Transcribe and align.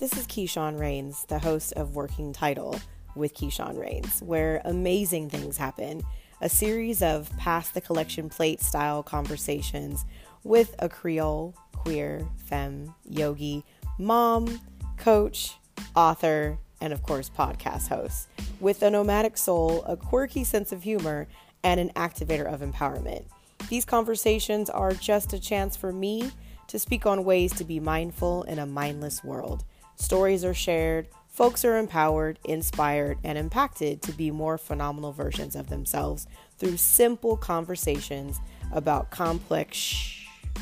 This 0.00 0.16
is 0.16 0.26
Keyshawn 0.26 0.80
Rains, 0.80 1.26
the 1.28 1.38
host 1.38 1.74
of 1.74 1.94
Working 1.94 2.32
Title 2.32 2.80
with 3.14 3.34
Keyshawn 3.34 3.78
Rains, 3.78 4.22
where 4.22 4.62
amazing 4.64 5.28
things 5.28 5.58
happen. 5.58 6.02
A 6.40 6.48
series 6.48 7.02
of 7.02 7.30
pass 7.36 7.68
the 7.68 7.82
collection 7.82 8.30
plate 8.30 8.62
style 8.62 9.02
conversations 9.02 10.06
with 10.42 10.74
a 10.78 10.88
Creole, 10.88 11.54
queer, 11.74 12.26
femme, 12.46 12.94
yogi, 13.04 13.62
mom, 13.98 14.62
coach, 14.96 15.58
author, 15.94 16.56
and 16.80 16.94
of 16.94 17.02
course, 17.02 17.28
podcast 17.28 17.88
host. 17.88 18.28
With 18.58 18.82
a 18.82 18.88
nomadic 18.88 19.36
soul, 19.36 19.82
a 19.82 19.98
quirky 19.98 20.44
sense 20.44 20.72
of 20.72 20.82
humor, 20.82 21.28
and 21.62 21.78
an 21.78 21.90
activator 21.90 22.50
of 22.50 22.62
empowerment. 22.62 23.24
These 23.68 23.84
conversations 23.84 24.70
are 24.70 24.92
just 24.92 25.34
a 25.34 25.38
chance 25.38 25.76
for 25.76 25.92
me 25.92 26.30
to 26.68 26.78
speak 26.78 27.04
on 27.04 27.22
ways 27.24 27.52
to 27.52 27.64
be 27.64 27.80
mindful 27.80 28.44
in 28.44 28.58
a 28.58 28.64
mindless 28.64 29.22
world. 29.22 29.62
Stories 30.00 30.46
are 30.46 30.54
shared, 30.54 31.08
folks 31.28 31.62
are 31.62 31.76
empowered, 31.76 32.38
inspired, 32.44 33.18
and 33.22 33.36
impacted 33.36 34.00
to 34.00 34.12
be 34.12 34.30
more 34.30 34.56
phenomenal 34.56 35.12
versions 35.12 35.54
of 35.54 35.68
themselves 35.68 36.26
through 36.56 36.78
simple 36.78 37.36
conversations 37.36 38.40
about 38.72 39.10
complex 39.10 40.16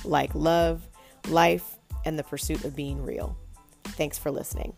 like 0.05 0.35
love, 0.35 0.83
life, 1.29 1.77
and 2.05 2.19
the 2.19 2.25
pursuit 2.25 2.65
of 2.65 2.75
being 2.75 3.01
real. 3.01 3.37
Thanks 3.85 4.19
for 4.19 4.33
listening. 4.33 4.75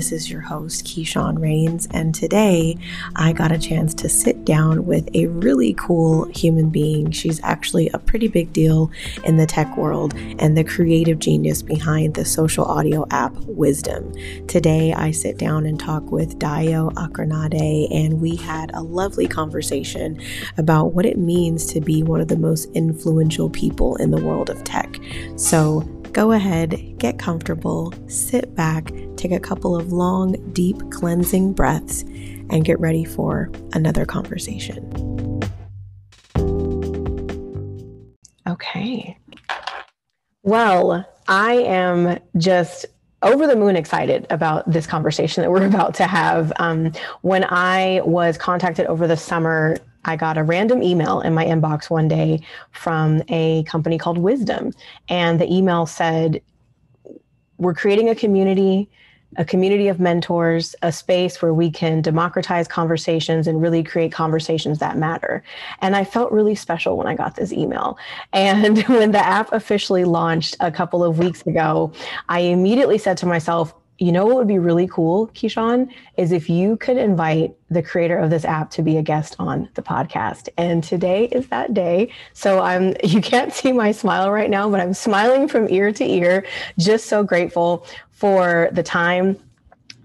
This 0.00 0.12
is 0.12 0.30
your 0.30 0.40
host, 0.40 0.86
Keyshawn 0.86 1.38
Rains, 1.38 1.86
and 1.90 2.14
today 2.14 2.78
I 3.16 3.34
got 3.34 3.52
a 3.52 3.58
chance 3.58 3.92
to 3.96 4.08
sit 4.08 4.46
down 4.46 4.86
with 4.86 5.14
a 5.14 5.26
really 5.26 5.74
cool 5.74 6.24
human 6.34 6.70
being. 6.70 7.10
She's 7.10 7.38
actually 7.42 7.90
a 7.90 7.98
pretty 7.98 8.26
big 8.26 8.50
deal 8.50 8.90
in 9.26 9.36
the 9.36 9.44
tech 9.44 9.76
world 9.76 10.14
and 10.38 10.56
the 10.56 10.64
creative 10.64 11.18
genius 11.18 11.60
behind 11.60 12.14
the 12.14 12.24
social 12.24 12.64
audio 12.64 13.06
app 13.10 13.34
Wisdom. 13.40 14.14
Today 14.46 14.94
I 14.94 15.10
sit 15.10 15.36
down 15.36 15.66
and 15.66 15.78
talk 15.78 16.10
with 16.10 16.38
Dayo 16.38 16.90
Akinrinade, 16.94 17.94
and 17.94 18.22
we 18.22 18.36
had 18.36 18.70
a 18.72 18.80
lovely 18.80 19.28
conversation 19.28 20.18
about 20.56 20.94
what 20.94 21.04
it 21.04 21.18
means 21.18 21.66
to 21.74 21.80
be 21.82 22.02
one 22.02 22.22
of 22.22 22.28
the 22.28 22.38
most 22.38 22.70
influential 22.72 23.50
people 23.50 23.96
in 23.96 24.12
the 24.12 24.24
world 24.24 24.48
of 24.48 24.64
tech. 24.64 24.98
So, 25.36 25.86
go 26.12 26.32
ahead, 26.32 26.98
get 26.98 27.18
comfortable, 27.18 27.94
sit 28.08 28.54
back, 28.54 28.92
take 29.16 29.32
a 29.32 29.40
couple 29.40 29.76
of 29.76 29.92
long, 29.92 30.32
deep 30.52 30.78
cleansing 30.90 31.52
breaths, 31.52 32.02
and 32.50 32.64
get 32.64 32.78
ready 32.80 33.04
for 33.04 33.50
another 33.72 34.04
conversation. 34.04 35.40
Okay. 38.46 39.16
Well, 40.42 41.06
I 41.28 41.52
am 41.52 42.18
just 42.36 42.86
over 43.22 43.46
the 43.46 43.56
moon 43.56 43.76
excited 43.76 44.26
about 44.30 44.70
this 44.70 44.86
conversation 44.86 45.42
that 45.42 45.50
we're 45.50 45.66
about 45.66 45.94
to 45.94 46.06
have. 46.06 46.52
Um, 46.56 46.92
when 47.22 47.44
I 47.44 48.00
was 48.04 48.38
contacted 48.38 48.86
over 48.86 49.06
the 49.06 49.16
summer 49.16 49.76
I 50.04 50.16
got 50.16 50.38
a 50.38 50.42
random 50.42 50.82
email 50.82 51.20
in 51.20 51.34
my 51.34 51.44
inbox 51.44 51.90
one 51.90 52.08
day 52.08 52.40
from 52.72 53.22
a 53.28 53.64
company 53.64 53.98
called 53.98 54.18
Wisdom. 54.18 54.72
And 55.08 55.40
the 55.40 55.52
email 55.52 55.86
said, 55.86 56.40
We're 57.58 57.74
creating 57.74 58.08
a 58.08 58.14
community, 58.14 58.88
a 59.36 59.44
community 59.44 59.88
of 59.88 60.00
mentors, 60.00 60.74
a 60.82 60.90
space 60.90 61.42
where 61.42 61.54
we 61.54 61.70
can 61.70 62.00
democratize 62.00 62.66
conversations 62.66 63.46
and 63.46 63.60
really 63.60 63.82
create 63.82 64.10
conversations 64.10 64.78
that 64.78 64.96
matter. 64.96 65.42
And 65.80 65.94
I 65.94 66.04
felt 66.04 66.32
really 66.32 66.54
special 66.54 66.96
when 66.96 67.06
I 67.06 67.14
got 67.14 67.36
this 67.36 67.52
email. 67.52 67.98
And 68.32 68.82
when 68.88 69.12
the 69.12 69.24
app 69.24 69.52
officially 69.52 70.04
launched 70.04 70.56
a 70.60 70.72
couple 70.72 71.04
of 71.04 71.18
weeks 71.18 71.42
ago, 71.46 71.92
I 72.28 72.40
immediately 72.40 72.98
said 72.98 73.18
to 73.18 73.26
myself, 73.26 73.74
you 74.00 74.12
know 74.12 74.24
what 74.24 74.36
would 74.36 74.48
be 74.48 74.58
really 74.58 74.88
cool, 74.88 75.28
Keyshawn, 75.28 75.92
is 76.16 76.32
if 76.32 76.48
you 76.48 76.78
could 76.78 76.96
invite 76.96 77.54
the 77.68 77.82
creator 77.82 78.16
of 78.18 78.30
this 78.30 78.46
app 78.46 78.70
to 78.70 78.82
be 78.82 78.96
a 78.96 79.02
guest 79.02 79.36
on 79.38 79.68
the 79.74 79.82
podcast. 79.82 80.48
And 80.56 80.82
today 80.82 81.26
is 81.26 81.48
that 81.48 81.74
day. 81.74 82.10
So 82.32 82.60
I'm 82.60 82.94
you 83.04 83.20
can't 83.20 83.52
see 83.52 83.72
my 83.72 83.92
smile 83.92 84.30
right 84.30 84.50
now, 84.50 84.68
but 84.70 84.80
I'm 84.80 84.94
smiling 84.94 85.46
from 85.46 85.68
ear 85.68 85.92
to 85.92 86.04
ear, 86.04 86.46
just 86.78 87.06
so 87.06 87.22
grateful 87.22 87.86
for 88.10 88.70
the 88.72 88.82
time 88.82 89.38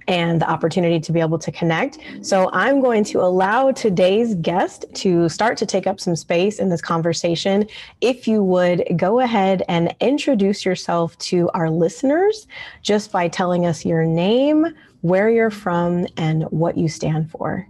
and 0.07 0.41
the 0.41 0.49
opportunity 0.49 0.99
to 0.99 1.11
be 1.11 1.19
able 1.19 1.39
to 1.39 1.51
connect. 1.51 1.97
So 2.21 2.49
I'm 2.53 2.81
going 2.81 3.03
to 3.05 3.21
allow 3.21 3.71
today's 3.71 4.35
guest 4.35 4.85
to 4.95 5.29
start 5.29 5.57
to 5.57 5.65
take 5.65 5.87
up 5.87 5.99
some 5.99 6.15
space 6.15 6.59
in 6.59 6.69
this 6.69 6.81
conversation. 6.81 7.67
If 8.01 8.27
you 8.27 8.43
would 8.43 8.85
go 8.97 9.19
ahead 9.19 9.63
and 9.67 9.95
introduce 9.99 10.65
yourself 10.65 11.17
to 11.19 11.49
our 11.53 11.69
listeners 11.69 12.47
just 12.81 13.11
by 13.11 13.27
telling 13.27 13.65
us 13.65 13.85
your 13.85 14.05
name, 14.05 14.67
where 15.01 15.29
you're 15.29 15.51
from, 15.51 16.07
and 16.17 16.43
what 16.45 16.77
you 16.77 16.87
stand 16.87 17.29
for. 17.29 17.67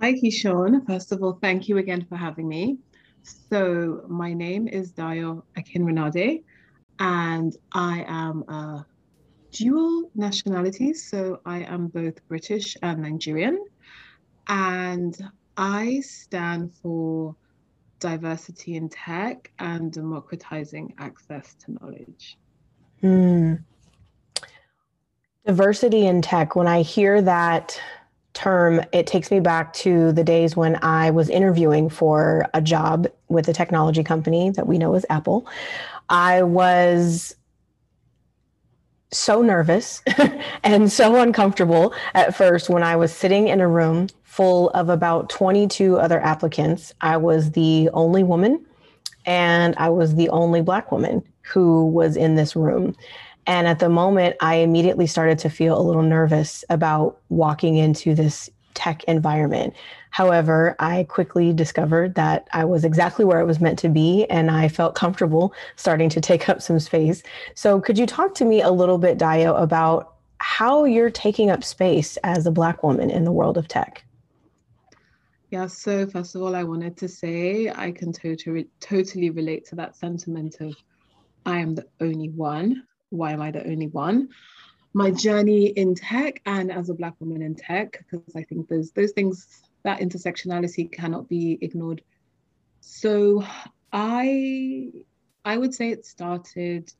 Hi, 0.00 0.12
Keyshawn. 0.14 0.86
First 0.86 1.12
of 1.12 1.22
all, 1.22 1.38
thank 1.40 1.68
you 1.68 1.78
again 1.78 2.04
for 2.08 2.16
having 2.16 2.48
me. 2.48 2.78
So, 3.22 4.04
my 4.08 4.34
name 4.34 4.66
is 4.66 4.92
Dayo 4.92 5.44
Akinrinade, 5.56 6.42
and 6.98 7.56
I 7.72 8.04
am 8.08 8.42
a 8.48 8.84
dual 9.52 10.10
nationalities. 10.14 11.08
So 11.08 11.40
I 11.46 11.60
am 11.60 11.86
both 11.88 12.26
British 12.26 12.76
and 12.82 13.02
Nigerian. 13.02 13.64
And 14.48 15.16
I 15.56 16.00
stand 16.00 16.72
for 16.74 17.36
diversity 18.00 18.74
in 18.74 18.88
tech 18.88 19.52
and 19.60 19.92
democratizing 19.92 20.94
access 20.98 21.54
to 21.54 21.72
knowledge. 21.72 22.36
Hmm. 23.00 23.54
Diversity 25.46 26.06
in 26.06 26.22
tech, 26.22 26.56
when 26.56 26.66
I 26.66 26.82
hear 26.82 27.20
that 27.22 27.80
term, 28.32 28.80
it 28.92 29.06
takes 29.06 29.30
me 29.30 29.40
back 29.40 29.72
to 29.74 30.12
the 30.12 30.24
days 30.24 30.56
when 30.56 30.78
I 30.82 31.10
was 31.10 31.28
interviewing 31.28 31.90
for 31.90 32.46
a 32.54 32.62
job 32.62 33.06
with 33.28 33.48
a 33.48 33.52
technology 33.52 34.02
company 34.02 34.50
that 34.50 34.66
we 34.66 34.78
know 34.78 34.94
as 34.94 35.04
Apple. 35.10 35.46
I 36.08 36.42
was 36.42 37.36
so 39.12 39.42
nervous 39.42 40.02
and 40.64 40.90
so 40.90 41.20
uncomfortable 41.20 41.94
at 42.14 42.34
first 42.34 42.68
when 42.68 42.82
I 42.82 42.96
was 42.96 43.12
sitting 43.12 43.48
in 43.48 43.60
a 43.60 43.68
room 43.68 44.08
full 44.24 44.70
of 44.70 44.88
about 44.88 45.28
22 45.28 45.98
other 45.98 46.20
applicants. 46.20 46.94
I 47.00 47.18
was 47.18 47.50
the 47.52 47.90
only 47.92 48.22
woman 48.22 48.64
and 49.26 49.74
I 49.76 49.90
was 49.90 50.14
the 50.14 50.28
only 50.30 50.62
Black 50.62 50.90
woman 50.90 51.22
who 51.42 51.86
was 51.86 52.16
in 52.16 52.34
this 52.34 52.56
room. 52.56 52.96
And 53.46 53.66
at 53.66 53.80
the 53.80 53.88
moment, 53.88 54.36
I 54.40 54.56
immediately 54.56 55.06
started 55.06 55.38
to 55.40 55.50
feel 55.50 55.78
a 55.78 55.82
little 55.82 56.02
nervous 56.02 56.64
about 56.70 57.18
walking 57.28 57.76
into 57.76 58.14
this 58.14 58.48
tech 58.74 59.04
environment 59.04 59.74
However, 60.12 60.76
I 60.78 61.04
quickly 61.04 61.54
discovered 61.54 62.14
that 62.16 62.46
I 62.52 62.66
was 62.66 62.84
exactly 62.84 63.24
where 63.24 63.40
I 63.40 63.44
was 63.44 63.60
meant 63.60 63.78
to 63.78 63.88
be 63.88 64.26
and 64.26 64.50
I 64.50 64.68
felt 64.68 64.94
comfortable 64.94 65.54
starting 65.76 66.10
to 66.10 66.20
take 66.20 66.50
up 66.50 66.60
some 66.60 66.78
space. 66.78 67.22
So, 67.54 67.80
could 67.80 67.98
you 67.98 68.06
talk 68.06 68.34
to 68.34 68.44
me 68.44 68.60
a 68.60 68.70
little 68.70 68.98
bit, 68.98 69.18
Dayo, 69.18 69.60
about 69.60 70.16
how 70.36 70.84
you're 70.84 71.10
taking 71.10 71.48
up 71.48 71.64
space 71.64 72.18
as 72.18 72.46
a 72.46 72.50
Black 72.50 72.82
woman 72.82 73.10
in 73.10 73.24
the 73.24 73.32
world 73.32 73.56
of 73.56 73.68
tech? 73.68 74.04
Yeah, 75.50 75.66
so 75.66 76.06
first 76.06 76.34
of 76.34 76.42
all, 76.42 76.54
I 76.54 76.62
wanted 76.62 76.98
to 76.98 77.08
say 77.08 77.70
I 77.74 77.90
can 77.90 78.12
totally 78.12 78.68
totally 78.80 79.30
relate 79.30 79.64
to 79.68 79.76
that 79.76 79.96
sentiment 79.96 80.56
of 80.60 80.76
I 81.46 81.58
am 81.58 81.74
the 81.74 81.86
only 82.00 82.28
one. 82.28 82.82
Why 83.08 83.32
am 83.32 83.40
I 83.40 83.50
the 83.50 83.66
only 83.66 83.88
one? 83.88 84.28
My 84.94 85.10
journey 85.10 85.66
in 85.68 85.94
tech 85.94 86.40
and 86.44 86.70
as 86.70 86.90
a 86.90 86.94
black 86.94 87.14
woman 87.20 87.42
in 87.42 87.54
tech, 87.54 87.98
because 87.98 88.36
I 88.36 88.42
think 88.42 88.68
those 88.68 88.92
those 88.92 89.12
things 89.12 89.46
that 89.84 90.00
intersectionality 90.00 90.90
cannot 90.92 91.28
be 91.28 91.58
ignored. 91.60 92.02
So 92.80 93.44
I 93.92 94.92
I 95.44 95.56
would 95.56 95.74
say 95.74 95.90
it 95.90 96.06
started 96.06 96.92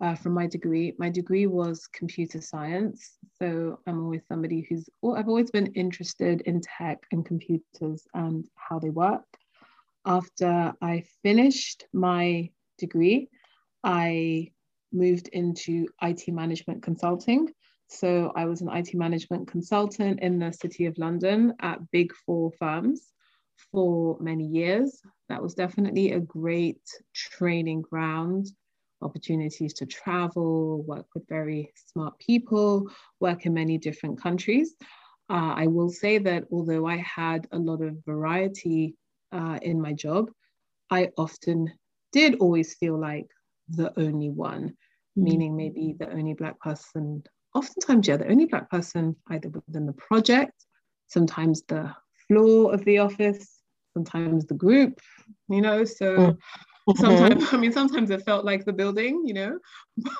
uh, 0.00 0.14
from 0.14 0.32
my 0.32 0.46
degree. 0.46 0.94
My 0.98 1.10
degree 1.10 1.46
was 1.46 1.86
computer 1.86 2.40
science. 2.40 3.18
So 3.38 3.80
I'm 3.86 4.02
always 4.02 4.22
somebody 4.28 4.66
who's, 4.68 4.88
I've 5.04 5.28
always 5.28 5.50
been 5.50 5.72
interested 5.74 6.40
in 6.42 6.60
tech 6.60 7.04
and 7.12 7.24
computers 7.24 8.06
and 8.14 8.46
how 8.54 8.78
they 8.78 8.90
work. 8.90 9.24
After 10.06 10.72
I 10.80 11.04
finished 11.22 11.84
my 11.92 12.50
degree, 12.78 13.28
I 13.84 14.52
moved 14.92 15.28
into 15.28 15.86
IT 16.02 16.28
management 16.28 16.82
consulting. 16.82 17.48
So 17.88 18.32
I 18.36 18.44
was 18.44 18.60
an 18.60 18.68
IT 18.70 18.94
management 18.94 19.48
consultant 19.48 20.20
in 20.20 20.38
the 20.38 20.52
City 20.52 20.86
of 20.86 20.96
London 20.98 21.54
at 21.60 21.90
big 21.90 22.12
four 22.24 22.52
firms 22.58 23.12
for 23.72 24.16
many 24.20 24.46
years. 24.46 25.00
That 25.28 25.42
was 25.42 25.54
definitely 25.54 26.12
a 26.12 26.20
great 26.20 26.82
training 27.14 27.82
ground, 27.82 28.46
opportunities 29.02 29.74
to 29.74 29.86
travel, 29.86 30.82
work 30.82 31.06
with 31.14 31.28
very 31.28 31.72
smart 31.86 32.18
people, 32.18 32.88
work 33.18 33.46
in 33.46 33.54
many 33.54 33.78
different 33.78 34.20
countries. 34.20 34.74
Uh, 35.28 35.54
I 35.56 35.66
will 35.66 35.90
say 35.90 36.18
that 36.18 36.44
although 36.50 36.86
I 36.86 36.96
had 36.96 37.46
a 37.52 37.58
lot 37.58 37.82
of 37.82 37.96
variety 38.04 38.96
uh, 39.32 39.58
in 39.62 39.80
my 39.80 39.92
job, 39.92 40.30
I 40.90 41.10
often 41.16 41.72
did 42.12 42.36
always 42.36 42.74
feel 42.74 42.98
like 42.98 43.28
the 43.70 43.92
only 43.98 44.30
one, 44.30 44.68
mm-hmm. 44.68 45.24
meaning 45.24 45.56
maybe 45.56 45.96
the 45.98 46.10
only 46.10 46.34
Black 46.34 46.58
person, 46.60 47.22
oftentimes, 47.54 48.08
yeah, 48.08 48.16
the 48.16 48.28
only 48.28 48.46
Black 48.46 48.70
person 48.70 49.16
either 49.30 49.48
within 49.48 49.86
the 49.86 49.92
project, 49.94 50.66
sometimes 51.08 51.62
the 51.68 51.94
floor 52.28 52.72
of 52.74 52.84
the 52.84 52.98
office, 52.98 53.60
sometimes 53.94 54.46
the 54.46 54.54
group, 54.54 55.00
you 55.48 55.60
know, 55.60 55.84
so. 55.84 56.16
Mm. 56.16 56.38
Mm-hmm. 56.88 57.04
Sometimes, 57.04 57.54
I 57.54 57.56
mean, 57.58 57.72
sometimes 57.72 58.10
it 58.10 58.24
felt 58.24 58.44
like 58.44 58.64
the 58.64 58.72
building, 58.72 59.22
you 59.24 59.34
know. 59.34 59.58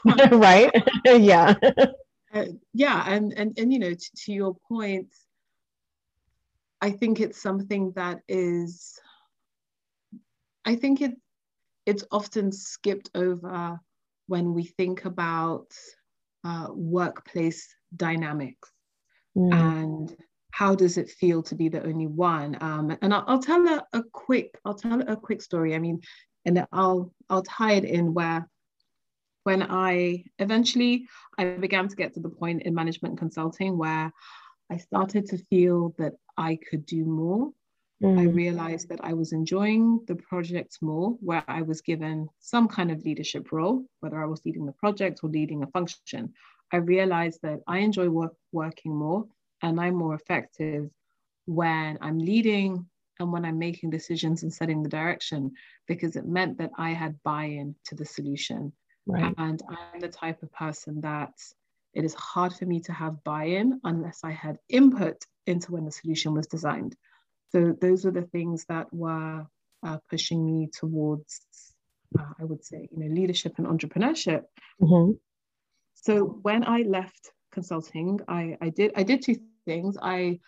right. 0.30 0.70
yeah. 1.04 1.54
Uh, 2.32 2.44
yeah, 2.74 3.02
and 3.08 3.32
and 3.36 3.58
and 3.58 3.72
you 3.72 3.78
know, 3.78 3.92
to, 3.92 4.10
to 4.14 4.32
your 4.32 4.54
point, 4.68 5.08
I 6.80 6.90
think 6.90 7.20
it's 7.20 7.42
something 7.42 7.92
that 7.96 8.20
is. 8.28 8.98
I 10.64 10.76
think 10.76 11.00
it 11.00 11.12
it's 11.90 12.04
often 12.10 12.52
skipped 12.52 13.10
over 13.14 13.80
when 14.26 14.54
we 14.54 14.64
think 14.64 15.04
about 15.04 15.66
uh, 16.44 16.68
workplace 16.70 17.68
dynamics 17.94 18.70
mm. 19.36 19.52
and 19.52 20.16
how 20.52 20.74
does 20.74 20.96
it 20.96 21.10
feel 21.10 21.42
to 21.42 21.54
be 21.54 21.68
the 21.68 21.84
only 21.84 22.06
one? 22.06 22.56
Um, 22.60 22.96
and 23.02 23.14
I'll, 23.14 23.24
I'll, 23.26 23.42
tell 23.42 23.66
a, 23.68 23.84
a 23.92 24.02
quick 24.12 24.58
i'll 24.64 24.74
tell 24.74 25.00
a 25.00 25.16
quick 25.16 25.42
story. 25.42 25.74
I 25.74 25.78
mean 25.78 26.00
and 26.44 26.66
i'll 26.72 27.12
i'll 27.28 27.42
tie 27.42 27.72
it 27.72 27.84
in 27.84 28.14
where 28.14 28.48
when 29.44 29.62
i 29.62 30.22
eventually 30.38 31.06
i 31.38 31.44
began 31.44 31.88
to 31.88 31.96
get 31.96 32.14
to 32.14 32.20
the 32.20 32.28
point 32.28 32.62
in 32.62 32.74
management 32.74 33.18
consulting 33.18 33.76
where 33.76 34.12
i 34.70 34.76
started 34.76 35.26
to 35.26 35.38
feel 35.50 35.94
that 35.98 36.12
i 36.36 36.58
could 36.68 36.86
do 36.86 37.04
more 37.04 37.50
Mm. 38.02 38.18
I 38.18 38.24
realized 38.24 38.88
that 38.88 39.04
I 39.04 39.12
was 39.12 39.32
enjoying 39.32 40.00
the 40.06 40.14
project 40.14 40.78
more, 40.80 41.16
where 41.20 41.44
I 41.48 41.62
was 41.62 41.82
given 41.82 42.28
some 42.38 42.66
kind 42.66 42.90
of 42.90 43.04
leadership 43.04 43.52
role, 43.52 43.84
whether 44.00 44.22
I 44.22 44.26
was 44.26 44.40
leading 44.44 44.64
the 44.64 44.72
project 44.72 45.20
or 45.22 45.28
leading 45.28 45.62
a 45.62 45.66
function. 45.66 46.32
I 46.72 46.76
realized 46.76 47.40
that 47.42 47.60
I 47.66 47.78
enjoy 47.78 48.08
work, 48.08 48.34
working 48.52 48.94
more 48.94 49.26
and 49.62 49.78
I'm 49.80 49.96
more 49.96 50.14
effective 50.14 50.88
when 51.46 51.98
I'm 52.00 52.18
leading 52.18 52.86
and 53.18 53.32
when 53.32 53.44
I'm 53.44 53.58
making 53.58 53.90
decisions 53.90 54.44
and 54.44 54.52
setting 54.52 54.82
the 54.82 54.88
direction, 54.88 55.52
because 55.86 56.16
it 56.16 56.26
meant 56.26 56.56
that 56.58 56.70
I 56.78 56.90
had 56.90 57.22
buy 57.22 57.44
in 57.44 57.74
to 57.86 57.94
the 57.94 58.06
solution. 58.06 58.72
Right. 59.06 59.34
And 59.36 59.60
I'm 59.68 60.00
the 60.00 60.08
type 60.08 60.42
of 60.42 60.52
person 60.52 61.02
that 61.02 61.34
it 61.92 62.04
is 62.04 62.14
hard 62.14 62.54
for 62.54 62.64
me 62.64 62.80
to 62.80 62.92
have 62.92 63.22
buy 63.24 63.44
in 63.44 63.80
unless 63.84 64.20
I 64.24 64.30
had 64.30 64.58
input 64.68 65.22
into 65.46 65.72
when 65.72 65.84
the 65.84 65.90
solution 65.90 66.32
was 66.32 66.46
designed. 66.46 66.96
So 67.52 67.76
those 67.80 68.04
were 68.04 68.12
the 68.12 68.22
things 68.22 68.64
that 68.68 68.92
were 68.92 69.46
uh, 69.82 69.98
pushing 70.08 70.44
me 70.44 70.68
towards, 70.72 71.40
uh, 72.18 72.32
I 72.40 72.44
would 72.44 72.64
say, 72.64 72.88
you 72.90 72.98
know, 72.98 73.12
leadership 73.12 73.54
and 73.58 73.66
entrepreneurship. 73.66 74.44
Mm-hmm. 74.80 75.12
So 75.94 76.24
when 76.42 76.64
I 76.64 76.82
left 76.82 77.32
consulting, 77.52 78.20
I, 78.28 78.56
I 78.60 78.70
did 78.70 78.92
I 78.96 79.02
did 79.02 79.22
two 79.22 79.36
things. 79.66 79.96
I 80.00 80.40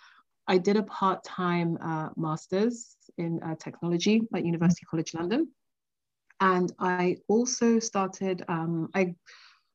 I 0.47 0.59
did 0.59 0.77
a 0.77 0.83
part 0.85 1.25
time 1.25 1.79
uh, 1.83 2.11
master's 2.17 2.97
in 3.19 3.41
uh, 3.43 3.57
technology 3.57 4.23
at 4.35 4.45
University 4.45 4.87
College 4.89 5.15
London, 5.15 5.49
and 6.41 6.73
I 6.79 7.17
also 7.29 7.79
started. 7.79 8.45
Um, 8.49 8.89
I 8.95 9.15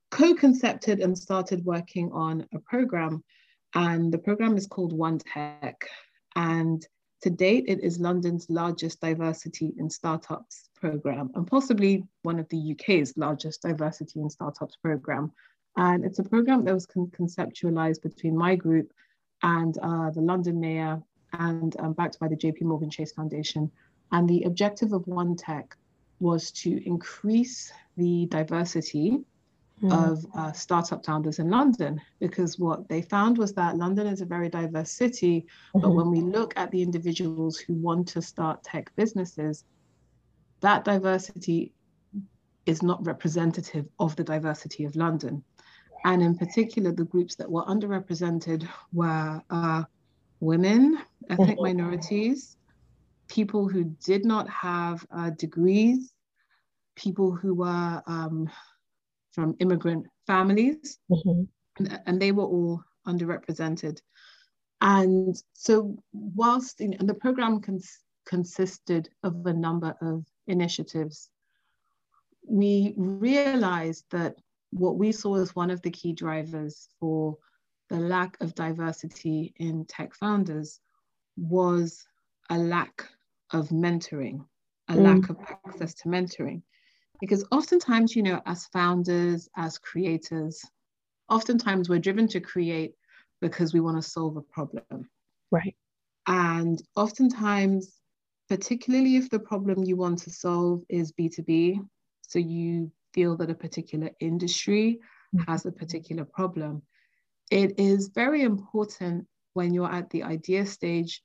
co-concepted 0.09 0.99
and 0.99 1.17
started 1.17 1.65
working 1.65 2.11
on 2.13 2.47
a 2.53 2.59
program, 2.59 3.23
and 3.75 4.11
the 4.11 4.17
program 4.17 4.55
is 4.57 4.65
called 4.65 4.93
One 4.93 5.19
Tech, 5.19 5.85
and 6.35 6.85
to 7.21 7.29
date, 7.29 7.65
it 7.67 7.83
is 7.83 7.99
London's 7.99 8.49
largest 8.49 9.01
diversity 9.01 9.73
in 9.77 9.89
startups 9.89 10.69
program 10.75 11.31
and 11.35 11.47
possibly 11.47 12.03
one 12.21 12.39
of 12.39 12.47
the 12.49 12.73
UK's 12.73 13.17
largest 13.17 13.63
diversity 13.63 14.19
in 14.21 14.29
startups 14.29 14.75
program. 14.75 15.31
And 15.75 16.05
it's 16.05 16.19
a 16.19 16.23
program 16.23 16.63
that 16.65 16.73
was 16.73 16.85
con- 16.85 17.11
conceptualized 17.17 18.01
between 18.01 18.37
my 18.37 18.55
group 18.55 18.91
and 19.41 19.77
uh, 19.81 20.11
the 20.11 20.21
London 20.21 20.59
Mayor 20.59 21.01
and 21.33 21.75
um, 21.79 21.93
backed 21.93 22.19
by 22.19 22.27
the 22.27 22.37
JP 22.37 22.61
Morgan 22.61 22.89
Chase 22.89 23.11
Foundation. 23.13 23.71
And 24.11 24.27
the 24.29 24.43
objective 24.43 24.93
of 24.93 25.07
One 25.07 25.35
Tech 25.35 25.75
was 26.19 26.51
to 26.51 26.81
increase 26.85 27.71
the 27.95 28.25
diversity 28.27 29.19
mm. 29.81 30.11
of 30.11 30.25
uh, 30.35 30.51
startup 30.51 31.05
founders 31.05 31.39
in 31.39 31.49
London 31.49 32.01
because 32.19 32.57
what 32.59 32.87
they 32.89 33.01
found 33.01 33.37
was 33.37 33.53
that 33.53 33.77
London 33.77 34.07
is 34.07 34.21
a 34.21 34.25
very 34.25 34.49
diverse 34.49 34.91
city. 34.91 35.41
Mm-hmm. 35.41 35.79
But 35.81 35.91
when 35.91 36.11
we 36.11 36.21
look 36.21 36.53
at 36.57 36.71
the 36.71 36.81
individuals 36.81 37.57
who 37.57 37.73
want 37.73 38.07
to 38.09 38.21
start 38.21 38.63
tech 38.63 38.95
businesses, 38.95 39.65
that 40.61 40.83
diversity 40.83 41.73
is 42.65 42.83
not 42.83 43.05
representative 43.05 43.85
of 43.99 44.15
the 44.15 44.23
diversity 44.23 44.83
of 44.85 44.95
London. 44.95 45.43
And 46.05 46.21
in 46.21 46.37
particular, 46.37 46.91
the 46.91 47.05
groups 47.05 47.35
that 47.35 47.49
were 47.49 47.63
underrepresented 47.65 48.67
were 48.93 49.41
uh, 49.49 49.83
women, 50.39 50.99
ethnic 51.29 51.57
mm-hmm. 51.57 51.63
minorities, 51.63 52.57
people 53.27 53.67
who 53.67 53.83
did 54.03 54.25
not 54.25 54.49
have 54.49 55.05
uh, 55.11 55.31
degrees, 55.31 56.13
people 56.95 57.31
who 57.31 57.53
were 57.53 58.01
um, 58.05 58.49
from 59.37 59.55
immigrant 59.59 60.07
families, 60.25 60.97
mm-hmm. 61.11 61.43
and, 61.77 62.01
and, 62.07 62.19
they 62.19 62.31
were 62.31 62.43
all 62.43 62.81
underrepresented. 63.07 63.99
And 64.81 65.35
so, 65.53 65.95
whilst 66.11 66.81
in, 66.81 66.95
and 66.95 67.07
the 67.07 67.13
program 67.13 67.61
cons- 67.61 67.99
consisted 68.25 69.09
of 69.21 69.45
a 69.45 69.53
number 69.53 69.93
of 70.01 70.25
initiatives, 70.47 71.29
we 72.47 72.95
realized 72.97 74.05
that 74.09 74.33
what 74.71 74.97
we 74.97 75.11
saw 75.11 75.35
as 75.35 75.55
one 75.55 75.69
of 75.69 75.83
the 75.83 75.91
key 75.91 76.13
drivers 76.13 76.89
for 76.99 77.37
the 77.89 77.99
lack 77.99 78.37
of 78.41 78.55
diversity 78.55 79.53
in 79.57 79.85
tech 79.85 80.15
founders 80.15 80.79
was 81.37 82.07
a 82.49 82.57
lack 82.57 83.07
of 83.51 83.69
mentoring, 83.69 84.43
a 84.87 84.93
mm. 84.93 85.03
lack 85.03 85.29
of 85.29 85.37
access 85.67 85.93
to 85.93 86.09
mentoring 86.09 86.63
because 87.19 87.45
oftentimes 87.51 88.15
you 88.15 88.23
know 88.23 88.41
as 88.45 88.65
founders 88.67 89.49
as 89.55 89.77
creators 89.77 90.63
oftentimes 91.29 91.89
we're 91.89 91.99
driven 91.99 92.27
to 92.27 92.39
create 92.39 92.93
because 93.41 93.73
we 93.73 93.79
want 93.79 94.01
to 94.01 94.09
solve 94.09 94.37
a 94.37 94.41
problem 94.41 95.09
right 95.51 95.75
and 96.27 96.81
oftentimes 96.95 97.99
particularly 98.49 99.17
if 99.17 99.29
the 99.29 99.39
problem 99.39 99.83
you 99.83 99.95
want 99.95 100.19
to 100.19 100.29
solve 100.29 100.83
is 100.89 101.13
b2b 101.13 101.79
so 102.21 102.39
you 102.39 102.91
feel 103.13 103.35
that 103.37 103.49
a 103.49 103.55
particular 103.55 104.09
industry 104.19 104.99
mm-hmm. 105.35 105.51
has 105.51 105.65
a 105.65 105.71
particular 105.71 106.25
problem 106.25 106.81
it 107.49 107.79
is 107.79 108.09
very 108.13 108.41
important 108.41 109.25
when 109.53 109.73
you're 109.73 109.91
at 109.91 110.09
the 110.09 110.23
idea 110.23 110.65
stage 110.65 111.23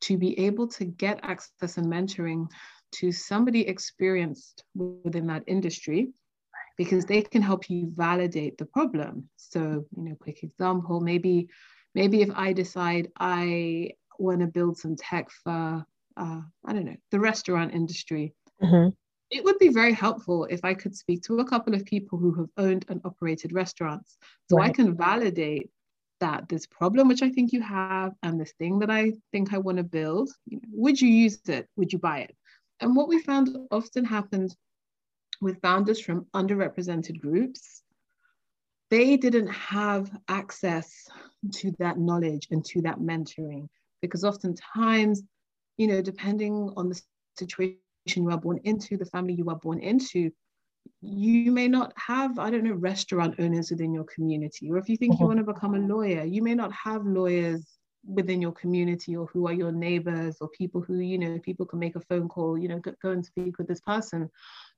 to 0.00 0.18
be 0.18 0.38
able 0.38 0.68
to 0.68 0.84
get 0.84 1.18
access 1.22 1.78
and 1.78 1.86
mentoring 1.86 2.46
to 2.94 3.12
somebody 3.12 3.66
experienced 3.66 4.64
within 4.74 5.26
that 5.26 5.44
industry 5.46 6.08
because 6.76 7.04
they 7.04 7.22
can 7.22 7.42
help 7.42 7.70
you 7.70 7.92
validate 7.94 8.58
the 8.58 8.66
problem 8.66 9.28
so 9.36 9.84
you 9.96 10.02
know 10.02 10.16
quick 10.20 10.42
example 10.42 11.00
maybe 11.00 11.48
maybe 11.94 12.22
if 12.22 12.30
i 12.34 12.52
decide 12.52 13.08
i 13.18 13.90
want 14.18 14.40
to 14.40 14.46
build 14.46 14.76
some 14.76 14.96
tech 14.96 15.28
for 15.30 15.84
uh, 16.16 16.40
i 16.66 16.72
don't 16.72 16.84
know 16.84 16.96
the 17.10 17.20
restaurant 17.20 17.72
industry 17.74 18.34
mm-hmm. 18.62 18.88
it 19.30 19.44
would 19.44 19.58
be 19.58 19.68
very 19.68 19.92
helpful 19.92 20.44
if 20.46 20.60
i 20.64 20.74
could 20.74 20.94
speak 20.94 21.22
to 21.22 21.38
a 21.38 21.44
couple 21.44 21.74
of 21.74 21.84
people 21.84 22.18
who 22.18 22.32
have 22.34 22.48
owned 22.56 22.84
and 22.88 23.00
operated 23.04 23.52
restaurants 23.52 24.16
so 24.48 24.56
right. 24.56 24.70
i 24.70 24.72
can 24.72 24.96
validate 24.96 25.70
that 26.20 26.48
this 26.48 26.66
problem 26.66 27.08
which 27.08 27.22
i 27.22 27.28
think 27.28 27.52
you 27.52 27.60
have 27.60 28.12
and 28.22 28.40
this 28.40 28.52
thing 28.58 28.78
that 28.78 28.90
i 28.90 29.12
think 29.32 29.52
i 29.52 29.58
want 29.58 29.76
to 29.76 29.84
build 29.84 30.30
you 30.46 30.56
know, 30.56 30.68
would 30.72 31.00
you 31.00 31.08
use 31.08 31.40
it 31.48 31.68
would 31.76 31.92
you 31.92 31.98
buy 31.98 32.20
it 32.20 32.34
and 32.80 32.96
what 32.96 33.08
we 33.08 33.20
found 33.22 33.56
often 33.70 34.04
happened 34.04 34.54
with 35.40 35.60
founders 35.60 36.00
from 36.00 36.26
underrepresented 36.34 37.20
groups, 37.20 37.82
they 38.90 39.16
didn't 39.16 39.48
have 39.48 40.10
access 40.28 41.08
to 41.52 41.72
that 41.78 41.98
knowledge 41.98 42.48
and 42.50 42.64
to 42.64 42.82
that 42.82 42.98
mentoring 42.98 43.68
because 44.00 44.24
oftentimes, 44.24 45.22
you 45.76 45.86
know, 45.86 46.02
depending 46.02 46.72
on 46.76 46.88
the 46.88 47.00
situation 47.38 47.78
you 48.16 48.30
are 48.30 48.38
born 48.38 48.60
into, 48.64 48.96
the 48.96 49.06
family 49.06 49.34
you 49.34 49.48
are 49.48 49.56
born 49.56 49.80
into, 49.80 50.30
you 51.00 51.50
may 51.50 51.68
not 51.68 51.92
have, 51.96 52.38
I 52.38 52.50
don't 52.50 52.64
know, 52.64 52.74
restaurant 52.74 53.36
owners 53.38 53.70
within 53.70 53.94
your 53.94 54.04
community. 54.04 54.70
Or 54.70 54.76
if 54.76 54.88
you 54.88 54.96
think 54.96 55.12
you 55.12 55.16
mm-hmm. 55.16 55.26
want 55.26 55.38
to 55.38 55.52
become 55.52 55.74
a 55.74 55.78
lawyer, 55.78 56.24
you 56.24 56.42
may 56.42 56.54
not 56.54 56.72
have 56.72 57.06
lawyers 57.06 57.66
within 58.06 58.40
your 58.40 58.52
community 58.52 59.16
or 59.16 59.26
who 59.26 59.46
are 59.46 59.52
your 59.52 59.72
neighbors 59.72 60.36
or 60.40 60.48
people 60.48 60.80
who 60.80 60.98
you 60.98 61.18
know 61.18 61.38
people 61.38 61.64
can 61.66 61.78
make 61.78 61.96
a 61.96 62.00
phone 62.00 62.28
call 62.28 62.58
you 62.58 62.68
know 62.68 62.78
go, 62.78 62.92
go 63.02 63.10
and 63.10 63.24
speak 63.24 63.56
with 63.58 63.66
this 63.66 63.80
person 63.80 64.28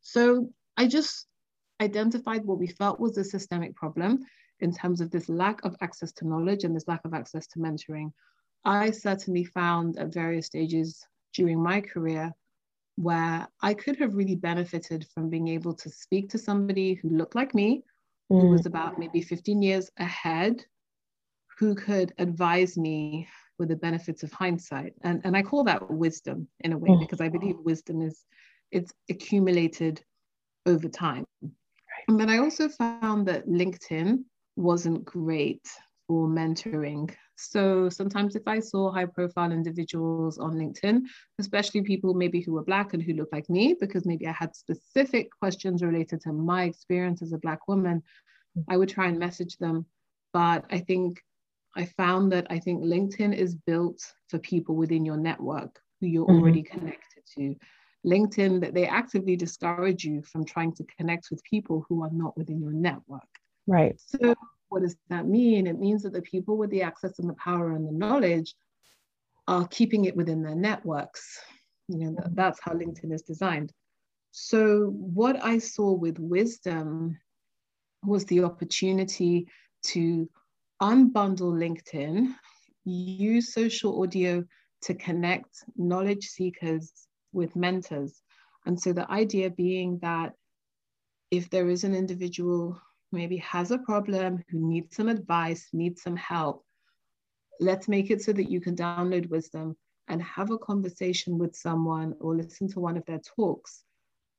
so 0.00 0.48
i 0.76 0.86
just 0.86 1.26
identified 1.80 2.44
what 2.44 2.58
we 2.58 2.66
felt 2.66 3.00
was 3.00 3.18
a 3.18 3.24
systemic 3.24 3.74
problem 3.74 4.24
in 4.60 4.72
terms 4.72 5.00
of 5.00 5.10
this 5.10 5.28
lack 5.28 5.64
of 5.64 5.76
access 5.80 6.12
to 6.12 6.26
knowledge 6.26 6.64
and 6.64 6.74
this 6.74 6.88
lack 6.88 7.04
of 7.04 7.14
access 7.14 7.46
to 7.48 7.58
mentoring. 7.58 8.12
I 8.64 8.90
certainly 8.90 9.44
found 9.44 9.98
at 9.98 10.12
various 10.12 10.46
stages 10.46 11.06
during 11.34 11.62
my 11.62 11.80
career 11.80 12.32
where 12.96 13.46
I 13.60 13.74
could 13.74 13.96
have 13.98 14.14
really 14.14 14.36
benefited 14.36 15.06
from 15.14 15.28
being 15.28 15.48
able 15.48 15.74
to 15.74 15.90
speak 15.90 16.30
to 16.30 16.38
somebody 16.38 16.94
who 16.94 17.10
looked 17.10 17.34
like 17.34 17.54
me, 17.54 17.84
mm. 18.32 18.40
who 18.40 18.48
was 18.48 18.64
about 18.64 18.98
maybe 18.98 19.20
15 19.20 19.60
years 19.60 19.90
ahead, 19.98 20.64
who 21.58 21.74
could 21.74 22.12
advise 22.18 22.76
me 22.76 23.28
with 23.58 23.68
the 23.68 23.76
benefits 23.76 24.22
of 24.22 24.32
hindsight. 24.32 24.92
And, 25.02 25.20
and 25.24 25.36
I 25.36 25.42
call 25.42 25.64
that 25.64 25.90
wisdom 25.90 26.48
in 26.60 26.72
a 26.72 26.78
way, 26.78 26.90
mm. 26.90 27.00
because 27.00 27.20
I 27.20 27.28
believe 27.28 27.56
wisdom 27.58 28.02
is 28.02 28.24
it's 28.72 28.92
accumulated 29.08 30.02
over 30.66 30.88
time. 30.88 31.24
Right. 31.42 32.18
But 32.18 32.28
I 32.28 32.38
also 32.38 32.68
found 32.68 33.26
that 33.28 33.48
LinkedIn 33.48 34.24
wasn't 34.56 35.04
great 35.04 35.66
for 36.08 36.28
mentoring. 36.28 37.14
So 37.36 37.88
sometimes 37.88 38.34
if 38.34 38.42
I 38.46 38.60
saw 38.60 38.90
high 38.90 39.06
profile 39.06 39.52
individuals 39.52 40.38
on 40.38 40.54
LinkedIn, 40.54 41.02
especially 41.38 41.82
people 41.82 42.14
maybe 42.14 42.40
who 42.40 42.52
were 42.52 42.64
Black 42.64 42.94
and 42.94 43.02
who 43.02 43.12
looked 43.12 43.32
like 43.32 43.48
me, 43.50 43.76
because 43.78 44.06
maybe 44.06 44.26
I 44.26 44.32
had 44.32 44.56
specific 44.56 45.28
questions 45.38 45.82
related 45.82 46.20
to 46.22 46.32
my 46.32 46.64
experience 46.64 47.22
as 47.22 47.32
a 47.32 47.38
Black 47.38 47.68
woman, 47.68 48.02
I 48.68 48.76
would 48.76 48.88
try 48.88 49.06
and 49.06 49.18
message 49.18 49.58
them. 49.58 49.86
But 50.32 50.64
I 50.70 50.78
think 50.78 51.22
I 51.76 51.84
found 51.84 52.32
that 52.32 52.46
I 52.50 52.58
think 52.58 52.82
LinkedIn 52.82 53.36
is 53.36 53.54
built 53.54 54.00
for 54.28 54.38
people 54.38 54.74
within 54.74 55.04
your 55.04 55.16
network 55.16 55.78
who 56.00 56.06
you're 56.06 56.26
mm-hmm. 56.26 56.40
already 56.40 56.62
connected 56.62 57.22
to. 57.36 57.54
LinkedIn, 58.06 58.60
that 58.60 58.72
they 58.72 58.86
actively 58.86 59.36
discourage 59.36 60.04
you 60.04 60.22
from 60.22 60.44
trying 60.44 60.72
to 60.74 60.84
connect 60.96 61.28
with 61.30 61.42
people 61.42 61.84
who 61.88 62.02
are 62.04 62.10
not 62.12 62.36
within 62.36 62.60
your 62.60 62.72
network. 62.72 63.26
Right. 63.66 64.00
So, 64.00 64.34
what 64.68 64.82
does 64.82 64.96
that 65.10 65.26
mean? 65.26 65.66
It 65.66 65.78
means 65.78 66.02
that 66.02 66.12
the 66.12 66.22
people 66.22 66.56
with 66.56 66.70
the 66.70 66.82
access 66.82 67.18
and 67.18 67.28
the 67.28 67.34
power 67.34 67.72
and 67.72 67.86
the 67.86 67.92
knowledge 67.92 68.54
are 69.48 69.66
keeping 69.68 70.04
it 70.04 70.16
within 70.16 70.42
their 70.42 70.54
networks. 70.54 71.38
You 71.88 71.98
know, 71.98 72.16
that, 72.18 72.36
that's 72.36 72.60
how 72.62 72.72
LinkedIn 72.72 73.12
is 73.12 73.22
designed. 73.22 73.72
So, 74.30 74.90
what 74.90 75.42
I 75.42 75.58
saw 75.58 75.92
with 75.92 76.18
wisdom 76.18 77.18
was 78.04 78.24
the 78.26 78.44
opportunity 78.44 79.48
to 79.86 80.28
unbundle 80.82 81.52
LinkedIn, 81.52 82.34
use 82.84 83.52
social 83.52 84.02
audio 84.02 84.44
to 84.82 84.94
connect 84.94 85.64
knowledge 85.76 86.26
seekers 86.26 86.92
with 87.32 87.56
mentors. 87.56 88.22
And 88.66 88.80
so 88.80 88.92
the 88.92 89.10
idea 89.10 89.50
being 89.50 89.98
that 90.02 90.32
if 91.30 91.50
there 91.50 91.68
is 91.68 91.84
an 91.84 91.94
individual 91.94 92.80
maybe 93.12 93.38
has 93.38 93.70
a 93.70 93.78
problem, 93.78 94.44
who 94.50 94.58
needs 94.68 94.96
some 94.96 95.08
advice, 95.08 95.68
needs 95.72 96.02
some 96.02 96.16
help, 96.16 96.64
let's 97.60 97.88
make 97.88 98.10
it 98.10 98.22
so 98.22 98.32
that 98.32 98.50
you 98.50 98.60
can 98.60 98.76
download 98.76 99.30
wisdom 99.30 99.76
and 100.08 100.22
have 100.22 100.50
a 100.50 100.58
conversation 100.58 101.38
with 101.38 101.56
someone 101.56 102.14
or 102.20 102.36
listen 102.36 102.68
to 102.68 102.80
one 102.80 102.96
of 102.96 103.04
their 103.06 103.20
talks. 103.36 103.82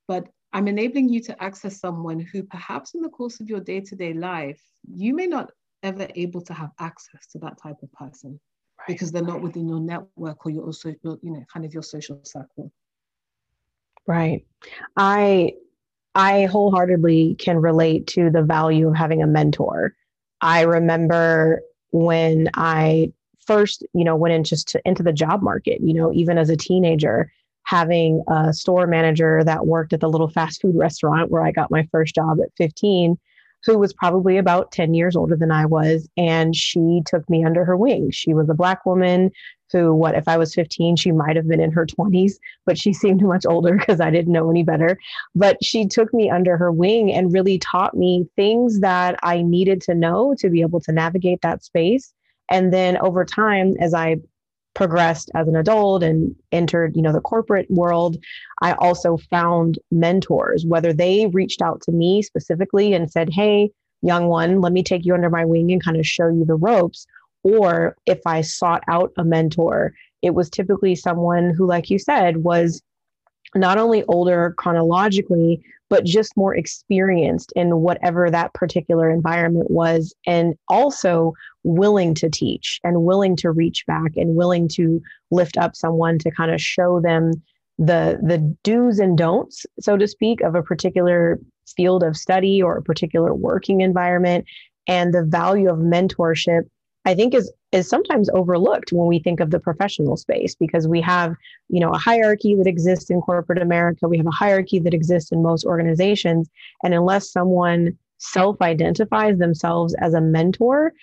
But 0.07 0.27
I'm 0.53 0.67
enabling 0.67 1.09
you 1.09 1.21
to 1.23 1.43
access 1.43 1.79
someone 1.79 2.19
who 2.19 2.43
perhaps 2.43 2.93
in 2.93 3.01
the 3.01 3.09
course 3.09 3.39
of 3.39 3.49
your 3.49 3.59
day-to-day 3.59 4.13
life, 4.13 4.61
you 4.95 5.13
may 5.13 5.27
not 5.27 5.51
ever 5.83 6.07
able 6.15 6.41
to 6.41 6.53
have 6.53 6.71
access 6.79 7.27
to 7.27 7.39
that 7.39 7.57
type 7.61 7.77
of 7.83 7.91
person 7.93 8.39
right. 8.79 8.87
because 8.87 9.11
they're 9.11 9.21
not 9.21 9.41
within 9.41 9.67
your 9.67 9.79
network 9.79 10.45
or 10.45 10.51
your 10.51 10.63
also 10.63 10.89
you 11.03 11.19
know 11.23 11.43
kind 11.51 11.65
of 11.65 11.73
your 11.73 11.83
social 11.83 12.19
circle. 12.23 12.71
Right. 14.05 14.45
I 14.95 15.53
I 16.15 16.45
wholeheartedly 16.45 17.35
can 17.35 17.57
relate 17.57 18.07
to 18.07 18.29
the 18.31 18.41
value 18.41 18.87
of 18.87 18.95
having 18.95 19.21
a 19.21 19.27
mentor. 19.27 19.93
I 20.41 20.61
remember 20.61 21.61
when 21.91 22.49
I 22.55 23.11
first, 23.45 23.85
you 23.93 24.03
know, 24.03 24.15
went 24.15 24.33
into 24.33 24.49
just 24.49 24.67
to, 24.69 24.81
into 24.85 25.03
the 25.03 25.13
job 25.13 25.41
market, 25.41 25.79
you 25.81 25.93
know, 25.93 26.11
even 26.13 26.37
as 26.37 26.49
a 26.49 26.57
teenager, 26.57 27.31
having 27.63 28.23
a 28.27 28.53
store 28.53 28.87
manager 28.87 29.43
that 29.43 29.67
worked 29.67 29.93
at 29.93 29.99
the 29.99 30.09
little 30.09 30.29
fast 30.29 30.61
food 30.61 30.75
restaurant 30.75 31.29
where 31.31 31.43
I 31.43 31.51
got 31.51 31.71
my 31.71 31.87
first 31.91 32.15
job 32.15 32.39
at 32.41 32.49
15 32.57 33.17
who 33.65 33.77
was 33.77 33.93
probably 33.93 34.37
about 34.37 34.71
10 34.71 34.93
years 34.93 35.15
older 35.15 35.35
than 35.35 35.51
I 35.51 35.65
was. 35.65 36.07
And 36.17 36.55
she 36.55 37.01
took 37.05 37.29
me 37.29 37.43
under 37.43 37.65
her 37.65 37.75
wing. 37.75 38.11
She 38.11 38.33
was 38.33 38.49
a 38.49 38.53
Black 38.53 38.85
woman 38.85 39.31
who, 39.71 39.93
what, 39.93 40.15
if 40.15 40.27
I 40.27 40.37
was 40.37 40.53
15, 40.53 40.95
she 40.95 41.11
might 41.11 41.35
have 41.35 41.47
been 41.47 41.59
in 41.59 41.71
her 41.71 41.85
20s, 41.85 42.33
but 42.65 42.77
she 42.77 42.93
seemed 42.93 43.21
much 43.21 43.45
older 43.45 43.75
because 43.77 43.99
I 43.99 44.09
didn't 44.09 44.33
know 44.33 44.49
any 44.49 44.63
better. 44.63 44.97
But 45.35 45.57
she 45.63 45.87
took 45.87 46.13
me 46.13 46.29
under 46.29 46.57
her 46.57 46.71
wing 46.71 47.11
and 47.11 47.33
really 47.33 47.59
taught 47.59 47.95
me 47.95 48.27
things 48.35 48.79
that 48.79 49.19
I 49.23 49.41
needed 49.41 49.81
to 49.81 49.95
know 49.95 50.35
to 50.39 50.49
be 50.49 50.61
able 50.61 50.79
to 50.81 50.91
navigate 50.91 51.41
that 51.41 51.63
space. 51.63 52.13
And 52.49 52.73
then 52.73 52.97
over 52.99 53.25
time, 53.25 53.75
as 53.81 53.93
I 53.93 54.17
progressed 54.77 55.31
as 55.33 55.47
an 55.47 55.55
adult 55.55 56.03
and 56.03 56.35
entered 56.51 56.95
you 56.95 57.01
know 57.01 57.11
the 57.11 57.19
corporate 57.19 57.65
world 57.71 58.15
i 58.61 58.73
also 58.73 59.17
found 59.17 59.79
mentors 59.89 60.67
whether 60.67 60.93
they 60.93 61.25
reached 61.33 61.63
out 61.63 61.81
to 61.81 61.91
me 61.91 62.21
specifically 62.21 62.93
and 62.93 63.11
said 63.11 63.27
hey 63.27 63.71
young 64.03 64.27
one 64.27 64.61
let 64.61 64.71
me 64.71 64.83
take 64.83 65.03
you 65.03 65.15
under 65.15 65.31
my 65.31 65.43
wing 65.43 65.71
and 65.71 65.83
kind 65.83 65.97
of 65.97 66.05
show 66.05 66.27
you 66.27 66.45
the 66.45 66.53
ropes 66.53 67.07
or 67.41 67.97
if 68.05 68.19
i 68.27 68.39
sought 68.39 68.83
out 68.87 69.11
a 69.17 69.23
mentor 69.23 69.95
it 70.21 70.35
was 70.35 70.47
typically 70.47 70.93
someone 70.93 71.51
who 71.57 71.65
like 71.65 71.89
you 71.89 71.97
said 71.97 72.43
was 72.43 72.83
not 73.55 73.79
only 73.79 74.03
older 74.03 74.53
chronologically 74.59 75.59
but 75.89 76.03
just 76.03 76.35
more 76.35 76.55
experienced 76.55 77.53
in 77.55 77.77
whatever 77.81 78.29
that 78.29 78.53
particular 78.53 79.09
environment 79.09 79.71
was, 79.71 80.13
and 80.25 80.55
also 80.69 81.33
willing 81.63 82.13
to 82.15 82.29
teach 82.29 82.79
and 82.83 83.03
willing 83.03 83.35
to 83.37 83.51
reach 83.51 83.85
back 83.87 84.11
and 84.15 84.35
willing 84.35 84.67
to 84.67 85.01
lift 85.31 85.57
up 85.57 85.75
someone 85.75 86.17
to 86.19 86.31
kind 86.31 86.51
of 86.51 86.61
show 86.61 86.99
them 87.01 87.31
the 87.77 88.19
the 88.23 88.39
do's 88.63 88.97
and 88.99 89.17
don'ts 89.17 89.65
so 89.79 89.97
to 89.97 90.07
speak 90.07 90.41
of 90.41 90.55
a 90.55 90.63
particular 90.63 91.39
field 91.75 92.01
of 92.01 92.17
study 92.17 92.59
or 92.61 92.77
a 92.77 92.81
particular 92.81 93.35
working 93.35 93.81
environment 93.81 94.45
and 94.87 95.13
the 95.13 95.23
value 95.23 95.69
of 95.69 95.77
mentorship 95.77 96.61
I 97.05 97.13
think 97.13 97.33
is 97.33 97.51
is 97.71 97.89
sometimes 97.89 98.29
overlooked 98.29 98.91
when 98.91 99.07
we 99.07 99.19
think 99.19 99.39
of 99.39 99.51
the 99.51 99.59
professional 99.59 100.15
space 100.15 100.55
because 100.55 100.87
we 100.87 101.01
have, 101.01 101.35
you 101.69 101.79
know, 101.79 101.89
a 101.89 101.97
hierarchy 101.97 102.55
that 102.55 102.67
exists 102.67 103.09
in 103.09 103.21
corporate 103.21 103.61
America, 103.61 104.07
we 104.07 104.17
have 104.17 104.27
a 104.27 104.31
hierarchy 104.31 104.79
that 104.79 104.93
exists 104.93 105.31
in 105.31 105.43
most 105.43 105.65
organizations, 105.65 106.49
and 106.83 106.93
unless 106.93 107.31
someone 107.31 107.97
self-identifies 108.19 109.37
themselves 109.37 109.93
as 110.01 110.13
a 110.13 110.21
mentor, 110.21 110.93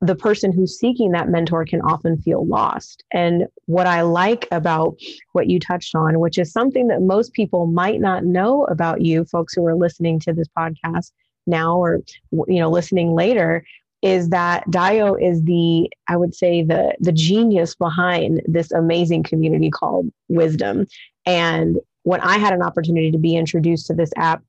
the 0.00 0.14
person 0.14 0.52
who's 0.52 0.78
seeking 0.78 1.10
that 1.12 1.28
mentor 1.28 1.64
can 1.64 1.80
often 1.80 2.20
feel 2.20 2.46
lost. 2.46 3.02
And 3.12 3.46
what 3.64 3.86
I 3.86 4.02
like 4.02 4.46
about 4.52 4.96
what 5.32 5.48
you 5.48 5.58
touched 5.58 5.94
on, 5.94 6.20
which 6.20 6.38
is 6.38 6.52
something 6.52 6.88
that 6.88 7.02
most 7.02 7.32
people 7.32 7.66
might 7.66 8.00
not 8.00 8.24
know 8.24 8.64
about 8.64 9.00
you, 9.00 9.24
folks 9.24 9.54
who 9.54 9.66
are 9.66 9.74
listening 9.74 10.20
to 10.20 10.32
this 10.32 10.48
podcast 10.56 11.12
now 11.46 11.76
or 11.76 12.00
you 12.48 12.58
know 12.58 12.68
listening 12.68 13.14
later 13.14 13.64
is 14.02 14.28
that 14.28 14.64
Dayo 14.68 15.16
is 15.20 15.42
the, 15.44 15.90
I 16.08 16.16
would 16.16 16.34
say, 16.34 16.62
the 16.62 16.94
the 17.00 17.12
genius 17.12 17.74
behind 17.74 18.42
this 18.46 18.70
amazing 18.72 19.22
community 19.22 19.70
called 19.70 20.10
Wisdom. 20.28 20.86
And 21.24 21.78
when 22.02 22.20
I 22.20 22.38
had 22.38 22.52
an 22.52 22.62
opportunity 22.62 23.10
to 23.10 23.18
be 23.18 23.36
introduced 23.36 23.86
to 23.86 23.94
this 23.94 24.10
app 24.16 24.42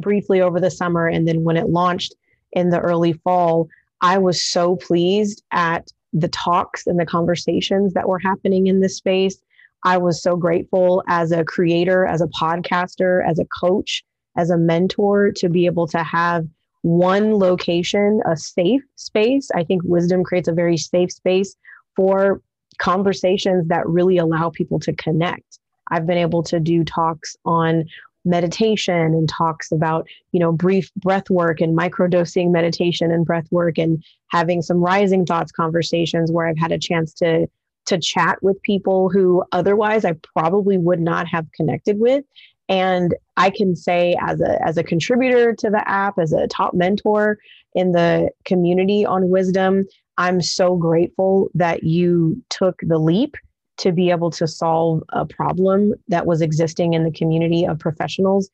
briefly 0.00 0.40
over 0.40 0.60
the 0.60 0.70
summer, 0.70 1.06
and 1.06 1.26
then 1.26 1.44
when 1.44 1.56
it 1.56 1.70
launched 1.70 2.14
in 2.52 2.70
the 2.70 2.80
early 2.80 3.12
fall, 3.12 3.68
I 4.00 4.18
was 4.18 4.42
so 4.42 4.76
pleased 4.76 5.42
at 5.52 5.90
the 6.12 6.28
talks 6.28 6.86
and 6.86 6.98
the 6.98 7.06
conversations 7.06 7.94
that 7.94 8.08
were 8.08 8.18
happening 8.18 8.66
in 8.66 8.80
this 8.80 8.96
space. 8.96 9.40
I 9.84 9.98
was 9.98 10.22
so 10.22 10.36
grateful 10.36 11.02
as 11.08 11.30
a 11.32 11.44
creator, 11.44 12.04
as 12.04 12.20
a 12.20 12.26
podcaster, 12.26 13.26
as 13.26 13.38
a 13.38 13.46
coach, 13.60 14.04
as 14.36 14.50
a 14.50 14.58
mentor 14.58 15.30
to 15.36 15.48
be 15.48 15.66
able 15.66 15.86
to 15.88 16.02
have 16.02 16.46
one 16.82 17.34
location, 17.34 18.20
a 18.26 18.36
safe 18.36 18.82
space. 18.96 19.50
I 19.54 19.64
think 19.64 19.82
wisdom 19.84 20.24
creates 20.24 20.48
a 20.48 20.52
very 20.52 20.76
safe 20.76 21.12
space 21.12 21.56
for 21.96 22.40
conversations 22.78 23.66
that 23.68 23.88
really 23.88 24.18
allow 24.18 24.50
people 24.50 24.78
to 24.80 24.92
connect. 24.94 25.58
I've 25.90 26.06
been 26.06 26.18
able 26.18 26.42
to 26.44 26.60
do 26.60 26.84
talks 26.84 27.36
on 27.44 27.84
meditation 28.24 28.94
and 28.94 29.28
talks 29.28 29.72
about 29.72 30.06
you 30.32 30.40
know 30.40 30.52
brief 30.52 30.92
breath 30.94 31.30
work 31.30 31.60
and 31.60 31.76
microdosing 31.76 32.50
meditation 32.50 33.10
and 33.10 33.24
breath 33.24 33.46
work 33.50 33.78
and 33.78 34.02
having 34.30 34.60
some 34.60 34.78
rising 34.78 35.24
thoughts 35.24 35.52
conversations 35.52 36.30
where 36.30 36.46
I've 36.46 36.58
had 36.58 36.72
a 36.72 36.78
chance 36.78 37.12
to 37.14 37.48
to 37.86 37.98
chat 37.98 38.38
with 38.42 38.60
people 38.62 39.08
who 39.08 39.42
otherwise 39.52 40.04
I 40.04 40.14
probably 40.36 40.76
would 40.76 41.00
not 41.00 41.26
have 41.28 41.46
connected 41.52 41.98
with 41.98 42.24
and 42.68 43.14
I 43.36 43.50
can 43.50 43.74
say 43.74 44.16
as 44.20 44.40
a 44.40 44.58
as 44.66 44.76
a 44.76 44.84
contributor 44.84 45.54
to 45.54 45.70
the 45.70 45.88
app, 45.88 46.18
as 46.18 46.32
a 46.32 46.46
top 46.48 46.74
mentor 46.74 47.38
in 47.74 47.92
the 47.92 48.30
community 48.44 49.06
on 49.06 49.30
wisdom, 49.30 49.86
I'm 50.18 50.40
so 50.42 50.76
grateful 50.76 51.48
that 51.54 51.84
you 51.84 52.42
took 52.50 52.76
the 52.82 52.98
leap 52.98 53.36
to 53.78 53.92
be 53.92 54.10
able 54.10 54.30
to 54.32 54.46
solve 54.46 55.02
a 55.10 55.24
problem 55.24 55.94
that 56.08 56.26
was 56.26 56.40
existing 56.40 56.94
in 56.94 57.04
the 57.04 57.12
community 57.12 57.64
of 57.64 57.78
professionals 57.78 58.50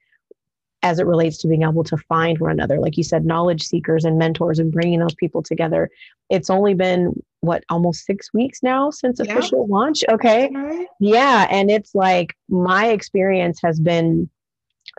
as 0.85 0.99
it 0.99 1.07
relates 1.07 1.39
to 1.39 1.49
being 1.49 1.63
able 1.63 1.83
to 1.83 1.97
find 1.97 2.39
one 2.39 2.51
another. 2.51 2.79
Like 2.79 2.99
you 2.99 3.03
said, 3.03 3.25
knowledge 3.25 3.63
seekers 3.67 4.05
and 4.05 4.19
mentors 4.19 4.59
and 4.59 4.71
bringing 4.71 5.01
those 5.01 5.15
people 5.15 5.43
together. 5.43 5.89
It's 6.29 6.51
only 6.51 6.75
been 6.75 7.15
what 7.41 7.65
almost 7.71 8.05
six 8.05 8.35
weeks 8.35 8.63
now 8.63 8.91
since 8.91 9.19
yeah. 9.19 9.33
official 9.33 9.67
launch. 9.67 10.05
Okay. 10.11 10.51
Right. 10.55 10.87
Yeah. 11.01 11.47
And 11.51 11.71
it's 11.71 11.95
like 11.95 12.37
my 12.51 12.89
experience 12.89 13.61
has 13.63 13.81
been 13.81 14.29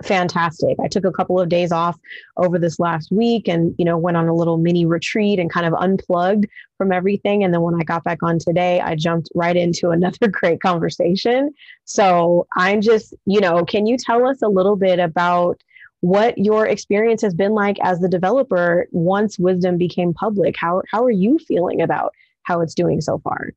fantastic. 0.03 0.75
I 0.83 0.87
took 0.87 1.05
a 1.05 1.11
couple 1.11 1.39
of 1.39 1.49
days 1.49 1.71
off 1.71 1.99
over 2.37 2.57
this 2.57 2.79
last 2.79 3.11
week 3.11 3.47
and, 3.47 3.75
you 3.77 3.85
know, 3.85 3.95
went 3.95 4.17
on 4.17 4.27
a 4.27 4.33
little 4.33 4.57
mini 4.57 4.87
retreat 4.87 5.39
and 5.39 5.51
kind 5.51 5.67
of 5.67 5.73
unplugged 5.75 6.47
from 6.79 6.91
everything. 6.91 7.43
And 7.43 7.53
then 7.53 7.61
when 7.61 7.75
I 7.75 7.83
got 7.83 8.03
back 8.03 8.23
on 8.23 8.39
today, 8.39 8.81
I 8.81 8.95
jumped 8.95 9.29
right 9.35 9.55
into 9.55 9.89
another 9.91 10.29
great 10.29 10.61
conversation. 10.61 11.53
So 11.83 12.47
I'm 12.57 12.81
just, 12.81 13.13
you 13.27 13.39
know, 13.39 13.63
can 13.63 13.85
you 13.85 13.97
tell 13.97 14.27
us 14.27 14.41
a 14.41 14.49
little 14.49 14.75
bit 14.75 14.97
about 14.97 15.61
what 16.01 16.37
your 16.37 16.67
experience 16.67 17.21
has 17.21 17.33
been 17.33 17.53
like 17.53 17.77
as 17.81 17.99
the 17.99 18.09
developer 18.09 18.87
once 18.91 19.39
Wisdom 19.39 19.77
became 19.77 20.13
public? 20.13 20.55
How, 20.57 20.81
how 20.91 21.03
are 21.03 21.11
you 21.11 21.39
feeling 21.39 21.81
about 21.81 22.13
how 22.43 22.61
it's 22.61 22.75
doing 22.75 23.01
so 23.01 23.19
far? 23.19 23.51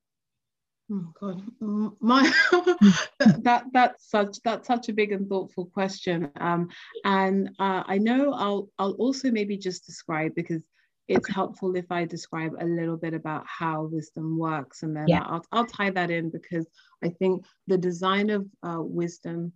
Oh 0.90 1.12
God, 1.20 1.42
mm, 1.60 1.94
my 2.00 2.22
that 3.18 3.64
that's 3.72 4.10
such 4.10 4.38
that's 4.42 4.66
such 4.66 4.88
a 4.88 4.94
big 4.94 5.12
and 5.12 5.28
thoughtful 5.28 5.66
question. 5.66 6.30
Um, 6.40 6.70
and 7.04 7.50
uh, 7.58 7.82
I 7.86 7.98
know 7.98 8.32
I'll 8.32 8.70
I'll 8.78 8.92
also 8.92 9.30
maybe 9.30 9.58
just 9.58 9.84
describe 9.84 10.34
because 10.34 10.62
it's 11.06 11.26
okay. 11.26 11.34
helpful 11.34 11.76
if 11.76 11.90
I 11.90 12.06
describe 12.06 12.54
a 12.58 12.64
little 12.64 12.96
bit 12.96 13.12
about 13.12 13.44
how 13.46 13.84
wisdom 13.84 14.38
works, 14.38 14.82
and 14.82 14.96
then 14.96 15.08
yeah. 15.08 15.24
I'll 15.26 15.44
I'll 15.52 15.66
tie 15.66 15.90
that 15.90 16.10
in 16.10 16.30
because 16.30 16.66
I 17.04 17.10
think 17.10 17.44
the 17.66 17.78
design 17.78 18.30
of 18.30 18.46
uh, 18.62 18.80
wisdom 18.80 19.52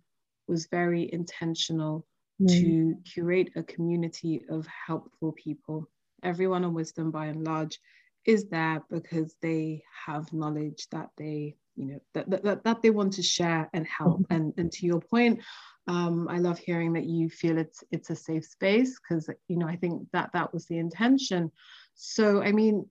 was 0.47 0.67
very 0.67 1.11
intentional 1.11 2.05
mm. 2.41 2.47
to 2.47 2.95
curate 3.03 3.51
a 3.55 3.63
community 3.63 4.41
of 4.49 4.67
helpful 4.67 5.33
people. 5.33 5.89
Everyone 6.23 6.63
on 6.63 6.73
wisdom, 6.73 7.11
by 7.11 7.27
and 7.27 7.45
large, 7.45 7.79
is 8.25 8.45
there 8.49 8.81
because 8.89 9.35
they 9.41 9.83
have 10.05 10.31
knowledge 10.31 10.87
that 10.91 11.09
they 11.17 11.55
you 11.75 11.85
know 11.87 11.99
that, 12.13 12.43
that, 12.43 12.63
that 12.63 12.81
they 12.81 12.91
want 12.91 13.13
to 13.13 13.23
share 13.23 13.67
and 13.73 13.87
help 13.87 14.21
mm-hmm. 14.21 14.33
and 14.33 14.53
and 14.57 14.71
to 14.71 14.85
your 14.85 15.01
point 15.01 15.41
um, 15.87 16.27
I 16.29 16.37
love 16.37 16.59
hearing 16.59 16.93
that 16.93 17.05
you 17.05 17.29
feel 17.29 17.57
it's 17.57 17.83
it's 17.91 18.09
a 18.09 18.15
safe 18.15 18.45
space 18.45 18.99
because 18.99 19.29
you 19.47 19.57
know 19.57 19.67
I 19.67 19.75
think 19.75 20.07
that 20.13 20.31
that 20.33 20.53
was 20.53 20.65
the 20.65 20.77
intention. 20.77 21.51
So 21.95 22.41
I 22.41 22.51
mean, 22.51 22.89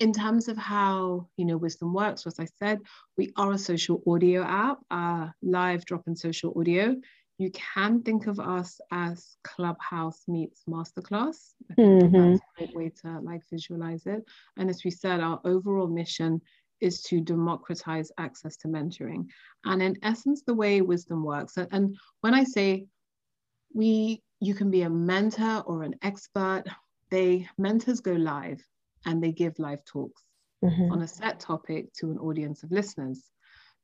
in 0.00 0.12
terms 0.12 0.48
of 0.48 0.56
how 0.56 1.28
you 1.36 1.44
know 1.44 1.56
Wisdom 1.56 1.94
works, 1.94 2.26
as 2.26 2.40
I 2.40 2.46
said, 2.58 2.80
we 3.16 3.32
are 3.36 3.52
a 3.52 3.58
social 3.58 4.02
audio 4.06 4.42
app, 4.42 4.78
uh, 4.90 5.28
live 5.42 5.84
drop 5.84 6.02
in 6.08 6.16
social 6.16 6.52
audio 6.58 6.96
you 7.38 7.50
can 7.50 8.02
think 8.02 8.26
of 8.26 8.38
us 8.38 8.80
as 8.92 9.36
Clubhouse 9.42 10.22
meets 10.28 10.62
Masterclass. 10.68 11.54
Mm-hmm. 11.76 12.30
That's 12.30 12.40
a 12.40 12.58
great 12.58 12.76
way 12.76 12.92
to 13.02 13.20
like 13.20 13.42
visualize 13.50 14.06
it. 14.06 14.24
And 14.56 14.70
as 14.70 14.84
we 14.84 14.90
said, 14.90 15.20
our 15.20 15.40
overall 15.44 15.88
mission 15.88 16.40
is 16.80 17.02
to 17.02 17.20
democratize 17.20 18.12
access 18.18 18.56
to 18.58 18.68
mentoring. 18.68 19.26
And 19.64 19.82
in 19.82 19.96
essence, 20.02 20.42
the 20.46 20.54
way 20.54 20.80
wisdom 20.80 21.24
works, 21.24 21.56
and 21.56 21.96
when 22.20 22.34
I 22.34 22.44
say 22.44 22.86
we, 23.72 24.22
you 24.40 24.54
can 24.54 24.70
be 24.70 24.82
a 24.82 24.90
mentor 24.90 25.62
or 25.66 25.82
an 25.82 25.94
expert, 26.02 26.64
they 27.10 27.48
mentors 27.58 28.00
go 28.00 28.12
live 28.12 28.62
and 29.06 29.22
they 29.22 29.32
give 29.32 29.58
live 29.58 29.84
talks 29.84 30.22
mm-hmm. 30.64 30.92
on 30.92 31.02
a 31.02 31.08
set 31.08 31.40
topic 31.40 31.92
to 31.94 32.10
an 32.10 32.18
audience 32.18 32.62
of 32.62 32.70
listeners. 32.70 33.30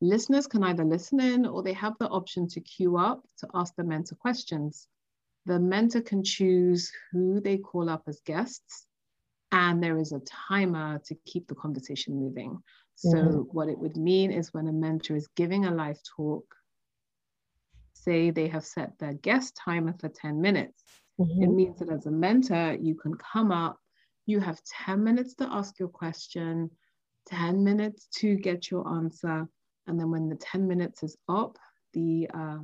Listeners 0.01 0.47
can 0.47 0.65
either 0.65 0.85
listen 0.85 1.21
in 1.21 1.45
or 1.45 1.63
they 1.63 1.75
have 1.75 1.95
the 1.99 2.09
option 2.09 2.49
to 2.49 2.61
queue 2.61 2.97
up 2.97 3.23
to 3.39 3.49
ask 3.53 3.75
the 3.77 3.85
mentor 3.85 4.15
questions. 4.15 4.89
The 5.45 5.59
mentor 5.59 6.01
can 6.01 6.25
choose 6.25 6.91
who 7.13 7.41
they 7.41 7.59
call 7.59 7.91
up 7.91 8.05
as 8.07 8.21
guests, 8.25 8.87
and 9.53 9.83
there 9.83 9.99
is 9.99 10.13
a 10.13 10.21
timer 10.21 11.01
to 11.07 11.15
keep 11.27 11.49
the 11.49 11.55
conversation 11.55 12.15
moving. 12.15 12.63
So, 12.95 13.17
mm-hmm. 13.17 13.39
what 13.53 13.69
it 13.69 13.79
would 13.79 13.97
mean 13.97 14.31
is 14.31 14.55
when 14.55 14.69
a 14.69 14.73
mentor 14.73 15.17
is 15.17 15.29
giving 15.37 15.65
a 15.67 15.75
live 15.75 15.99
talk, 16.17 16.45
say 17.93 18.31
they 18.31 18.49
have 18.49 18.65
set 18.65 18.99
their 18.99 19.15
guest 19.15 19.57
timer 19.57 19.95
for 19.99 20.09
10 20.09 20.41
minutes, 20.41 20.83
mm-hmm. 21.21 21.43
it 21.43 21.51
means 21.51 21.79
that 21.79 21.91
as 21.91 22.07
a 22.07 22.11
mentor, 22.11 22.77
you 22.81 22.95
can 22.95 23.15
come 23.15 23.53
up, 23.53 23.79
you 24.27 24.41
have 24.41 24.61
10 24.87 25.03
minutes 25.03 25.35
to 25.37 25.45
ask 25.51 25.79
your 25.79 25.89
question, 25.89 26.71
10 27.27 27.65
minutes 27.65 28.07
to 28.17 28.37
get 28.37 28.71
your 28.71 28.87
answer, 28.89 29.49
and 29.91 29.99
then 29.99 30.11
when 30.11 30.29
the 30.29 30.37
10 30.37 30.69
minutes 30.69 31.03
is 31.03 31.17
up, 31.29 31.59
the 31.93 32.31
uh, 32.33 32.59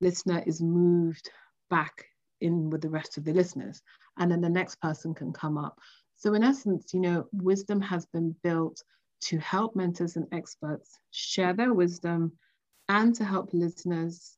listener 0.00 0.40
is 0.46 0.62
moved 0.62 1.30
back 1.68 2.04
in 2.40 2.70
with 2.70 2.80
the 2.80 2.88
rest 2.88 3.18
of 3.18 3.24
the 3.24 3.32
listeners. 3.32 3.82
And 4.18 4.30
then 4.30 4.40
the 4.40 4.48
next 4.48 4.80
person 4.80 5.14
can 5.14 5.32
come 5.32 5.58
up. 5.58 5.78
So, 6.16 6.34
in 6.34 6.44
essence, 6.44 6.94
you 6.94 7.00
know, 7.00 7.26
wisdom 7.32 7.80
has 7.80 8.06
been 8.06 8.36
built 8.44 8.82
to 9.22 9.38
help 9.38 9.74
mentors 9.74 10.16
and 10.16 10.26
experts 10.30 11.00
share 11.10 11.54
their 11.54 11.74
wisdom 11.74 12.32
and 12.88 13.14
to 13.16 13.24
help 13.24 13.50
listeners. 13.52 14.36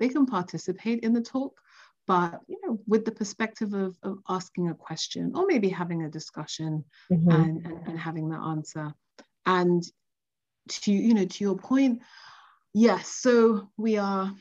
They 0.00 0.08
can 0.08 0.26
participate 0.26 1.04
in 1.04 1.12
the 1.12 1.22
talk, 1.22 1.60
but 2.08 2.40
you 2.48 2.58
know, 2.64 2.80
with 2.88 3.04
the 3.04 3.12
perspective 3.12 3.72
of, 3.72 3.96
of 4.02 4.18
asking 4.28 4.68
a 4.68 4.74
question 4.74 5.32
or 5.36 5.46
maybe 5.46 5.68
having 5.68 6.02
a 6.02 6.10
discussion 6.10 6.84
mm-hmm. 7.10 7.30
and, 7.30 7.64
and, 7.64 7.86
and 7.86 7.98
having 7.98 8.28
the 8.28 8.36
answer. 8.36 8.92
And 9.46 9.84
to 10.68 10.92
you 10.92 11.14
know 11.14 11.24
to 11.24 11.44
your 11.44 11.56
point 11.56 12.00
yes 12.72 13.08
so 13.08 13.68
we 13.76 13.98
are 13.98 14.32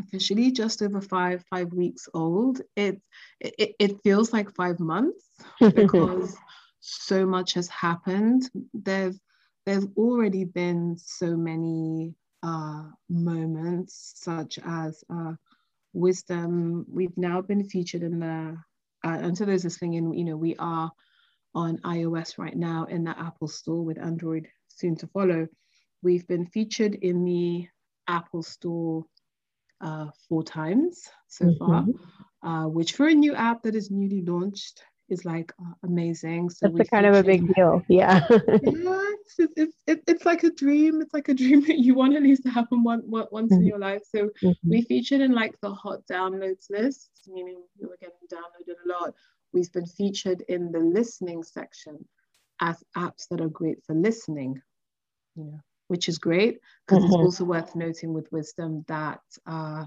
officially 0.00 0.50
just 0.50 0.82
over 0.82 1.00
five 1.00 1.44
five 1.50 1.72
weeks 1.72 2.08
old. 2.14 2.60
It 2.76 3.00
it, 3.40 3.74
it 3.78 4.02
feels 4.02 4.32
like 4.32 4.54
five 4.54 4.80
months 4.80 5.24
because 5.74 6.36
so 6.80 7.26
much 7.26 7.54
has 7.54 7.68
happened. 7.68 8.50
There've 8.74 9.18
there's 9.66 9.86
already 9.96 10.44
been 10.44 10.96
so 10.98 11.36
many 11.36 12.14
uh, 12.42 12.84
moments 13.08 14.14
such 14.16 14.58
as 14.64 15.04
uh, 15.12 15.34
wisdom. 15.92 16.86
We've 16.88 17.16
now 17.16 17.42
been 17.42 17.64
featured 17.64 18.02
in 18.02 18.20
the 18.20 18.56
uh, 19.04 19.18
and 19.22 19.36
so 19.36 19.44
there's 19.44 19.62
this 19.62 19.78
thing 19.78 19.94
in 19.94 20.12
you 20.12 20.24
know 20.24 20.36
we 20.36 20.56
are 20.58 20.90
on 21.52 21.78
ios 21.78 22.38
right 22.38 22.56
now 22.56 22.84
in 22.84 23.02
the 23.02 23.18
apple 23.18 23.48
store 23.48 23.84
with 23.84 23.98
android 23.98 24.46
soon 24.70 24.96
to 24.96 25.06
follow. 25.08 25.46
We've 26.02 26.26
been 26.26 26.46
featured 26.46 26.94
in 26.94 27.24
the 27.24 27.68
Apple 28.08 28.42
Store 28.42 29.04
uh, 29.80 30.06
four 30.28 30.42
times 30.42 31.08
so 31.28 31.46
mm-hmm. 31.46 31.58
far, 31.58 31.84
uh, 32.42 32.68
which 32.68 32.92
for 32.92 33.06
a 33.06 33.14
new 33.14 33.34
app 33.34 33.62
that 33.62 33.74
is 33.74 33.90
newly 33.90 34.22
launched 34.22 34.82
is 35.08 35.24
like 35.24 35.52
uh, 35.60 35.72
amazing. 35.84 36.50
So 36.50 36.68
that's 36.68 36.88
kind 36.88 37.06
of 37.06 37.14
a 37.14 37.22
big 37.22 37.52
deal. 37.54 37.82
Yeah. 37.88 38.26
yeah, 38.30 38.40
it's, 38.62 39.34
it's, 39.38 39.76
it's, 39.86 40.02
it's, 40.06 40.24
like 40.24 40.44
a 40.44 40.50
dream. 40.50 41.00
It's 41.02 41.12
like 41.12 41.28
a 41.28 41.34
dream 41.34 41.60
that 41.66 41.78
you 41.78 41.94
want 41.94 42.16
at 42.16 42.22
least 42.22 42.44
to 42.44 42.50
happen 42.50 42.82
one, 42.82 43.00
one, 43.00 43.26
once 43.30 43.52
mm-hmm. 43.52 43.62
in 43.62 43.66
your 43.66 43.78
life. 43.78 44.02
So 44.14 44.30
mm-hmm. 44.42 44.70
we 44.70 44.82
featured 44.82 45.20
in 45.20 45.32
like 45.32 45.54
the 45.60 45.72
hot 45.74 46.00
downloads 46.10 46.70
list, 46.70 47.10
meaning 47.26 47.62
we 47.78 47.86
were 47.86 47.98
getting 48.00 48.14
downloaded 48.32 48.76
a 48.86 48.88
lot. 48.88 49.14
We've 49.52 49.72
been 49.72 49.86
featured 49.86 50.42
in 50.48 50.70
the 50.70 50.78
listening 50.78 51.42
section 51.42 52.04
as 52.60 52.82
apps 52.96 53.28
that 53.30 53.40
are 53.40 53.48
great 53.48 53.78
for 53.84 53.94
listening 53.94 54.60
you 55.36 55.44
know, 55.44 55.60
which 55.88 56.08
is 56.08 56.18
great 56.18 56.58
because 56.86 57.02
mm-hmm. 57.02 57.12
it's 57.12 57.22
also 57.22 57.44
worth 57.44 57.74
noting 57.74 58.12
with 58.12 58.30
wisdom 58.32 58.84
that, 58.88 59.20
uh, 59.46 59.84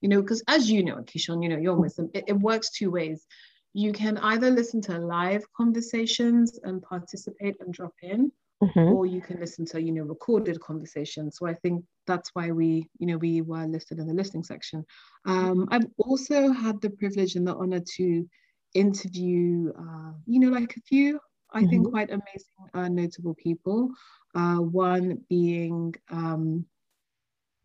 you 0.00 0.08
know, 0.08 0.22
because 0.22 0.42
as 0.48 0.70
you 0.70 0.84
know, 0.84 0.96
Keyshawn, 0.96 1.42
you 1.42 1.48
know, 1.48 1.58
your 1.58 1.74
wisdom, 1.74 2.10
it, 2.14 2.24
it 2.28 2.38
works 2.38 2.70
two 2.70 2.90
ways. 2.90 3.26
You 3.74 3.92
can 3.92 4.16
either 4.18 4.50
listen 4.50 4.80
to 4.82 4.98
live 4.98 5.44
conversations 5.54 6.58
and 6.62 6.82
participate 6.82 7.56
and 7.60 7.72
drop 7.72 7.92
in, 8.02 8.32
Mm-hmm. 8.64 8.94
or 8.94 9.04
you 9.04 9.20
can 9.20 9.38
listen 9.38 9.66
to 9.66 9.82
you 9.82 9.92
know 9.92 10.04
recorded 10.04 10.58
conversations 10.60 11.36
so 11.36 11.46
i 11.46 11.52
think 11.52 11.84
that's 12.06 12.30
why 12.32 12.50
we 12.50 12.88
you 12.98 13.06
know 13.06 13.18
we 13.18 13.42
were 13.42 13.66
listed 13.66 13.98
in 13.98 14.06
the 14.06 14.14
listening 14.14 14.44
section 14.44 14.82
um, 15.26 15.68
i've 15.70 15.84
also 15.98 16.50
had 16.52 16.80
the 16.80 16.88
privilege 16.88 17.34
and 17.36 17.46
the 17.46 17.54
honor 17.54 17.82
to 17.96 18.26
interview 18.72 19.70
uh, 19.78 20.12
you 20.24 20.40
know 20.40 20.48
like 20.48 20.74
a 20.74 20.80
few 20.88 21.20
i 21.52 21.60
mm-hmm. 21.60 21.70
think 21.70 21.90
quite 21.90 22.10
amazing 22.10 22.68
uh, 22.74 22.88
notable 22.88 23.34
people 23.34 23.90
uh, 24.36 24.56
one 24.56 25.18
being 25.28 25.94
um, 26.10 26.66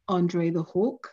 Andre 0.08 0.50
the 0.50 0.64
Hawk, 0.64 1.10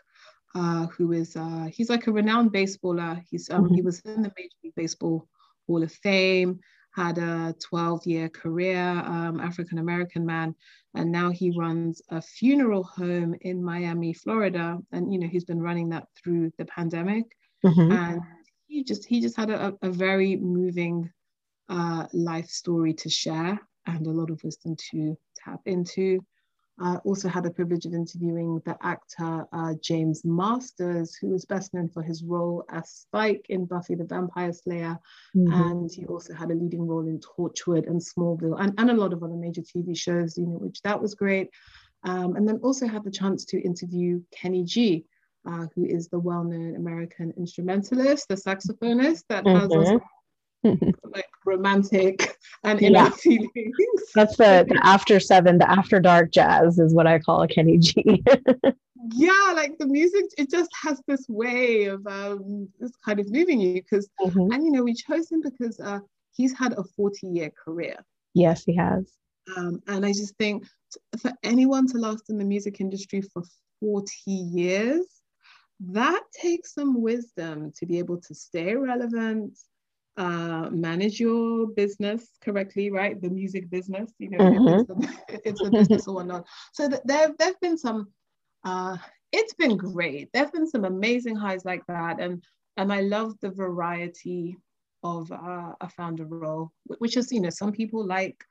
uh, 0.54 0.86
who 0.86 1.12
is 1.12 1.36
uh, 1.36 1.68
he's 1.72 1.90
like 1.90 2.06
a 2.06 2.12
renowned 2.12 2.52
baseballer. 2.52 3.22
He's 3.28 3.50
um, 3.50 3.64
mm-hmm. 3.64 3.74
he 3.74 3.82
was 3.82 4.00
in 4.00 4.22
the 4.22 4.32
Major 4.36 4.56
League 4.62 4.74
Baseball 4.76 5.26
Hall 5.66 5.82
of 5.82 5.92
Fame, 5.92 6.60
had 6.94 7.18
a 7.18 7.54
12-year 7.72 8.28
career, 8.28 8.80
um, 8.80 9.40
African 9.40 9.78
American 9.78 10.24
man, 10.24 10.54
and 10.94 11.12
now 11.12 11.30
he 11.30 11.56
runs 11.56 12.02
a 12.10 12.20
funeral 12.22 12.84
home 12.84 13.34
in 13.42 13.62
Miami, 13.62 14.12
Florida. 14.12 14.78
And 14.92 15.12
you 15.12 15.18
know 15.18 15.28
he's 15.28 15.44
been 15.44 15.62
running 15.62 15.88
that 15.90 16.06
through 16.16 16.52
the 16.58 16.64
pandemic, 16.64 17.24
mm-hmm. 17.64 17.92
and 17.92 18.20
he 18.66 18.84
just 18.84 19.04
he 19.06 19.20
just 19.20 19.36
had 19.36 19.50
a, 19.50 19.74
a 19.82 19.90
very 19.90 20.36
moving 20.36 21.10
uh, 21.68 22.06
life 22.12 22.48
story 22.48 22.94
to 22.94 23.08
share 23.08 23.58
and 23.86 24.06
a 24.06 24.10
lot 24.10 24.30
of 24.30 24.42
wisdom 24.44 24.76
to 24.90 25.16
tap 25.36 25.60
into. 25.66 26.20
I 26.80 26.96
also 26.98 27.28
had 27.28 27.42
the 27.42 27.50
privilege 27.50 27.86
of 27.86 27.94
interviewing 27.94 28.62
the 28.64 28.76
actor 28.82 29.46
uh, 29.52 29.74
James 29.82 30.24
Marsters, 30.24 31.16
who 31.16 31.30
was 31.30 31.44
best 31.44 31.74
known 31.74 31.88
for 31.88 32.02
his 32.02 32.22
role 32.22 32.64
as 32.70 32.88
Spike 32.88 33.46
in 33.48 33.64
Buffy 33.64 33.96
the 33.96 34.04
Vampire 34.04 34.52
Slayer. 34.52 34.96
Mm-hmm. 35.36 35.52
And 35.52 35.90
he 35.92 36.06
also 36.06 36.34
had 36.34 36.50
a 36.50 36.54
leading 36.54 36.86
role 36.86 37.08
in 37.08 37.18
Torchwood 37.18 37.88
and 37.88 38.00
Smallville 38.00 38.60
and, 38.60 38.74
and 38.78 38.90
a 38.90 38.94
lot 38.94 39.12
of 39.12 39.22
other 39.24 39.34
major 39.34 39.62
TV 39.62 39.96
shows, 39.96 40.38
you 40.38 40.46
know, 40.46 40.58
which 40.58 40.80
that 40.82 41.00
was 41.00 41.14
great. 41.14 41.50
Um, 42.04 42.36
and 42.36 42.46
then 42.46 42.60
also 42.62 42.86
had 42.86 43.02
the 43.02 43.10
chance 43.10 43.44
to 43.46 43.60
interview 43.60 44.22
Kenny 44.32 44.62
G, 44.62 45.04
uh, 45.48 45.66
who 45.74 45.84
is 45.84 46.08
the 46.08 46.18
well-known 46.20 46.76
American 46.76 47.32
instrumentalist, 47.36 48.28
the 48.28 48.36
saxophonist 48.36 49.24
that 49.28 49.44
mm-hmm. 49.44 49.82
has 49.82 50.00
like 51.14 51.26
romantic 51.48 52.36
and 52.64 52.80
inner 52.80 52.98
yeah. 52.98 53.10
feelings. 53.10 53.50
That's 54.14 54.36
the, 54.36 54.66
the 54.68 54.80
after 54.84 55.18
seven, 55.18 55.58
the 55.58 55.70
after 55.70 55.98
dark 56.00 56.30
jazz 56.30 56.78
is 56.78 56.94
what 56.94 57.06
I 57.06 57.18
call 57.18 57.42
a 57.42 57.48
Kenny 57.48 57.78
G. 57.78 58.22
yeah, 59.12 59.52
like 59.54 59.78
the 59.78 59.86
music, 59.86 60.26
it 60.36 60.50
just 60.50 60.70
has 60.82 61.00
this 61.08 61.26
way 61.28 61.84
of 61.84 62.06
um, 62.06 62.68
this 62.78 62.92
kind 63.04 63.18
of 63.18 63.30
moving 63.32 63.60
you 63.60 63.74
because, 63.74 64.08
mm-hmm. 64.20 64.52
and 64.52 64.64
you 64.64 64.70
know, 64.70 64.82
we 64.82 64.94
chose 64.94 65.30
him 65.30 65.40
because 65.42 65.80
uh, 65.80 66.00
he's 66.32 66.56
had 66.56 66.74
a 66.74 66.84
40 66.84 67.26
year 67.26 67.50
career. 67.64 67.96
Yes, 68.34 68.64
he 68.64 68.76
has. 68.76 69.10
Um, 69.56 69.80
and 69.86 70.04
I 70.04 70.12
just 70.12 70.36
think 70.36 70.64
for 71.18 71.32
anyone 71.42 71.86
to 71.88 71.98
last 71.98 72.28
in 72.28 72.38
the 72.38 72.44
music 72.44 72.80
industry 72.80 73.22
for 73.22 73.42
40 73.80 74.10
years, 74.30 75.06
that 75.80 76.22
takes 76.32 76.74
some 76.74 77.00
wisdom 77.00 77.72
to 77.76 77.86
be 77.86 77.98
able 77.98 78.20
to 78.20 78.34
stay 78.34 78.74
relevant, 78.74 79.58
uh, 80.18 80.68
manage 80.70 81.20
your 81.20 81.68
business 81.68 82.30
correctly, 82.44 82.90
right? 82.90 83.20
The 83.22 83.30
music 83.30 83.70
business, 83.70 84.12
you 84.18 84.30
know, 84.30 84.38
mm-hmm. 84.38 84.68
if, 84.68 84.80
it's 84.80 84.90
a, 84.90 85.24
if, 85.34 85.40
it's 85.44 85.60
a, 85.64 85.70
business 85.70 86.08
or 86.08 86.24
not. 86.24 86.44
So 86.72 86.88
th- 86.88 87.02
there, 87.04 87.30
there 87.38 87.48
have 87.48 87.60
been 87.60 87.78
some, 87.78 88.08
uh, 88.64 88.96
it's 89.30 89.54
been 89.54 89.76
great. 89.76 90.28
There 90.32 90.42
have 90.42 90.52
been 90.52 90.68
some 90.68 90.84
amazing 90.84 91.36
highs 91.36 91.64
like 91.64 91.86
that. 91.86 92.18
And, 92.18 92.42
and 92.76 92.92
I 92.92 93.02
love 93.02 93.34
the 93.40 93.50
variety 93.50 94.56
of 95.04 95.30
uh, 95.30 95.72
a 95.80 95.88
founder 95.96 96.24
role, 96.24 96.72
which 96.98 97.16
is, 97.16 97.30
you 97.30 97.40
know, 97.40 97.50
some 97.50 97.70
people 97.70 98.04
like 98.04 98.42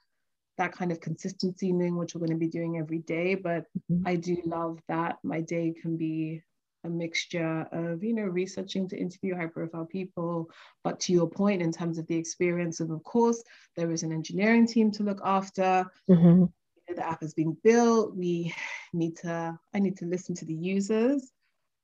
that 0.57 0.71
kind 0.71 0.93
of 0.93 1.01
consistency 1.01 1.73
thing, 1.73 1.97
which 1.97 2.15
we're 2.15 2.25
going 2.25 2.31
to 2.31 2.37
be 2.37 2.47
doing 2.47 2.77
every 2.77 2.99
day. 2.99 3.35
But 3.35 3.65
mm-hmm. 3.91 4.07
I 4.07 4.15
do 4.15 4.41
love 4.45 4.79
that 4.87 5.17
my 5.21 5.41
day 5.41 5.73
can 5.81 5.97
be 5.97 6.43
a 6.83 6.89
mixture 6.89 7.67
of 7.71 8.03
you 8.03 8.13
know 8.13 8.23
researching 8.23 8.87
to 8.87 8.97
interview 8.97 9.35
high 9.35 9.47
profile 9.47 9.85
people 9.85 10.49
but 10.83 10.99
to 10.99 11.13
your 11.13 11.27
point 11.27 11.61
in 11.61 11.71
terms 11.71 11.97
of 11.97 12.07
the 12.07 12.15
experience 12.15 12.79
of 12.79 12.91
of 12.91 13.03
course 13.03 13.43
there 13.75 13.91
is 13.91 14.03
an 14.03 14.11
engineering 14.11 14.67
team 14.67 14.91
to 14.91 15.03
look 15.03 15.19
after 15.23 15.85
mm-hmm. 16.09 16.45
the 16.93 17.07
app 17.07 17.21
has 17.21 17.33
been 17.33 17.55
built 17.63 18.15
we 18.15 18.53
need 18.93 19.15
to 19.15 19.57
i 19.73 19.79
need 19.79 19.97
to 19.97 20.05
listen 20.05 20.35
to 20.35 20.45
the 20.45 20.53
users 20.53 21.31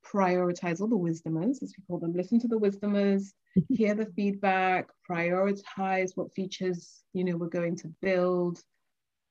prioritize 0.06 0.82
all 0.82 0.88
the 0.88 0.96
wisdomers 0.96 1.64
as 1.64 1.74
we 1.78 1.84
call 1.88 2.00
them 2.00 2.14
listen 2.14 2.40
to 2.40 2.48
the 2.48 2.60
wisdomers 2.60 3.34
mm-hmm. 3.58 3.74
hear 3.74 3.96
the 3.96 4.06
feedback 4.16 4.90
prioritize 5.10 6.12
what 6.16 6.34
features 6.34 7.04
you 7.14 7.24
know 7.24 7.36
we're 7.36 7.48
going 7.48 7.76
to 7.76 7.88
build 8.02 8.62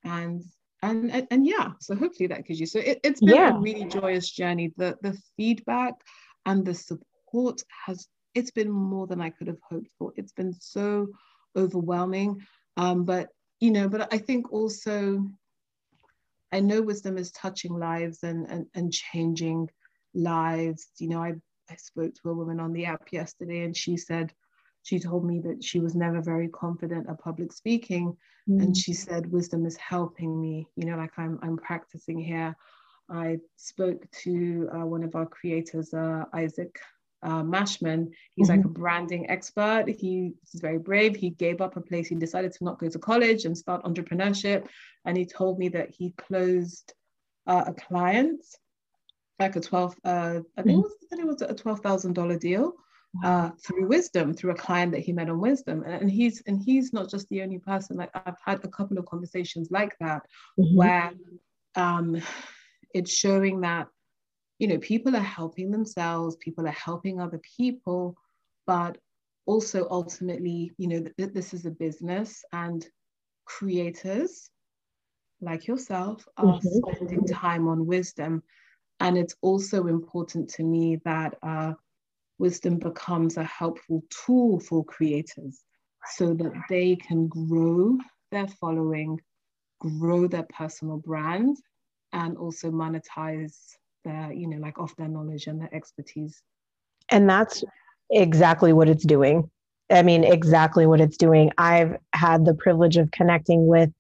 and 0.04 0.42
and, 0.82 1.10
and, 1.10 1.26
and 1.30 1.46
yeah 1.46 1.72
so 1.80 1.94
hopefully 1.94 2.26
that 2.26 2.44
gives 2.44 2.58
you 2.58 2.66
so 2.66 2.80
it, 2.80 3.00
has 3.04 3.20
been 3.20 3.36
yeah. 3.36 3.56
a 3.56 3.58
really 3.58 3.84
joyous 3.84 4.30
journey. 4.30 4.72
The 4.76 4.96
the 5.02 5.16
feedback 5.36 5.94
and 6.44 6.64
the 6.64 6.74
support 6.74 7.62
has 7.86 8.08
it's 8.34 8.50
been 8.50 8.70
more 8.70 9.06
than 9.06 9.20
i 9.20 9.30
could 9.30 9.46
have 9.46 9.60
hoped 9.68 9.90
for. 9.98 10.12
It's 10.16 10.32
been 10.32 10.54
so 10.54 11.08
overwhelming. 11.56 12.40
Um 12.76 13.04
but 13.04 13.28
you 13.60 13.70
know 13.70 13.88
but 13.88 14.12
i 14.12 14.18
think 14.18 14.52
also 14.52 15.24
i 16.50 16.60
know 16.60 16.82
wisdom 16.82 17.16
is 17.16 17.30
touching 17.30 17.78
lives 17.78 18.22
and 18.22 18.46
and, 18.50 18.66
and 18.74 18.92
changing 18.92 19.68
lives. 20.14 20.88
You 20.98 21.08
know 21.10 21.22
i 21.22 21.34
i 21.70 21.76
spoke 21.76 22.14
to 22.14 22.30
a 22.30 22.34
woman 22.34 22.58
on 22.58 22.72
the 22.72 22.86
app 22.86 23.12
yesterday 23.12 23.60
and 23.60 23.76
she 23.76 23.96
said 23.96 24.32
she 24.82 24.98
told 24.98 25.24
me 25.24 25.40
that 25.40 25.62
she 25.62 25.80
was 25.80 25.94
never 25.94 26.20
very 26.20 26.48
confident 26.48 27.08
at 27.08 27.20
public 27.20 27.52
speaking 27.52 28.16
mm. 28.48 28.62
and 28.62 28.76
she 28.76 28.92
said 28.92 29.30
wisdom 29.30 29.66
is 29.66 29.76
helping 29.76 30.40
me 30.40 30.66
you 30.76 30.86
know 30.86 30.96
like 30.96 31.12
i'm, 31.16 31.38
I'm 31.42 31.56
practicing 31.56 32.18
here 32.18 32.56
i 33.08 33.38
spoke 33.56 34.10
to 34.22 34.68
uh, 34.74 34.86
one 34.86 35.04
of 35.04 35.14
our 35.14 35.26
creators 35.26 35.92
uh, 35.94 36.24
isaac 36.32 36.78
uh, 37.24 37.42
Mashman, 37.42 38.08
he's 38.34 38.48
mm-hmm. 38.48 38.56
like 38.56 38.64
a 38.64 38.68
branding 38.68 39.30
expert. 39.30 39.84
He's 39.88 40.32
very 40.54 40.78
brave. 40.78 41.14
He 41.14 41.30
gave 41.30 41.60
up 41.60 41.76
a 41.76 41.80
place. 41.80 42.08
He 42.08 42.16
decided 42.16 42.52
to 42.52 42.64
not 42.64 42.80
go 42.80 42.88
to 42.88 42.98
college 42.98 43.44
and 43.44 43.56
start 43.56 43.84
entrepreneurship. 43.84 44.66
And 45.04 45.16
he 45.16 45.24
told 45.24 45.58
me 45.58 45.68
that 45.68 45.90
he 45.90 46.14
closed 46.18 46.92
uh, 47.46 47.64
a 47.68 47.74
client, 47.74 48.44
like 49.38 49.54
a 49.54 49.60
12, 49.60 49.94
uh, 50.04 50.40
I 50.56 50.62
think 50.62 50.84
mm-hmm. 50.84 51.20
it 51.20 51.26
was, 51.26 51.42
a 51.42 51.54
$12,000 51.54 52.40
deal 52.40 52.74
uh, 53.22 53.50
through 53.64 53.86
wisdom 53.86 54.32
through 54.32 54.52
a 54.52 54.56
client 54.56 54.92
that 54.92 55.00
he 55.00 55.12
met 55.12 55.28
on 55.28 55.38
wisdom 55.38 55.82
and 55.82 56.10
he's 56.10 56.42
and 56.46 56.62
he's 56.62 56.92
not 56.92 57.10
just 57.10 57.28
the 57.28 57.42
only 57.42 57.58
person 57.58 57.96
like 57.96 58.10
i've 58.14 58.38
had 58.44 58.58
a 58.64 58.68
couple 58.68 58.98
of 58.98 59.06
conversations 59.06 59.68
like 59.70 59.94
that 60.00 60.22
mm-hmm. 60.58 60.76
where 60.76 61.12
um, 61.74 62.20
it's 62.94 63.12
showing 63.12 63.60
that 63.60 63.86
you 64.58 64.66
know 64.66 64.78
people 64.78 65.14
are 65.14 65.20
helping 65.20 65.70
themselves 65.70 66.36
people 66.36 66.66
are 66.66 66.72
helping 66.72 67.20
other 67.20 67.40
people 67.56 68.16
but 68.66 68.96
also 69.44 69.86
ultimately 69.90 70.72
you 70.78 70.88
know 70.88 71.04
th- 71.18 71.32
this 71.32 71.52
is 71.52 71.66
a 71.66 71.70
business 71.70 72.42
and 72.52 72.86
creators 73.44 74.48
like 75.40 75.66
yourself 75.66 76.26
are 76.38 76.44
mm-hmm. 76.44 76.92
spending 76.94 77.26
time 77.26 77.68
on 77.68 77.86
wisdom 77.86 78.42
and 79.00 79.18
it's 79.18 79.34
also 79.42 79.86
important 79.88 80.48
to 80.48 80.62
me 80.62 80.96
that 81.04 81.36
uh, 81.42 81.72
wisdom 82.42 82.76
becomes 82.76 83.36
a 83.36 83.44
helpful 83.44 84.02
tool 84.10 84.58
for 84.58 84.84
creators 84.84 85.62
so 86.16 86.34
that 86.34 86.52
they 86.68 86.96
can 86.96 87.28
grow 87.28 87.96
their 88.32 88.48
following, 88.60 89.16
grow 89.80 90.26
their 90.26 90.46
personal 90.52 90.96
brand, 90.96 91.56
and 92.12 92.36
also 92.36 92.68
monetize 92.68 93.56
their, 94.04 94.32
you 94.32 94.48
know, 94.48 94.56
like 94.58 94.76
off 94.80 94.94
their 94.96 95.06
knowledge 95.06 95.46
and 95.46 95.60
their 95.60 95.72
expertise. 95.72 96.42
And 97.10 97.30
that's 97.30 97.62
exactly 98.10 98.72
what 98.72 98.88
it's 98.88 99.06
doing. 99.06 99.48
I 99.88 100.02
mean, 100.02 100.24
exactly 100.24 100.84
what 100.84 101.00
it's 101.00 101.16
doing. 101.16 101.52
I've 101.58 101.96
had 102.12 102.44
the 102.44 102.54
privilege 102.54 102.96
of 102.96 103.12
connecting 103.12 103.68
with 103.68 103.90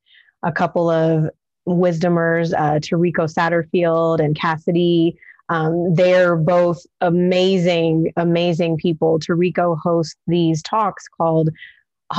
a 0.42 0.50
couple 0.50 0.90
of 0.90 1.30
wisdomers, 1.68 2.52
uh, 2.54 2.80
Tariko 2.80 3.32
Satterfield 3.32 4.18
and 4.18 4.34
Cassidy 4.34 5.16
um, 5.52 5.92
they're 5.92 6.34
both 6.34 6.80
amazing, 7.02 8.10
amazing 8.16 8.78
people. 8.78 9.18
Tariko 9.20 9.78
hosts 9.78 10.16
these 10.26 10.62
talks 10.62 11.06
called 11.08 11.50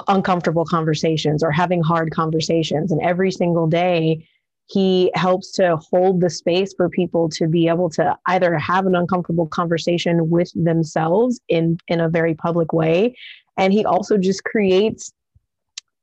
Uncomfortable 0.08 0.66
Conversations 0.66 1.44
or 1.44 1.52
Having 1.52 1.82
Hard 1.82 2.12
Conversations. 2.12 2.92
And 2.92 3.02
every 3.02 3.32
single 3.32 3.66
day, 3.66 4.28
he 4.68 5.12
helps 5.16 5.52
to 5.54 5.78
hold 5.78 6.22
the 6.22 6.30
space 6.30 6.76
for 6.78 6.90
people 6.90 7.28
to 7.30 7.48
be 7.48 7.68
able 7.68 7.90
to 7.92 8.16
either 8.28 8.56
have 8.60 8.86
an 8.86 8.96
uncomfortable 8.96 9.48
conversation 9.48 10.30
with 10.30 10.52
themselves 10.54 11.40
in, 11.50 11.80
in 11.88 12.00
a 12.00 12.10
very 12.10 12.36
public 12.36 12.72
way. 12.72 13.16
And 13.58 13.74
he 13.74 13.84
also 13.84 14.16
just 14.16 14.44
creates 14.44 15.12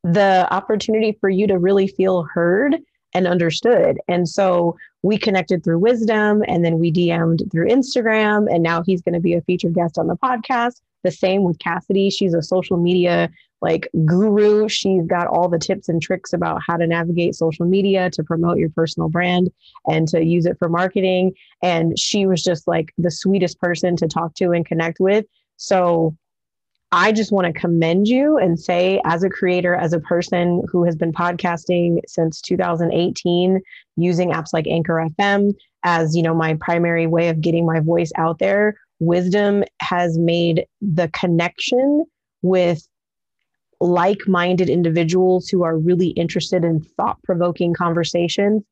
the 0.02 0.48
opportunity 0.52 1.16
for 1.20 1.30
you 1.30 1.46
to 1.46 1.58
really 1.58 1.86
feel 1.86 2.26
heard 2.34 2.76
and 3.14 3.28
understood. 3.28 3.98
And 4.08 4.28
so 4.28 4.76
we 5.02 5.18
connected 5.18 5.64
through 5.64 5.78
wisdom 5.78 6.42
and 6.46 6.64
then 6.64 6.78
we 6.78 6.92
DM'd 6.92 7.50
through 7.50 7.68
Instagram. 7.68 8.52
And 8.52 8.62
now 8.62 8.82
he's 8.82 9.02
going 9.02 9.14
to 9.14 9.20
be 9.20 9.34
a 9.34 9.42
featured 9.42 9.74
guest 9.74 9.98
on 9.98 10.06
the 10.06 10.16
podcast. 10.16 10.80
The 11.02 11.10
same 11.10 11.44
with 11.44 11.58
Cassidy. 11.58 12.10
She's 12.10 12.34
a 12.34 12.42
social 12.42 12.76
media 12.76 13.30
like 13.62 13.88
guru. 14.04 14.68
She's 14.68 15.06
got 15.06 15.26
all 15.26 15.48
the 15.48 15.58
tips 15.58 15.88
and 15.88 16.00
tricks 16.00 16.32
about 16.32 16.60
how 16.66 16.76
to 16.76 16.86
navigate 16.86 17.34
social 17.34 17.66
media 17.66 18.10
to 18.10 18.22
promote 18.22 18.58
your 18.58 18.70
personal 18.70 19.08
brand 19.08 19.50
and 19.86 20.08
to 20.08 20.24
use 20.24 20.46
it 20.46 20.58
for 20.58 20.68
marketing. 20.68 21.32
And 21.62 21.98
she 21.98 22.26
was 22.26 22.42
just 22.42 22.66
like 22.66 22.92
the 22.98 23.10
sweetest 23.10 23.58
person 23.60 23.96
to 23.96 24.08
talk 24.08 24.34
to 24.36 24.52
and 24.52 24.64
connect 24.64 24.98
with. 25.00 25.26
So 25.56 26.16
I 26.92 27.12
just 27.12 27.30
want 27.30 27.46
to 27.46 27.60
commend 27.60 28.08
you 28.08 28.36
and 28.36 28.58
say, 28.58 29.00
as 29.04 29.22
a 29.22 29.30
creator, 29.30 29.74
as 29.76 29.92
a 29.92 30.00
person 30.00 30.62
who 30.70 30.84
has 30.84 30.96
been 30.96 31.12
podcasting 31.12 32.00
since 32.08 32.40
2018, 32.40 33.60
using 33.96 34.30
apps 34.32 34.52
like 34.52 34.66
Anchor 34.66 35.06
FM 35.18 35.54
as 35.82 36.14
you 36.14 36.22
know 36.22 36.34
my 36.34 36.54
primary 36.54 37.06
way 37.06 37.28
of 37.28 37.40
getting 37.40 37.64
my 37.64 37.80
voice 37.80 38.10
out 38.16 38.38
there, 38.38 38.74
wisdom 38.98 39.64
has 39.80 40.18
made 40.18 40.66
the 40.80 41.08
connection 41.08 42.04
with 42.42 42.86
like-minded 43.80 44.68
individuals 44.68 45.48
who 45.48 45.62
are 45.62 45.78
really 45.78 46.08
interested 46.08 46.64
in 46.64 46.80
thought-provoking 46.80 47.72
conversations. 47.72 48.62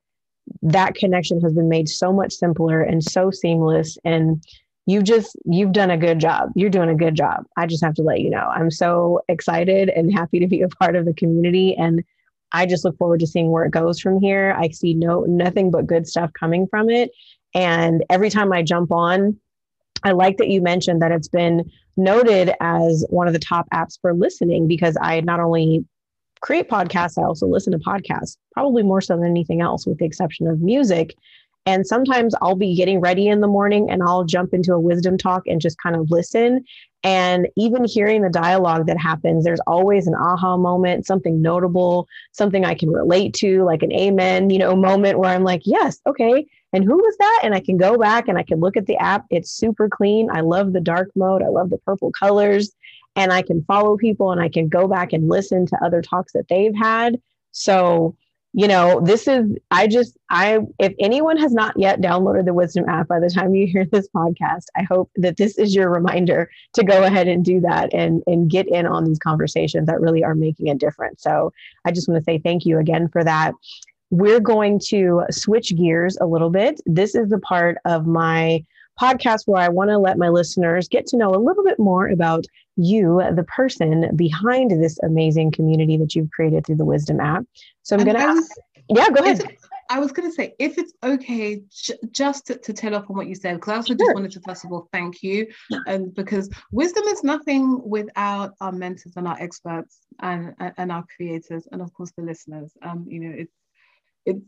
That 0.61 0.94
connection 0.94 1.40
has 1.40 1.54
been 1.54 1.68
made 1.68 1.88
so 1.88 2.12
much 2.12 2.33
simpler 2.35 2.83
and 2.83 3.02
so 3.02 3.31
seamless 3.31 3.96
and 4.04 4.42
you 4.88 5.03
just 5.03 5.37
you've 5.44 5.72
done 5.72 5.90
a 5.90 5.98
good 5.98 6.18
job 6.18 6.51
you're 6.55 6.70
doing 6.70 6.88
a 6.88 6.94
good 6.94 7.14
job 7.14 7.44
i 7.57 7.66
just 7.66 7.85
have 7.85 7.94
to 7.94 8.03
let 8.03 8.20
you 8.20 8.31
know 8.31 8.51
i'm 8.55 8.70
so 8.70 9.20
excited 9.29 9.88
and 9.90 10.12
happy 10.12 10.40
to 10.40 10.46
be 10.46 10.62
a 10.62 10.68
part 10.68 10.96
of 10.96 11.05
the 11.05 11.14
community 11.14 11.77
and 11.77 12.03
I 12.53 12.66
just 12.66 12.85
look 12.85 12.96
forward 12.96 13.20
to 13.20 13.27
seeing 13.27 13.51
where 13.51 13.64
it 13.64 13.72
goes 13.72 14.01
from 14.01 14.20
here. 14.20 14.57
I 14.59 14.70
see 14.70 14.94
no 14.94 15.20
nothing 15.24 15.70
but 15.70 15.87
good 15.87 16.07
stuff 16.07 16.33
coming 16.33 16.66
from 16.66 16.88
it. 16.88 17.11
And 17.55 18.05
every 18.11 18.31
time 18.31 18.53
I 18.53 18.62
jump 18.62 18.92
on, 18.92 19.38
I 20.05 20.12
like 20.12 20.37
that 20.38 20.48
you 20.48 20.62
mentioned 20.62 21.03
that 21.03 21.12
it's 21.12 21.29
been 21.29 21.70
noted 21.96 22.53
as 22.61 23.05
one 23.11 23.27
of 23.27 23.33
the 23.33 23.38
top 23.38 23.66
apps 23.72 23.98
for 24.01 24.14
listening 24.14 24.68
because 24.68 24.96
I 25.01 25.20
not 25.20 25.40
only 25.40 25.85
create 26.40 26.70
podcasts, 26.70 27.18
I 27.18 27.27
also 27.27 27.46
listen 27.46 27.72
to 27.72 27.79
podcasts, 27.79 28.37
probably 28.53 28.85
more 28.85 29.01
so 29.01 29.16
than 29.16 29.27
anything 29.27 29.61
else, 29.61 29.87
with 29.87 29.98
the 29.98 30.05
exception 30.05 30.46
of 30.46 30.61
music. 30.61 31.14
And 31.66 31.87
sometimes 31.87 32.35
I'll 32.40 32.55
be 32.55 32.75
getting 32.75 33.01
ready 33.01 33.29
in 33.29 33.40
the 33.40 33.47
morning 33.47 33.90
and 33.90 34.03
I'll 34.03 34.25
jump 34.25 34.55
into 34.55 34.73
a 34.73 34.81
wisdom 34.81 35.18
talk 35.18 35.42
and 35.47 35.61
just 35.61 35.77
kind 35.83 35.97
of 35.97 36.11
listen. 36.11 36.64
And 37.05 37.47
even 37.57 37.85
hearing 37.85 38.23
the 38.23 38.31
dialogue 38.31 38.87
that 38.87 38.99
happens, 38.99 39.44
there's 39.44 39.61
always 39.66 40.07
an 40.07 40.14
aha 40.14 40.57
moment, 40.57 41.07
something 41.07 41.40
notable, 41.40 42.09
something 42.33 42.64
I 42.64 42.75
can 42.75 42.90
relate 42.90 43.35
to, 43.35 43.62
like 43.64 43.83
an 43.83 43.92
amen, 43.92 44.51
you 44.51 44.59
know, 44.59 44.75
moment 44.75 45.18
where 45.18 45.31
I'm 45.31 45.44
like, 45.44 45.62
yes, 45.64 46.01
okay. 46.07 46.47
And 46.73 46.85
who 46.85 46.97
was 46.97 47.16
that? 47.18 47.40
And 47.44 47.55
I 47.55 47.61
can 47.61 47.77
go 47.77 47.97
back 47.97 48.29
and 48.29 48.37
I 48.37 48.42
can 48.42 48.61
look 48.61 48.77
at 48.77 48.87
the 48.87 48.97
app. 48.97 49.27
It's 49.31 49.51
super 49.51 49.88
clean. 49.88 50.29
I 50.33 50.40
love 50.40 50.73
the 50.73 50.81
dark 50.81 51.11
mode. 51.14 51.42
I 51.42 51.49
love 51.49 51.71
the 51.71 51.79
purple 51.79 52.11
colors. 52.12 52.73
And 53.14 53.33
I 53.33 53.42
can 53.42 53.64
follow 53.64 53.97
people 53.97 54.33
and 54.33 54.40
I 54.40 54.49
can 54.49 54.68
go 54.68 54.87
back 54.87 55.12
and 55.12 55.29
listen 55.29 55.66
to 55.66 55.85
other 55.85 56.03
talks 56.03 56.33
that 56.33 56.49
they've 56.49 56.75
had. 56.75 57.21
So 57.53 58.16
you 58.59 58.66
know, 58.66 59.01
this 59.01 59.29
is, 59.29 59.57
I 59.71 59.87
just, 59.87 60.18
I, 60.31 60.59
if 60.81 60.92
anyone 60.99 61.37
has 61.37 61.53
not 61.53 61.79
yet 61.79 62.01
downloaded 62.01 62.44
the 62.44 62.53
Wisdom 62.53 62.88
app 62.88 63.07
by 63.07 63.21
the 63.21 63.31
time 63.31 63.55
you 63.55 63.68
hear 63.68 63.85
this 63.85 64.09
podcast, 64.09 64.64
I 64.77 64.83
hope 64.83 65.12
that 65.14 65.37
this 65.37 65.57
is 65.59 65.77
your 65.77 65.88
reminder 65.88 66.51
to 66.75 66.83
go 66.83 67.05
ahead 67.05 67.29
and 67.29 67.44
do 67.44 67.61
that 67.61 67.94
and, 67.94 68.21
and 68.27 68.51
get 68.51 68.66
in 68.66 68.85
on 68.85 69.05
these 69.05 69.21
conversations 69.21 69.87
that 69.87 70.01
really 70.01 70.25
are 70.25 70.35
making 70.35 70.71
a 70.71 70.75
difference. 70.75 71.23
So 71.23 71.53
I 71.85 71.92
just 71.92 72.09
want 72.09 72.18
to 72.18 72.25
say 72.25 72.38
thank 72.38 72.66
you 72.66 72.81
again 72.81 73.07
for 73.07 73.23
that. 73.23 73.53
We're 74.11 74.40
going 74.40 74.81
to 74.88 75.23
switch 75.31 75.77
gears 75.77 76.18
a 76.21 76.27
little 76.27 76.51
bit. 76.51 76.81
This 76.85 77.14
is 77.14 77.29
the 77.29 77.38
part 77.38 77.79
of 77.85 78.09
my 78.09 78.64
podcast 79.00 79.46
where 79.46 79.62
I 79.62 79.68
want 79.68 79.90
to 79.90 79.98
let 79.98 80.18
my 80.18 80.28
listeners 80.28 80.88
get 80.88 81.06
to 81.08 81.16
know 81.16 81.30
a 81.30 81.38
little 81.38 81.64
bit 81.64 81.78
more 81.78 82.08
about 82.08 82.44
you, 82.76 83.22
the 83.34 83.44
person 83.44 84.14
behind 84.16 84.70
this 84.70 84.98
amazing 85.02 85.50
community 85.52 85.96
that 85.96 86.14
you've 86.14 86.30
created 86.30 86.66
through 86.66 86.76
the 86.76 86.84
Wisdom 86.84 87.20
app. 87.20 87.44
So 87.82 87.96
I'm 87.96 88.04
going 88.04 88.16
to 88.16 88.22
ask. 88.22 88.50
Yeah, 88.88 89.11
go 89.11 89.22
ahead. 89.22 89.42
I 89.90 90.00
was 90.00 90.12
going 90.12 90.28
to 90.28 90.34
say, 90.34 90.54
if 90.58 90.76
it's 90.76 90.92
okay, 91.02 91.62
j- 91.70 91.98
just 92.11 92.46
to, 92.48 92.58
to 92.58 92.72
tell 92.74 92.94
off 92.94 93.08
on 93.08 93.16
what 93.16 93.26
you 93.26 93.34
said, 93.34 93.54
because 93.54 93.72
I 93.72 93.76
also 93.76 93.88
sure. 93.88 93.96
just 93.96 94.14
wanted 94.14 94.32
to 94.32 94.40
first 94.40 94.64
of 94.64 94.72
all 94.72 94.88
thank 94.92 95.22
you, 95.22 95.46
and 95.87 96.14
because 96.14 96.50
wisdom 96.72 97.04
is 97.04 97.24
nothing 97.24 97.80
without 97.88 98.52
our 98.61 98.72
mentors 98.72 99.14
and 99.16 99.26
our 99.26 99.40
experts 99.40 100.00
and 100.20 100.54
and 100.58 100.92
our 100.92 101.04
creators, 101.16 101.66
and 101.72 101.80
of 101.80 101.92
course 101.94 102.12
the 102.16 102.22
listeners. 102.22 102.70
Um, 102.82 103.06
you 103.08 103.20
know, 103.20 103.34
it's 103.34 103.54
it's 104.26 104.44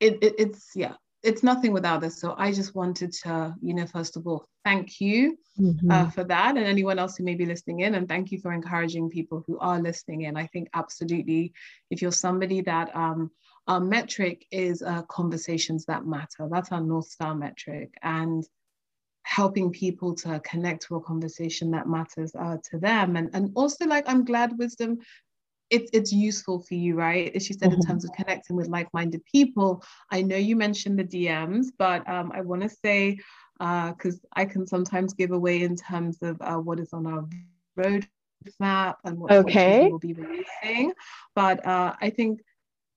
it, 0.00 0.18
it, 0.22 0.34
it's 0.38 0.70
yeah 0.74 0.94
it's 1.24 1.42
nothing 1.42 1.72
without 1.72 2.02
this. 2.02 2.20
So 2.20 2.34
I 2.36 2.52
just 2.52 2.74
wanted 2.74 3.12
to, 3.24 3.54
you 3.62 3.74
know, 3.74 3.86
first 3.86 4.16
of 4.16 4.26
all, 4.26 4.46
thank 4.64 5.00
you 5.00 5.38
mm-hmm. 5.58 5.90
uh, 5.90 6.10
for 6.10 6.22
that, 6.24 6.56
and 6.56 6.66
anyone 6.66 6.98
else 6.98 7.16
who 7.16 7.24
may 7.24 7.34
be 7.34 7.46
listening 7.46 7.80
in, 7.80 7.94
and 7.94 8.06
thank 8.06 8.30
you 8.30 8.38
for 8.38 8.52
encouraging 8.52 9.08
people 9.08 9.42
who 9.46 9.58
are 9.58 9.80
listening 9.80 10.22
in. 10.22 10.36
I 10.36 10.46
think 10.46 10.68
absolutely, 10.74 11.54
if 11.90 12.02
you're 12.02 12.12
somebody 12.12 12.60
that 12.62 12.94
um, 12.94 13.30
our 13.66 13.80
metric 13.80 14.46
is 14.50 14.82
uh, 14.82 15.02
conversations 15.02 15.86
that 15.86 16.06
matter. 16.06 16.48
That's 16.50 16.70
our 16.70 16.82
north 16.82 17.06
star 17.06 17.34
metric, 17.34 17.94
and 18.02 18.46
helping 19.24 19.72
people 19.72 20.14
to 20.14 20.38
connect 20.40 20.82
to 20.82 20.96
a 20.96 21.00
conversation 21.00 21.70
that 21.70 21.88
matters 21.88 22.34
uh, 22.38 22.58
to 22.62 22.78
them 22.78 23.16
and 23.16 23.30
and 23.32 23.50
also 23.54 23.86
like 23.86 24.04
i'm 24.06 24.22
glad 24.22 24.56
wisdom 24.58 24.98
it's 25.70 25.90
it's 25.92 26.12
useful 26.12 26.60
for 26.60 26.74
you, 26.74 26.94
right? 26.94 27.34
As 27.34 27.48
you 27.48 27.54
said, 27.54 27.70
mm-hmm. 27.70 27.80
in 27.80 27.86
terms 27.86 28.04
of 28.04 28.12
connecting 28.12 28.56
with 28.56 28.68
like-minded 28.68 29.24
people. 29.24 29.82
I 30.10 30.22
know 30.22 30.36
you 30.36 30.56
mentioned 30.56 30.98
the 30.98 31.04
DMs, 31.04 31.66
but 31.78 32.08
um, 32.08 32.32
I 32.34 32.40
want 32.42 32.62
to 32.62 32.68
say 32.68 33.18
because 33.58 34.16
uh, 34.16 34.28
I 34.34 34.44
can 34.44 34.66
sometimes 34.66 35.14
give 35.14 35.30
away 35.30 35.62
in 35.62 35.76
terms 35.76 36.18
of 36.22 36.36
uh, 36.40 36.56
what 36.56 36.80
is 36.80 36.92
on 36.92 37.06
our 37.06 37.26
roadmap 37.78 38.96
and 39.04 39.18
what, 39.18 39.32
okay. 39.32 39.84
we 39.84 39.92
will 39.92 39.98
be 39.98 40.12
releasing. 40.12 40.92
But 41.34 41.64
uh, 41.66 41.94
I 42.00 42.10
think 42.10 42.40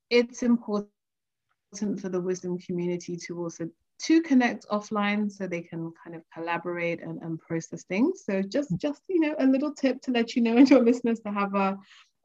it's 0.09 0.43
important 0.43 0.89
for 1.99 2.09
the 2.09 2.21
wisdom 2.21 2.57
community 2.57 3.17
to 3.27 3.39
also 3.39 3.69
to 3.99 4.21
connect 4.21 4.67
offline 4.67 5.31
so 5.31 5.47
they 5.47 5.61
can 5.61 5.91
kind 6.03 6.15
of 6.15 6.21
collaborate 6.33 7.01
and, 7.01 7.19
and 7.23 7.39
process 7.39 7.83
things 7.85 8.23
so 8.25 8.41
just 8.41 8.69
just 8.77 9.01
you 9.09 9.19
know 9.19 9.35
a 9.39 9.45
little 9.45 9.73
tip 9.73 9.99
to 10.01 10.11
let 10.11 10.35
you 10.35 10.41
know 10.41 10.55
and 10.55 10.69
your 10.69 10.83
listeners 10.83 11.19
to 11.19 11.31
have 11.31 11.55
a 11.55 11.77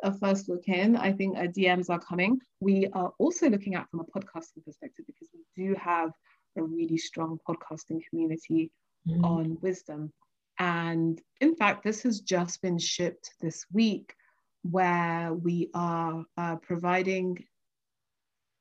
a 0.03 0.13
first 0.13 0.49
look 0.49 0.69
in. 0.69 0.97
I 0.97 1.13
think 1.13 1.37
uh, 1.37 1.43
DMs 1.43 1.91
are 1.91 1.99
coming. 1.99 2.41
We 2.61 2.89
are 2.93 3.13
also 3.19 3.49
looking 3.49 3.75
at 3.75 3.89
from 3.91 4.01
a 4.01 4.05
podcasting 4.05 4.65
perspective 4.65 5.07
because 5.07 5.29
we 5.33 5.65
do 5.65 5.75
have 5.75 6.11
a 6.57 6.63
really 6.63 6.99
strong 6.99 7.39
podcasting 7.49 8.01
community 8.09 8.71
mm. 9.09 9.25
on 9.25 9.57
wisdom. 9.61 10.13
And 10.59 11.21
in 11.41 11.57
fact, 11.57 11.85
this 11.85 12.03
has 12.03 12.21
just 12.21 12.61
been 12.63 12.79
shipped 12.79 13.31
this 13.41 13.65
week 13.73 14.15
where 14.63 15.33
we 15.33 15.71
are 15.75 16.25
uh, 16.37 16.57
providing, 16.57 17.45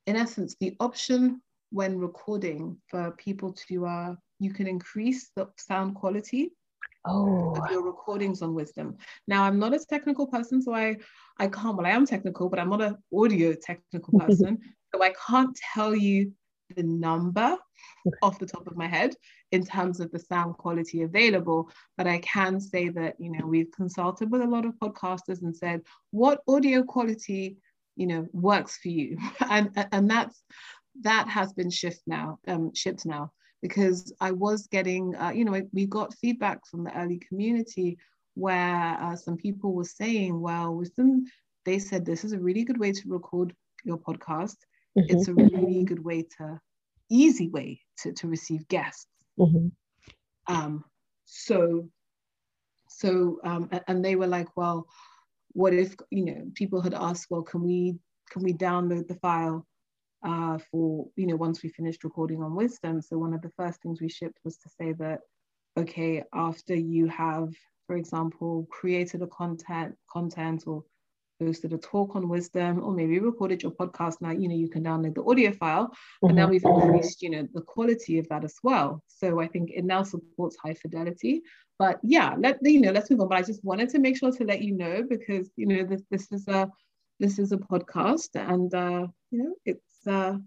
in 0.08 0.16
essence, 0.16 0.56
the 0.60 0.76
option 0.80 1.42
when 1.72 2.00
recording 2.00 2.78
for 2.88 3.12
people 3.12 3.54
to, 3.54 3.86
uh, 3.86 4.16
you 4.40 4.52
can 4.52 4.68
increase 4.68 5.32
the 5.36 5.48
sound 5.58 5.96
quality 5.96 6.52
oh. 7.06 7.56
your 7.70 7.84
recordings 7.84 8.42
on 8.42 8.54
wisdom. 8.54 8.98
Now, 9.28 9.44
I'm 9.44 9.60
not 9.60 9.74
a 9.74 9.80
technical 9.80 10.28
person, 10.28 10.62
so 10.62 10.74
I 10.74 10.98
I 11.38 11.48
can't. 11.48 11.78
Well, 11.78 11.88
I 11.88 11.92
am 11.92 12.06
technical, 12.06 12.50
but 12.50 12.60
I'm 12.60 12.70
not 12.70 12.82
an 12.82 12.98
audio 13.14 13.54
technical 13.54 14.20
person, 14.26 14.60
so 14.94 15.02
I 15.02 15.14
can't 15.28 15.58
tell 15.74 15.96
you 15.96 16.32
the 16.76 16.84
number 16.84 17.58
off 18.22 18.40
the 18.40 18.46
top 18.46 18.68
of 18.68 18.78
my 18.78 18.88
head 18.88 19.14
in 19.52 19.64
terms 19.64 20.00
of 20.00 20.12
the 20.12 20.20
sound 20.20 20.58
quality 20.58 21.02
available 21.04 21.70
but 21.98 22.08
i 22.08 22.18
can 22.20 22.60
say 22.60 22.90
that 22.90 23.16
you 23.20 23.32
know 23.32 23.46
we've 23.46 23.72
consulted 23.72 24.32
with 24.32 24.42
a 24.42 24.48
lot 24.48 24.66
of 24.66 24.74
podcasters 24.76 25.42
and 25.42 25.56
said 25.56 25.82
what 26.12 26.42
audio 26.48 26.82
quality 26.84 27.58
you 27.96 28.08
know 28.08 28.26
works 28.32 28.78
for 28.78 28.90
you 28.90 29.18
and 29.50 29.72
and 29.92 30.10
that's 30.10 30.44
that 31.02 31.28
has 31.28 31.54
been 31.54 31.70
shift 31.70 32.02
now 32.08 32.40
um 32.48 32.74
shipped 32.74 33.06
now 33.06 33.32
because 33.62 34.14
I 34.20 34.32
was 34.32 34.68
getting, 34.68 35.16
uh, 35.16 35.32
you 35.32 35.46
know, 35.46 35.62
we 35.72 35.86
got 35.86 36.16
feedback 36.16 36.66
from 36.66 36.84
the 36.84 36.98
early 36.98 37.20
community 37.20 37.98
where 38.34 38.98
uh, 39.00 39.16
some 39.16 39.38
people 39.38 39.74
were 39.74 39.84
saying, 39.84 40.40
well, 40.40 40.76
wisdom, 40.76 41.26
they 41.66 41.80
said 41.80 42.06
this 42.06 42.24
is 42.24 42.34
a 42.34 42.40
really 42.40 42.64
good 42.64 42.80
way 42.80 42.92
to 42.92 43.02
record 43.08 43.54
your 43.84 43.98
podcast. 43.98 44.56
Mm-hmm. 44.98 45.16
It's 45.16 45.28
a 45.28 45.34
really 45.34 45.84
good 45.84 46.04
way 46.04 46.24
to, 46.38 46.60
easy 47.10 47.50
way 47.50 47.82
to, 47.98 48.14
to 48.14 48.28
receive 48.28 48.68
guests. 48.68 49.08
Mm-hmm. 49.38 49.68
Um, 50.48 50.84
so, 51.26 51.90
so, 52.90 53.40
um, 53.44 53.70
and 53.88 54.04
they 54.04 54.16
were 54.16 54.28
like, 54.28 54.48
well, 54.56 54.88
what 55.52 55.74
if, 55.74 55.96
you 56.10 56.26
know, 56.26 56.52
people 56.56 56.82
had 56.82 56.94
asked, 56.94 57.28
well, 57.30 57.42
can 57.42 57.62
we, 57.62 57.98
can 58.30 58.44
we 58.44 58.54
download 58.54 59.08
the 59.08 59.16
file 59.16 59.68
uh, 60.24 60.58
for, 60.72 61.08
you 61.16 61.28
know, 61.28 61.36
once 61.36 61.64
we 61.64 61.70
finished 61.70 62.04
recording 62.04 62.44
on 62.44 62.56
Wisdom. 62.56 63.02
So 63.02 63.18
one 63.18 63.34
of 63.34 63.42
the 63.42 63.52
first 63.52 63.82
things 63.82 64.02
we 64.02 64.10
shipped 64.10 64.40
was 64.44 64.58
to 64.58 64.70
say 64.70 64.94
that, 64.94 65.20
okay, 65.78 66.24
after 66.34 66.76
you 66.76 67.08
have, 67.08 67.54
for 67.88 67.96
example, 67.96 68.68
created 68.70 69.22
a 69.22 69.28
content, 69.28 69.96
content 70.12 70.64
or 70.68 70.84
posted 71.42 71.74
a 71.74 71.78
talk 71.78 72.16
on 72.16 72.30
wisdom 72.30 72.84
or 72.84 72.94
maybe 72.94 73.20
recorded 73.20 73.64
your 73.64 73.72
podcast 73.72 74.16
now 74.22 74.30
you 74.30 74.48
know 74.48 74.56
you 74.56 74.70
can 74.70 74.84
download 74.84 75.16
the 75.16 75.24
audio 75.24 75.52
file 75.52 75.88
mm-hmm. 75.88 76.28
and 76.28 76.36
now 76.36 76.48
we've 76.48 76.64
increased 76.64 77.22
you 77.22 77.30
know 77.30 77.48
the 77.54 77.62
quality 77.62 78.20
of 78.20 78.28
that 78.30 78.44
as 78.44 78.56
well 78.62 79.02
so 79.08 79.40
i 79.40 79.48
think 79.48 79.72
it 79.72 79.84
now 79.84 80.04
supports 80.04 80.56
high 80.64 80.74
fidelity 80.74 81.42
but 81.80 82.00
yeah 82.04 82.36
let 82.38 82.60
you 82.62 82.80
know 82.80 82.92
let's 82.92 83.10
move 83.10 83.22
on 83.22 83.30
but 83.30 83.40
i 83.40 83.42
just 83.42 83.64
wanted 83.64 83.90
to 83.90 83.98
make 83.98 84.18
sure 84.18 84.32
to 84.32 84.44
let 84.44 84.62
you 84.62 84.74
know 84.74 85.04
because 85.10 85.50
you 85.56 85.66
know 85.66 85.84
this 85.84 86.04
this 86.12 86.32
is 86.32 86.48
a 86.48 86.70
this 87.20 87.40
is 87.40 87.52
a 87.52 87.58
podcast 87.58 88.30
and 88.36 88.74
uh 88.76 89.08
you 89.32 89.44
know 89.44 89.56
it's 89.66 90.08
uh, 90.08 90.38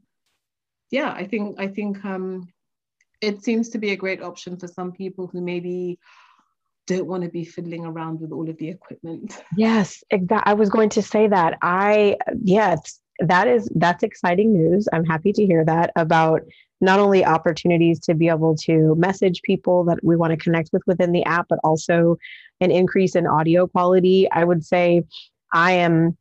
yeah, 0.95 1.13
I 1.13 1.25
think 1.25 1.59
I 1.59 1.67
think 1.67 2.05
um, 2.05 2.49
it 3.21 3.43
seems 3.43 3.69
to 3.71 3.79
be 3.79 3.91
a 3.91 3.97
great 3.97 4.23
option 4.23 4.57
for 4.57 4.69
some 4.69 4.93
people 4.93 5.27
who 5.27 5.41
maybe 5.41 5.99
don't 6.87 7.07
want 7.07 7.25
to 7.25 7.31
be 7.31 7.45
fiddling 7.45 7.85
around 7.85 8.21
with 8.21 8.31
all 8.31 8.49
of 8.49 8.57
the 8.59 8.69
equipment. 8.69 9.43
Yes, 9.57 10.05
exactly. 10.11 10.51
I 10.51 10.55
was 10.55 10.69
going 10.69 10.91
to 10.91 11.03
say 11.03 11.27
that. 11.29 11.59
I 11.63 12.17
yes, 12.43 13.01
that 13.19 13.49
is 13.49 13.69
that's 13.75 14.05
exciting 14.05 14.53
news. 14.53 14.87
I'm 14.93 15.05
happy 15.05 15.33
to 15.33 15.45
hear 15.45 15.65
that 15.65 15.91
about 15.97 16.43
not 16.81 17.01
only 17.01 17.25
opportunities 17.25 17.99
to 18.01 18.15
be 18.15 18.29
able 18.29 18.55
to 18.57 18.95
message 18.97 19.41
people 19.43 19.85
that 19.85 19.99
we 20.05 20.17
want 20.17 20.33
to 20.33 20.37
connect 20.37 20.71
with 20.73 20.83
within 20.87 21.11
the 21.13 21.25
app, 21.25 21.47
but 21.49 21.59
also 21.65 22.19
an 22.61 22.71
increase 22.71 23.17
in 23.17 23.27
audio 23.27 23.67
quality. 23.67 24.31
I 24.31 24.45
would 24.45 24.65
say 24.65 25.03
I 25.53 25.73
am 25.73 26.17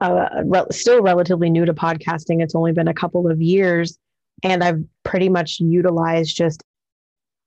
uh, 0.00 0.28
re- 0.44 0.66
still 0.70 1.02
relatively 1.02 1.50
new 1.50 1.64
to 1.64 1.74
podcasting. 1.74 2.42
It's 2.42 2.54
only 2.54 2.72
been 2.72 2.88
a 2.88 2.94
couple 2.94 3.30
of 3.30 3.40
years, 3.40 3.98
and 4.42 4.62
I've 4.62 4.82
pretty 5.04 5.28
much 5.28 5.60
utilized 5.60 6.36
just 6.36 6.62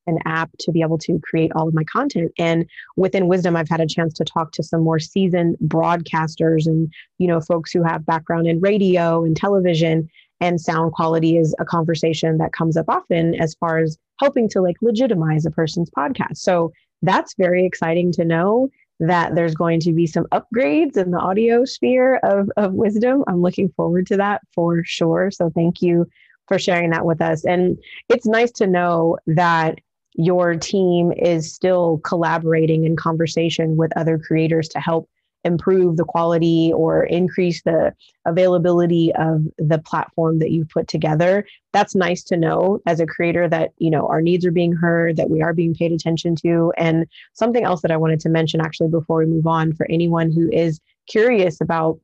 an 0.07 0.17
app 0.25 0.49
to 0.59 0.71
be 0.71 0.81
able 0.81 0.97
to 0.97 1.19
create 1.23 1.51
all 1.55 1.67
of 1.67 1.73
my 1.73 1.83
content. 1.83 2.31
And 2.39 2.65
within 2.95 3.27
wisdom 3.27 3.55
i've 3.55 3.69
had 3.69 3.81
a 3.81 3.85
chance 3.85 4.13
to 4.15 4.23
talk 4.23 4.51
to 4.53 4.63
some 4.63 4.83
more 4.83 4.97
seasoned 4.97 5.57
broadcasters 5.63 6.65
and 6.65 6.91
you 7.19 7.27
know 7.27 7.39
folks 7.39 7.71
who 7.71 7.83
have 7.83 8.05
background 8.05 8.47
in 8.47 8.59
radio 8.59 9.23
and 9.23 9.37
television 9.37 10.09
and 10.41 10.59
sound 10.59 10.93
quality 10.93 11.37
is 11.37 11.53
a 11.59 11.65
conversation 11.65 12.37
that 12.37 12.53
comes 12.53 12.77
up 12.77 12.85
often 12.87 13.35
as 13.35 13.55
far 13.55 13.79
as 13.79 13.97
helping 14.19 14.47
to 14.49 14.61
like 14.61 14.77
legitimize 14.81 15.45
a 15.45 15.51
person's 15.51 15.89
podcast. 15.89 16.37
So 16.37 16.71
that's 17.01 17.35
very 17.37 17.65
exciting 17.65 18.11
to 18.13 18.25
know 18.25 18.69
that 18.99 19.35
there's 19.35 19.55
going 19.55 19.79
to 19.81 19.93
be 19.93 20.05
some 20.05 20.25
upgrades 20.25 20.97
in 20.97 21.11
the 21.11 21.19
audio 21.19 21.63
sphere 21.65 22.17
of, 22.17 22.49
of 22.57 22.73
wisdom. 22.73 23.23
I'm 23.27 23.41
looking 23.41 23.69
forward 23.69 24.07
to 24.07 24.17
that 24.17 24.41
for 24.53 24.83
sure. 24.83 25.31
So 25.31 25.49
thank 25.55 25.81
you 25.81 26.05
for 26.47 26.59
sharing 26.59 26.89
that 26.89 27.05
with 27.05 27.21
us. 27.21 27.45
And 27.45 27.77
it's 28.09 28.25
nice 28.25 28.51
to 28.53 28.67
know 28.67 29.17
that 29.27 29.79
your 30.15 30.55
team 30.55 31.13
is 31.13 31.53
still 31.53 31.99
collaborating 32.03 32.83
in 32.83 32.95
conversation 32.95 33.77
with 33.77 33.95
other 33.95 34.17
creators 34.17 34.67
to 34.69 34.79
help 34.79 35.09
improve 35.43 35.97
the 35.97 36.03
quality 36.03 36.71
or 36.75 37.03
increase 37.03 37.61
the 37.63 37.93
availability 38.25 39.11
of 39.15 39.43
the 39.57 39.79
platform 39.79 40.39
that 40.39 40.51
you've 40.51 40.69
put 40.69 40.87
together 40.87 41.45
that's 41.71 41.95
nice 41.95 42.23
to 42.23 42.35
know 42.35 42.79
as 42.85 42.99
a 42.99 43.05
creator 43.05 43.47
that 43.47 43.71
you 43.77 43.89
know 43.89 44.07
our 44.07 44.21
needs 44.21 44.45
are 44.45 44.51
being 44.51 44.73
heard 44.73 45.15
that 45.15 45.29
we 45.29 45.41
are 45.41 45.53
being 45.53 45.73
paid 45.73 45.91
attention 45.91 46.35
to. 46.35 46.73
And 46.77 47.05
something 47.33 47.63
else 47.63 47.81
that 47.81 47.91
i 47.91 47.97
wanted 47.97 48.19
to 48.21 48.29
mention 48.29 48.61
actually 48.61 48.89
before 48.89 49.19
we 49.19 49.25
move 49.25 49.47
on 49.47 49.73
for 49.73 49.85
anyone 49.89 50.31
who 50.31 50.49
is 50.51 50.79
curious 51.07 51.61
about 51.61 51.99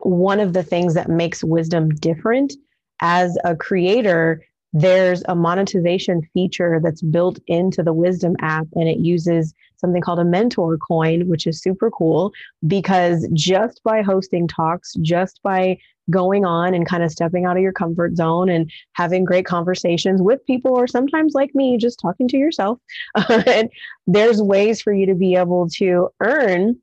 one 0.00 0.40
of 0.40 0.52
the 0.52 0.62
things 0.62 0.94
that 0.94 1.08
makes 1.08 1.42
wisdom 1.42 1.88
different 1.90 2.52
as 3.00 3.38
a 3.44 3.54
creator 3.56 4.42
there's 4.78 5.22
a 5.26 5.34
monetization 5.34 6.20
feature 6.34 6.80
that's 6.82 7.00
built 7.00 7.38
into 7.46 7.82
the 7.82 7.94
Wisdom 7.94 8.36
app, 8.40 8.66
and 8.74 8.88
it 8.88 8.98
uses 8.98 9.54
something 9.76 10.02
called 10.02 10.18
a 10.18 10.24
mentor 10.24 10.78
coin, 10.78 11.28
which 11.28 11.46
is 11.46 11.60
super 11.60 11.90
cool 11.90 12.32
because 12.66 13.28
just 13.32 13.82
by 13.84 14.02
hosting 14.02 14.48
talks, 14.48 14.94
just 15.02 15.40
by 15.42 15.78
going 16.10 16.44
on 16.44 16.72
and 16.72 16.86
kind 16.86 17.02
of 17.02 17.10
stepping 17.10 17.44
out 17.44 17.56
of 17.56 17.62
your 17.62 17.72
comfort 17.72 18.16
zone 18.16 18.48
and 18.48 18.70
having 18.92 19.24
great 19.24 19.44
conversations 19.44 20.22
with 20.22 20.44
people, 20.46 20.72
or 20.72 20.86
sometimes 20.86 21.34
like 21.34 21.54
me, 21.54 21.76
just 21.76 21.98
talking 21.98 22.28
to 22.28 22.36
yourself, 22.36 22.78
there's 24.06 24.40
ways 24.40 24.80
for 24.80 24.92
you 24.92 25.06
to 25.06 25.14
be 25.14 25.34
able 25.34 25.68
to 25.68 26.08
earn 26.20 26.76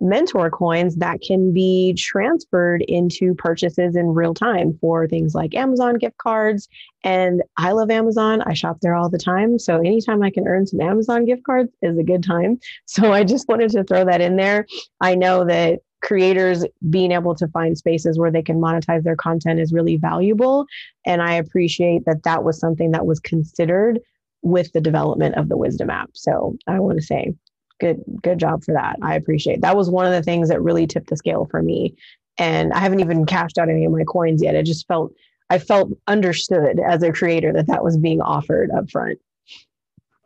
mentor 0.00 0.50
coins 0.50 0.96
that 0.96 1.20
can 1.20 1.52
be 1.52 1.94
transferred 1.94 2.82
into 2.82 3.34
purchases 3.34 3.96
in 3.96 4.06
real 4.06 4.34
time 4.34 4.76
for 4.80 5.06
things 5.06 5.34
like 5.34 5.54
Amazon 5.54 5.96
gift 5.96 6.18
cards. 6.18 6.68
And 7.04 7.42
I 7.56 7.72
love 7.72 7.90
Amazon. 7.90 8.42
I 8.42 8.54
shop 8.54 8.78
there 8.80 8.94
all 8.94 9.10
the 9.10 9.18
time. 9.18 9.58
So 9.58 9.78
anytime 9.78 10.22
I 10.22 10.30
can 10.30 10.46
earn 10.46 10.66
some 10.66 10.80
Amazon 10.80 11.24
gift 11.24 11.44
cards 11.44 11.70
is 11.82 11.98
a 11.98 12.02
good 12.04 12.22
time. 12.22 12.58
So 12.86 13.12
I 13.12 13.24
just 13.24 13.46
wanted 13.48 13.70
to 13.72 13.84
throw 13.84 14.04
that 14.04 14.20
in 14.20 14.36
there. 14.36 14.66
I 15.00 15.14
know 15.14 15.44
that 15.44 15.80
creators 16.02 16.64
being 16.88 17.12
able 17.12 17.34
to 17.36 17.46
find 17.48 17.76
spaces 17.76 18.18
where 18.18 18.30
they 18.30 18.42
can 18.42 18.60
monetize 18.60 19.04
their 19.04 19.16
content 19.16 19.60
is 19.60 19.72
really 19.72 19.96
valuable. 19.96 20.66
And 21.06 21.22
I 21.22 21.34
appreciate 21.34 22.04
that 22.06 22.24
that 22.24 22.42
was 22.42 22.58
something 22.58 22.90
that 22.92 23.06
was 23.06 23.20
considered 23.20 24.00
with 24.42 24.72
the 24.72 24.80
development 24.80 25.36
of 25.36 25.48
the 25.48 25.56
Wisdom 25.56 25.90
app. 25.90 26.10
So 26.14 26.56
I 26.66 26.80
want 26.80 26.98
to 26.98 27.04
say 27.04 27.34
good 27.80 28.02
good 28.22 28.38
job 28.38 28.62
for 28.62 28.72
that. 28.74 28.96
I 29.02 29.14
appreciate 29.14 29.62
that 29.62 29.76
was 29.76 29.90
one 29.90 30.06
of 30.06 30.12
the 30.12 30.22
things 30.22 30.48
that 30.48 30.62
really 30.62 30.86
tipped 30.86 31.08
the 31.08 31.16
scale 31.16 31.46
for 31.50 31.62
me. 31.62 31.96
And 32.38 32.72
i 32.72 32.78
haven't 32.78 33.00
even 33.00 33.26
cashed 33.26 33.58
out 33.58 33.68
any 33.68 33.84
of 33.84 33.92
my 33.92 34.04
coins 34.04 34.42
yet. 34.42 34.54
It 34.54 34.64
just 34.64 34.86
felt 34.86 35.12
i 35.48 35.58
felt 35.58 35.90
understood 36.06 36.78
as 36.78 37.02
a 37.02 37.12
creator 37.12 37.52
that 37.52 37.66
that 37.66 37.82
was 37.82 37.96
being 37.96 38.20
offered 38.20 38.70
up 38.70 38.90
front. 38.90 39.18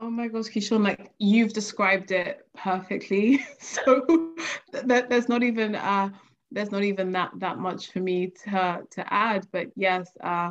Oh 0.00 0.10
my 0.10 0.28
gosh, 0.28 0.46
Keyshawn, 0.46 0.84
like 0.84 1.12
you've 1.18 1.54
described 1.54 2.10
it 2.10 2.46
perfectly. 2.54 3.44
so 3.60 4.34
that 4.72 5.08
there's 5.08 5.28
not 5.28 5.42
even 5.42 5.76
uh 5.76 6.10
there's 6.50 6.70
not 6.70 6.84
even 6.84 7.10
that 7.12 7.30
that 7.38 7.58
much 7.58 7.90
for 7.92 8.00
me 8.00 8.32
to 8.44 8.82
to 8.90 9.12
add. 9.12 9.46
But 9.52 9.68
yes, 9.76 10.10
uh 10.22 10.50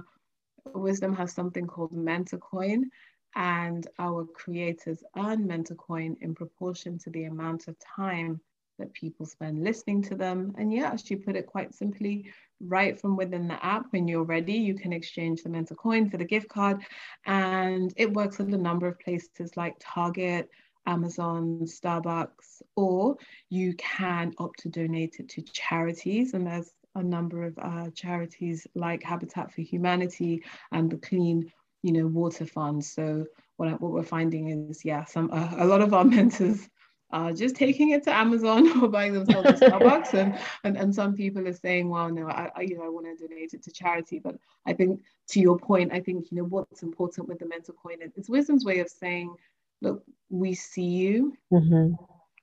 wisdom 0.73 1.15
has 1.15 1.33
something 1.33 1.67
called 1.67 1.93
mentor 1.93 2.37
coin 2.37 2.89
and 3.35 3.87
our 3.99 4.25
creators 4.25 5.03
earn 5.17 5.47
mentor 5.47 5.75
coin 5.75 6.17
in 6.21 6.35
proportion 6.35 6.97
to 6.99 7.09
the 7.09 7.25
amount 7.25 7.67
of 7.67 7.75
time 7.79 8.39
that 8.79 8.93
people 8.93 9.25
spend 9.25 9.63
listening 9.63 10.01
to 10.01 10.15
them. 10.15 10.53
And 10.57 10.73
yeah, 10.73 10.95
you 11.05 11.17
put 11.17 11.35
it 11.35 11.45
quite 11.45 11.73
simply, 11.73 12.31
right 12.59 12.99
from 12.99 13.15
within 13.15 13.47
the 13.47 13.63
app, 13.63 13.85
when 13.91 14.07
you're 14.07 14.23
ready, 14.23 14.53
you 14.53 14.75
can 14.75 14.93
exchange 14.93 15.43
the 15.43 15.49
mentor 15.49 15.75
coin 15.75 16.09
for 16.09 16.17
the 16.17 16.25
gift 16.25 16.49
card. 16.49 16.81
And 17.25 17.93
it 17.97 18.13
works 18.13 18.39
at 18.39 18.47
a 18.47 18.57
number 18.57 18.87
of 18.87 18.99
places 18.99 19.55
like 19.55 19.75
Target, 19.79 20.49
Amazon, 20.85 21.61
Starbucks, 21.63 22.61
or 22.75 23.17
you 23.49 23.73
can 23.75 24.33
opt 24.37 24.59
to 24.59 24.69
donate 24.69 25.17
it 25.19 25.29
to 25.29 25.41
charities. 25.41 26.33
And 26.33 26.45
there's 26.45 26.71
a 26.95 27.03
number 27.03 27.43
of 27.43 27.57
uh, 27.59 27.89
charities 27.91 28.67
like 28.75 29.03
Habitat 29.03 29.53
for 29.53 29.61
Humanity 29.61 30.43
and 30.71 30.89
the 30.89 30.97
Clean 30.97 31.51
you 31.83 31.91
know, 31.91 32.07
water 32.07 32.45
funds. 32.45 32.91
So 32.91 33.25
what, 33.57 33.79
what 33.79 33.91
we're 33.91 34.03
finding 34.03 34.69
is, 34.69 34.83
yeah, 34.83 35.05
some 35.05 35.29
uh, 35.31 35.53
a 35.57 35.65
lot 35.65 35.81
of 35.81 35.93
our 35.93 36.03
mentors 36.15 36.67
are 37.11 37.31
just 37.31 37.55
taking 37.55 37.91
it 37.91 38.03
to 38.03 38.15
Amazon 38.15 38.81
or 38.81 38.87
buying 38.87 39.13
themselves 39.13 39.49
a 39.49 39.53
Starbucks, 39.53 40.15
and, 40.15 40.39
and 40.63 40.75
and 40.75 40.95
some 40.95 41.13
people 41.13 41.47
are 41.47 41.53
saying, 41.53 41.89
well, 41.89 42.09
no, 42.09 42.27
I, 42.27 42.49
I 42.55 42.61
you 42.61 42.77
know 42.77 42.85
I 42.85 42.89
want 42.89 43.05
to 43.05 43.27
donate 43.27 43.53
it 43.53 43.63
to 43.63 43.71
charity. 43.71 44.19
But 44.19 44.35
I 44.65 44.73
think 44.73 45.01
to 45.29 45.39
your 45.39 45.59
point, 45.59 45.93
I 45.93 45.99
think 45.99 46.31
you 46.31 46.37
know 46.37 46.45
what's 46.45 46.81
important 46.81 47.27
with 47.27 47.39
the 47.39 47.47
mentor 47.47 47.73
coin 47.73 47.97
it's 47.99 48.29
wisdom's 48.29 48.65
way 48.65 48.79
of 48.79 48.89
saying, 48.89 49.35
look, 49.81 50.03
we 50.29 50.55
see 50.55 50.81
you, 50.85 51.37
mm-hmm. 51.51 51.93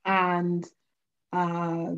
and 0.05 0.65
uh, 1.33 1.91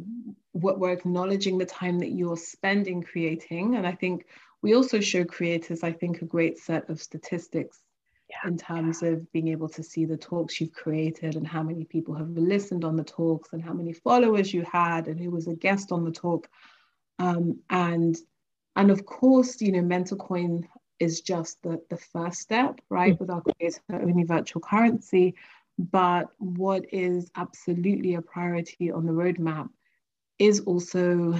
what 0.53 0.79
we're 0.79 0.93
acknowledging 0.93 1.57
the 1.57 1.65
time 1.65 1.99
that 1.99 2.11
you're 2.11 2.37
spending 2.37 3.03
creating, 3.03 3.75
and 3.75 3.85
I 3.85 3.91
think 3.91 4.25
we 4.63 4.75
also 4.75 5.01
show 5.01 5.25
creators, 5.25 5.83
I 5.83 5.91
think, 5.91 6.21
a 6.21 6.25
great 6.25 6.57
set 6.57 6.89
of 6.89 7.01
statistics 7.01 7.81
yeah. 8.29 8.49
in 8.49 8.57
terms 8.57 9.03
of 9.03 9.29
being 9.33 9.49
able 9.49 9.67
to 9.69 9.83
see 9.83 10.05
the 10.05 10.15
talks 10.17 10.59
you've 10.59 10.71
created 10.71 11.35
and 11.35 11.45
how 11.45 11.61
many 11.61 11.83
people 11.83 12.15
have 12.15 12.29
listened 12.29 12.85
on 12.85 12.95
the 12.95 13.03
talks 13.03 13.51
and 13.51 13.61
how 13.61 13.73
many 13.73 13.91
followers 13.91 14.53
you 14.53 14.63
had 14.63 15.07
and 15.07 15.19
who 15.19 15.29
was 15.29 15.47
a 15.47 15.53
guest 15.53 15.91
on 15.91 16.05
the 16.05 16.11
talk. 16.11 16.47
Um, 17.19 17.59
and 17.69 18.17
and 18.75 18.89
of 18.89 19.05
course, 19.05 19.61
you 19.61 19.73
know, 19.73 19.81
Mentor 19.81 20.15
Coin 20.15 20.67
is 20.97 21.21
just 21.21 21.61
the, 21.61 21.79
the 21.89 21.97
first 21.97 22.39
step, 22.39 22.79
right, 22.89 23.13
mm-hmm. 23.13 23.23
with 23.23 23.29
our 23.29 23.41
creator 23.41 23.81
only 23.91 24.23
virtual 24.23 24.61
currency. 24.61 25.35
But 25.77 26.29
what 26.37 26.85
is 26.93 27.29
absolutely 27.35 28.15
a 28.15 28.21
priority 28.21 28.91
on 28.91 29.05
the 29.05 29.11
roadmap 29.11 29.67
is 30.39 30.61
also 30.61 31.37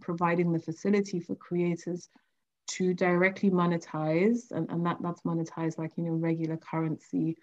providing 0.00 0.52
the 0.52 0.58
facility 0.58 1.20
for 1.20 1.36
creators 1.36 2.08
to 2.66 2.94
directly 2.94 3.50
monetize, 3.50 4.50
and, 4.50 4.70
and 4.70 4.84
that, 4.86 4.98
that's 5.00 5.22
monetized 5.22 5.78
like, 5.78 5.92
you 5.96 6.04
know, 6.04 6.12
regular 6.12 6.56
currency 6.56 7.36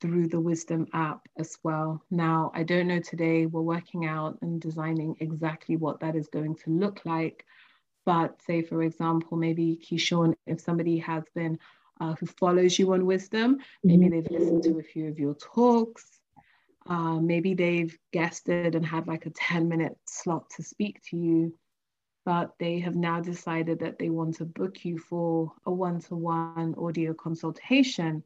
through 0.00 0.28
the 0.28 0.40
Wisdom 0.40 0.86
app 0.92 1.20
as 1.38 1.58
well. 1.62 2.02
Now, 2.10 2.50
I 2.54 2.62
don't 2.62 2.88
know 2.88 3.00
today, 3.00 3.46
we're 3.46 3.60
working 3.60 4.06
out 4.06 4.38
and 4.42 4.60
designing 4.60 5.16
exactly 5.20 5.76
what 5.76 6.00
that 6.00 6.16
is 6.16 6.28
going 6.28 6.56
to 6.64 6.70
look 6.70 7.02
like. 7.04 7.44
But 8.06 8.40
say, 8.42 8.62
for 8.62 8.82
example, 8.82 9.36
maybe 9.36 9.78
Keyshawn, 9.84 10.34
if 10.46 10.60
somebody 10.60 10.98
has 10.98 11.24
been 11.34 11.58
uh, 12.00 12.14
who 12.14 12.26
follows 12.26 12.78
you 12.78 12.92
on 12.94 13.04
Wisdom, 13.04 13.58
maybe 13.84 14.04
mm-hmm. 14.04 14.14
they've 14.14 14.30
listened 14.30 14.62
to 14.64 14.78
a 14.78 14.82
few 14.82 15.08
of 15.08 15.18
your 15.18 15.34
talks, 15.34 16.06
uh, 16.88 17.20
maybe 17.20 17.54
they've 17.54 17.96
guested 18.12 18.74
and 18.74 18.86
had 18.86 19.06
like 19.06 19.26
a 19.26 19.30
10 19.30 19.68
minute 19.68 19.98
slot 20.06 20.48
to 20.56 20.62
speak 20.62 21.02
to 21.10 21.16
you 21.16 21.54
but 22.24 22.54
they 22.58 22.78
have 22.80 22.94
now 22.94 23.20
decided 23.20 23.78
that 23.80 23.98
they 23.98 24.10
want 24.10 24.36
to 24.36 24.44
book 24.44 24.84
you 24.84 24.98
for 24.98 25.52
a 25.66 25.72
one 25.72 26.00
to 26.00 26.16
one 26.16 26.74
audio 26.78 27.14
consultation. 27.14 28.22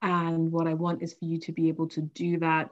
And 0.00 0.50
what 0.50 0.66
I 0.66 0.74
want 0.74 1.02
is 1.02 1.14
for 1.14 1.24
you 1.24 1.38
to 1.40 1.52
be 1.52 1.68
able 1.68 1.88
to 1.88 2.02
do 2.02 2.38
that 2.38 2.70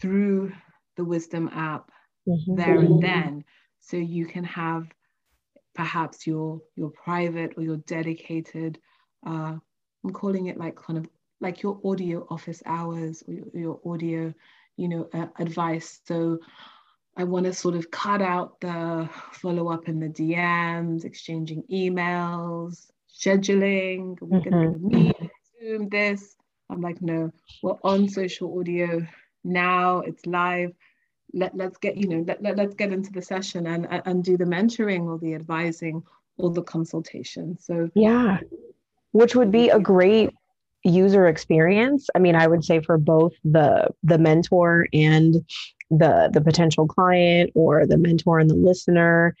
through 0.00 0.52
the 0.96 1.04
Wisdom 1.04 1.50
app 1.52 1.90
mm-hmm. 2.28 2.54
there 2.56 2.78
and 2.78 3.02
then. 3.02 3.44
So 3.80 3.96
you 3.96 4.26
can 4.26 4.44
have 4.44 4.86
perhaps 5.74 6.26
your 6.26 6.60
your 6.74 6.90
private 6.90 7.54
or 7.56 7.62
your 7.62 7.76
dedicated 7.76 8.78
uh, 9.26 9.56
I'm 10.04 10.12
calling 10.12 10.46
it 10.46 10.58
like 10.58 10.76
kind 10.76 10.98
of 10.98 11.08
like 11.40 11.62
your 11.62 11.80
audio 11.84 12.26
office 12.30 12.62
hours 12.66 13.22
or 13.26 13.34
your, 13.34 13.46
your 13.54 13.80
audio, 13.84 14.34
you 14.76 14.88
know, 14.88 15.08
uh, 15.12 15.26
advice. 15.38 16.00
So 16.04 16.38
I 17.18 17.24
want 17.24 17.46
to 17.46 17.52
sort 17.52 17.74
of 17.74 17.90
cut 17.90 18.22
out 18.22 18.60
the 18.60 19.08
follow 19.32 19.68
up 19.68 19.88
in 19.88 19.98
the 19.98 20.08
DMs, 20.08 21.04
exchanging 21.04 21.64
emails, 21.64 22.92
scheduling. 23.12 24.16
We're 24.20 24.38
mm-hmm. 24.38 24.50
going 24.50 24.72
to 24.72 24.78
meet, 24.78 25.16
Zoom, 25.60 25.88
this. 25.88 26.36
I'm 26.70 26.80
like, 26.80 27.02
no, 27.02 27.32
we're 27.60 27.74
on 27.82 28.08
social 28.08 28.56
audio 28.60 29.04
now. 29.42 29.98
It's 30.00 30.24
live. 30.26 30.70
Let, 31.34 31.56
let's 31.56 31.76
get, 31.78 31.96
you 31.96 32.08
know, 32.08 32.24
let, 32.26 32.40
let, 32.40 32.56
let's 32.56 32.74
get 32.74 32.92
into 32.92 33.10
the 33.10 33.20
session 33.20 33.66
and, 33.66 33.88
and 33.90 34.22
do 34.22 34.36
the 34.36 34.44
mentoring 34.44 35.06
or 35.06 35.18
the 35.18 35.34
advising 35.34 36.04
or 36.36 36.52
the 36.52 36.62
consultation. 36.62 37.58
So, 37.58 37.90
yeah, 37.96 38.38
which 39.10 39.34
would 39.34 39.50
be 39.50 39.70
a 39.70 39.80
great 39.80 40.30
user 40.84 41.26
experience 41.26 42.08
i 42.14 42.20
mean 42.20 42.36
i 42.36 42.46
would 42.46 42.64
say 42.64 42.80
for 42.80 42.96
both 42.96 43.32
the 43.42 43.88
the 44.04 44.16
mentor 44.16 44.86
and 44.92 45.44
the 45.90 46.30
the 46.32 46.40
potential 46.40 46.86
client 46.86 47.50
or 47.54 47.86
the 47.86 47.96
mentor 47.96 48.38
and 48.38 48.50
the 48.50 48.54
listener 48.54 49.34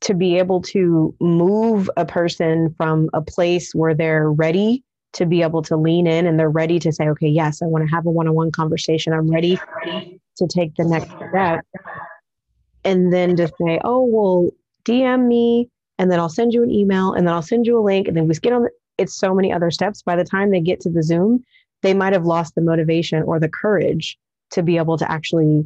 to 0.00 0.14
be 0.14 0.36
able 0.38 0.60
to 0.60 1.14
move 1.20 1.88
a 1.96 2.04
person 2.04 2.74
from 2.76 3.08
a 3.14 3.22
place 3.22 3.74
where 3.74 3.94
they're 3.94 4.30
ready 4.30 4.82
to 5.12 5.24
be 5.24 5.42
able 5.42 5.62
to 5.62 5.76
lean 5.76 6.06
in 6.06 6.26
and 6.26 6.38
they're 6.38 6.50
ready 6.50 6.78
to 6.78 6.92
say 6.92 7.08
okay 7.08 7.28
yes 7.28 7.62
i 7.62 7.66
want 7.66 7.86
to 7.86 7.94
have 7.94 8.06
a 8.06 8.10
one-on-one 8.10 8.50
conversation. 8.52 9.12
I'm 9.12 9.30
ready 9.30 9.58
to 10.36 10.46
take 10.46 10.74
the 10.74 10.84
next 10.84 11.10
step. 11.10 11.64
And 12.84 13.12
then 13.12 13.36
to 13.36 13.48
say 13.48 13.80
oh 13.84 14.04
well 14.04 14.50
dm 14.84 15.26
me 15.26 15.70
and 15.98 16.10
then 16.10 16.20
i'll 16.20 16.28
send 16.28 16.52
you 16.52 16.62
an 16.62 16.70
email 16.70 17.12
and 17.12 17.26
then 17.26 17.34
i'll 17.34 17.42
send 17.42 17.66
you 17.66 17.78
a 17.78 17.82
link. 17.82 18.08
And 18.08 18.16
then 18.16 18.28
we 18.28 18.34
get 18.34 18.52
on 18.52 18.64
the, 18.64 18.70
it's 18.98 19.14
so 19.14 19.34
many 19.34 19.52
other 19.52 19.70
steps. 19.70 20.02
By 20.02 20.16
the 20.16 20.24
time 20.24 20.50
they 20.50 20.60
get 20.60 20.80
to 20.80 20.90
the 20.90 21.02
Zoom, 21.02 21.44
they 21.82 21.94
might 21.94 22.12
have 22.12 22.24
lost 22.24 22.54
the 22.54 22.60
motivation 22.60 23.22
or 23.22 23.38
the 23.38 23.48
courage 23.48 24.18
to 24.50 24.62
be 24.62 24.76
able 24.76 24.96
to 24.98 25.10
actually 25.10 25.64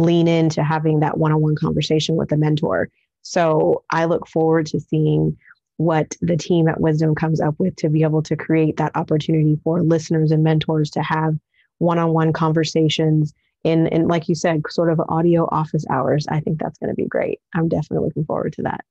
lean 0.00 0.26
into 0.26 0.62
having 0.62 1.00
that 1.00 1.18
one 1.18 1.30
on 1.30 1.40
one 1.40 1.54
conversation 1.54 2.16
with 2.16 2.32
a 2.32 2.36
mentor. 2.36 2.88
So 3.22 3.84
I 3.90 4.06
look 4.06 4.26
forward 4.26 4.66
to 4.66 4.80
seeing 4.80 5.36
what 5.76 6.16
the 6.20 6.36
team 6.36 6.68
at 6.68 6.80
Wisdom 6.80 7.14
comes 7.14 7.40
up 7.40 7.54
with 7.58 7.76
to 7.76 7.88
be 7.88 8.02
able 8.02 8.22
to 8.22 8.36
create 8.36 8.76
that 8.78 8.96
opportunity 8.96 9.58
for 9.62 9.82
listeners 9.82 10.30
and 10.30 10.42
mentors 10.42 10.90
to 10.90 11.02
have 11.02 11.38
one 11.78 11.98
on 11.98 12.12
one 12.12 12.32
conversations 12.32 13.34
in, 13.64 13.86
in, 13.88 14.08
like 14.08 14.28
you 14.28 14.34
said, 14.34 14.62
sort 14.70 14.90
of 14.90 15.00
audio 15.08 15.46
office 15.50 15.84
hours. 15.90 16.26
I 16.28 16.40
think 16.40 16.58
that's 16.58 16.78
going 16.78 16.90
to 16.90 16.94
be 16.94 17.06
great. 17.06 17.40
I'm 17.54 17.68
definitely 17.68 18.06
looking 18.06 18.24
forward 18.24 18.54
to 18.54 18.62
that. 18.62 18.84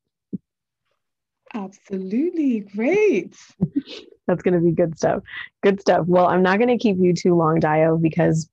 Absolutely. 1.54 2.60
Great. 2.60 3.36
That's 4.28 4.44
going 4.44 4.54
to 4.54 4.60
be 4.60 4.72
good 4.72 4.96
stuff. 4.96 5.24
Good 5.64 5.82
stuff. 5.82 6.06
Well, 6.06 6.28
I'm 6.28 6.44
not 6.44 6.60
going 6.60 6.70
to 6.70 6.78
keep 6.78 6.98
you 7.00 7.16
too 7.16 7.34
long, 7.36 7.60
Dayo, 7.60 8.00
because 8.00 8.48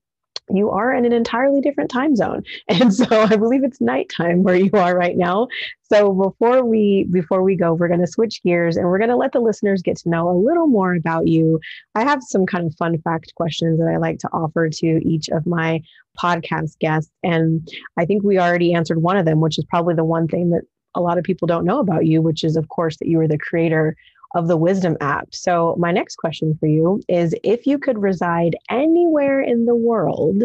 you 0.50 0.70
are 0.70 0.94
in 0.94 1.04
an 1.04 1.12
entirely 1.12 1.60
different 1.60 1.90
time 1.90 2.14
zone. 2.14 2.42
And 2.68 2.92
so 2.94 3.06
I 3.10 3.36
believe 3.36 3.64
it's 3.64 3.80
nighttime 3.80 4.42
where 4.42 4.56
you 4.56 4.70
are 4.74 4.96
right 4.96 5.16
now. 5.16 5.48
So 5.82 6.12
before 6.12 6.64
we 6.64 7.06
before 7.10 7.42
we 7.42 7.56
go, 7.56 7.72
we're 7.74 7.88
going 7.88 8.00
to 8.00 8.06
switch 8.06 8.42
gears 8.42 8.76
and 8.76 8.86
we're 8.86 8.98
going 8.98 9.10
to 9.10 9.16
let 9.16 9.32
the 9.32 9.40
listeners 9.40 9.82
get 9.82 9.96
to 9.98 10.08
know 10.08 10.28
a 10.28 10.36
little 10.36 10.66
more 10.66 10.94
about 10.94 11.26
you. 11.26 11.60
I 11.94 12.02
have 12.02 12.22
some 12.22 12.44
kind 12.44 12.66
of 12.66 12.74
fun 12.76 13.00
fact 13.02 13.34
questions 13.34 13.78
that 13.78 13.88
I 13.88 13.96
like 13.96 14.18
to 14.18 14.28
offer 14.32 14.68
to 14.68 15.08
each 15.08 15.28
of 15.28 15.46
my 15.46 15.80
podcast 16.20 16.78
guests 16.78 17.10
and 17.22 17.68
I 17.96 18.04
think 18.04 18.22
we 18.22 18.38
already 18.38 18.74
answered 18.74 19.02
one 19.02 19.16
of 19.16 19.26
them, 19.26 19.40
which 19.40 19.58
is 19.58 19.64
probably 19.68 19.94
the 19.94 20.04
one 20.04 20.28
thing 20.28 20.50
that 20.50 20.62
a 20.96 21.00
lot 21.00 21.18
of 21.18 21.24
people 21.24 21.46
don't 21.46 21.64
know 21.64 21.78
about 21.78 22.06
you, 22.06 22.22
which 22.22 22.42
is, 22.42 22.56
of 22.56 22.68
course, 22.68 22.96
that 22.96 23.06
you 23.06 23.18
were 23.18 23.28
the 23.28 23.38
creator 23.38 23.94
of 24.34 24.48
the 24.48 24.56
Wisdom 24.56 24.96
app. 25.00 25.34
So, 25.34 25.76
my 25.78 25.92
next 25.92 26.16
question 26.16 26.56
for 26.58 26.66
you 26.66 27.02
is 27.08 27.34
if 27.42 27.66
you 27.66 27.78
could 27.78 27.98
reside 27.98 28.56
anywhere 28.70 29.40
in 29.40 29.66
the 29.66 29.74
world, 29.74 30.42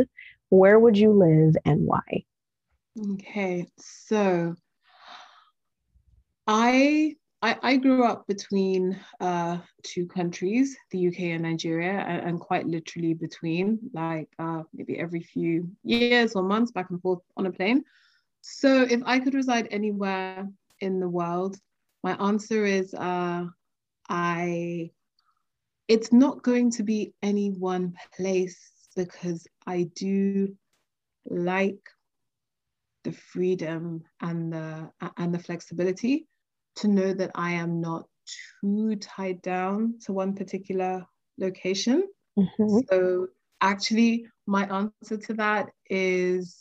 where 0.50 0.80
would 0.80 0.98
you 0.98 1.12
live 1.12 1.56
and 1.66 1.86
why? 1.86 2.26
Okay, 3.14 3.68
so 3.78 4.56
I 6.48 7.16
I, 7.44 7.58
I 7.64 7.78
grew 7.78 8.04
up 8.04 8.28
between 8.28 9.00
uh, 9.20 9.58
two 9.82 10.06
countries, 10.06 10.78
the 10.92 11.00
UK 11.00 11.20
and 11.32 11.44
Nigeria, 11.44 11.94
and, 11.94 12.30
and 12.30 12.40
quite 12.40 12.68
literally 12.68 13.16
between, 13.16 13.80
like 13.94 14.30
uh, 14.38 14.62
maybe 14.74 15.00
every 15.00 15.22
few 15.22 15.72
years 15.84 16.36
or 16.36 16.44
months, 16.44 16.72
back 16.72 16.92
and 16.92 17.02
forth 17.02 17.20
on 17.36 17.48
a 17.48 17.52
plane. 17.52 17.84
So 18.42 18.84
if 18.84 19.02
I 19.06 19.20
could 19.20 19.34
reside 19.34 19.68
anywhere 19.72 20.48
in 20.82 21.00
the 21.00 21.10
world, 21.10 21.58
my 22.04 22.14
answer 22.14 22.64
is 22.66 22.94
uh, 22.94 23.46
I. 24.12 24.92
It's 25.88 26.14
not 26.14 26.44
going 26.44 26.72
to 26.72 26.84
be 26.84 27.14
any 27.22 27.50
one 27.50 27.96
place 28.16 28.72
because 28.96 29.48
I 29.66 29.90
do 29.96 30.56
like 31.26 31.80
the 33.04 33.12
freedom 33.12 34.04
and 34.22 34.54
the 34.54 34.92
and 35.18 35.34
the 35.34 35.40
flexibility 35.40 36.28
to 36.78 36.88
know 36.88 37.14
that 37.14 37.32
I 37.36 37.52
am 37.52 37.82
not 37.82 38.08
too 38.62 38.96
tied 38.98 39.42
down 39.42 39.96
to 40.06 40.14
one 40.14 40.36
particular 40.36 41.06
location. 41.38 42.08
Mm-hmm. 42.38 42.80
So 42.90 43.28
actually 43.62 44.26
my 44.46 44.66
answer 44.66 45.18
to 45.18 45.34
that 45.34 45.70
is 45.90 46.58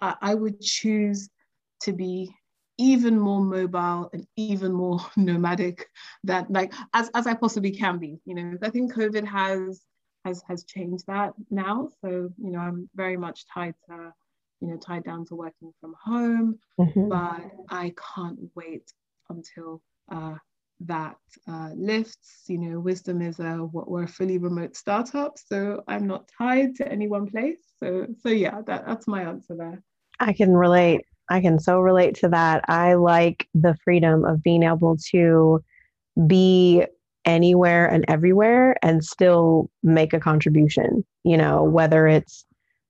I, 0.00 0.14
I 0.20 0.34
would 0.34 0.60
choose 0.60 1.28
to 1.82 1.92
be 1.92 2.34
even 2.78 3.18
more 3.18 3.40
mobile 3.40 4.10
and 4.12 4.26
even 4.36 4.72
more 4.72 5.00
nomadic 5.16 5.86
that 6.24 6.50
like 6.50 6.72
as, 6.94 7.10
as 7.14 7.26
I 7.26 7.34
possibly 7.34 7.70
can 7.70 7.98
be. 7.98 8.18
You 8.24 8.34
know, 8.34 8.58
I 8.62 8.70
think 8.70 8.94
COVID 8.94 9.24
has 9.24 9.82
has 10.24 10.42
has 10.48 10.64
changed 10.64 11.06
that 11.06 11.32
now. 11.50 11.88
So, 12.02 12.30
you 12.38 12.50
know, 12.50 12.58
I'm 12.58 12.88
very 12.94 13.16
much 13.16 13.46
tied 13.52 13.74
to, 13.88 14.12
you 14.60 14.68
know, 14.68 14.76
tied 14.76 15.04
down 15.04 15.24
to 15.26 15.34
working 15.34 15.72
from 15.80 15.94
home. 16.02 16.58
Mm-hmm. 16.78 17.08
But 17.08 17.50
I 17.70 17.94
can't 18.14 18.38
wait 18.54 18.92
until 19.28 19.82
uh, 20.10 20.34
that 20.80 21.16
uh, 21.48 21.70
lifts. 21.74 22.44
You 22.48 22.58
know, 22.58 22.80
Wisdom 22.80 23.22
is 23.22 23.38
a 23.40 23.56
what 23.56 23.90
we're 23.90 24.04
a 24.04 24.08
fully 24.08 24.38
remote 24.38 24.76
startup, 24.76 25.38
so 25.38 25.82
I'm 25.88 26.06
not 26.06 26.28
tied 26.36 26.76
to 26.76 26.88
any 26.90 27.08
one 27.08 27.26
place. 27.26 27.60
So, 27.78 28.06
so 28.20 28.28
yeah, 28.28 28.60
that, 28.66 28.86
that's 28.86 29.06
my 29.06 29.22
answer 29.22 29.54
there. 29.56 29.82
I 30.18 30.32
can 30.32 30.52
relate. 30.52 31.02
I 31.28 31.40
can 31.40 31.58
so 31.58 31.80
relate 31.80 32.14
to 32.16 32.28
that. 32.28 32.64
I 32.68 32.94
like 32.94 33.48
the 33.54 33.76
freedom 33.84 34.24
of 34.24 34.42
being 34.42 34.62
able 34.62 34.96
to 35.10 35.62
be 36.26 36.84
anywhere 37.24 37.86
and 37.86 38.04
everywhere 38.08 38.76
and 38.82 39.04
still 39.04 39.68
make 39.82 40.12
a 40.12 40.20
contribution, 40.20 41.04
you 41.24 41.36
know, 41.36 41.64
whether 41.64 42.06
it's 42.06 42.44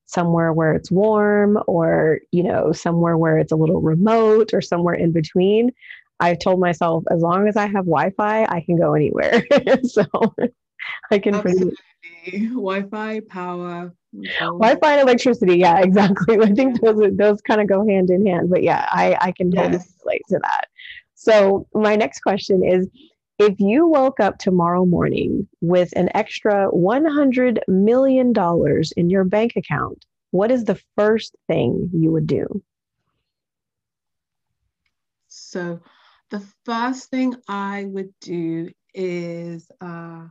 somewhere 0.04 0.52
where 0.52 0.72
it's 0.72 0.90
warm 0.90 1.58
or, 1.66 2.20
you 2.30 2.42
know, 2.42 2.72
somewhere 2.72 3.16
where 3.16 3.38
it's 3.38 3.52
a 3.52 3.56
little 3.56 3.80
remote 3.80 4.52
or 4.52 4.60
somewhere 4.60 4.94
in 4.94 5.12
between. 5.12 5.70
I've 6.20 6.38
told 6.38 6.60
myself 6.60 7.04
as 7.10 7.20
long 7.20 7.48
as 7.48 7.56
I 7.56 7.66
have 7.66 7.84
Wi-Fi, 7.86 8.44
I 8.44 8.60
can 8.60 8.76
go 8.76 8.94
anywhere. 8.94 9.42
so 9.82 10.04
I 11.10 11.18
can 11.18 11.34
Absolutely. 11.34 11.42
pretty 11.42 11.76
Wi-Fi, 12.32 13.20
power, 13.28 13.92
Wi-Fi 14.40 14.92
and 14.92 15.00
electricity. 15.00 15.58
Yeah, 15.58 15.78
exactly. 15.82 16.38
I 16.40 16.52
think 16.52 16.80
those 16.80 17.16
those 17.16 17.40
kind 17.42 17.60
of 17.60 17.68
go 17.68 17.86
hand 17.86 18.10
in 18.10 18.26
hand. 18.26 18.50
But 18.50 18.62
yeah, 18.62 18.86
I 18.90 19.16
I 19.20 19.32
can 19.32 19.50
totally 19.50 19.74
yes. 19.74 19.92
relate 20.04 20.22
to 20.28 20.38
that. 20.42 20.66
So 21.14 21.66
my 21.74 21.96
next 21.96 22.20
question 22.20 22.64
is 22.64 22.88
if 23.38 23.60
you 23.60 23.86
woke 23.86 24.18
up 24.20 24.38
tomorrow 24.38 24.86
morning 24.86 25.46
with 25.60 25.92
an 25.94 26.08
extra 26.14 26.70
$100 26.70 27.58
million 27.68 28.32
in 28.96 29.10
your 29.10 29.24
bank 29.24 29.52
account, 29.56 30.06
what 30.30 30.50
is 30.50 30.64
the 30.64 30.80
first 30.96 31.36
thing 31.46 31.90
you 31.92 32.12
would 32.12 32.26
do? 32.26 32.62
So, 35.28 35.80
the 36.30 36.42
first 36.64 37.10
thing 37.10 37.36
I 37.46 37.84
would 37.84 38.12
do 38.20 38.70
is 38.94 39.70
uh, 39.80 40.26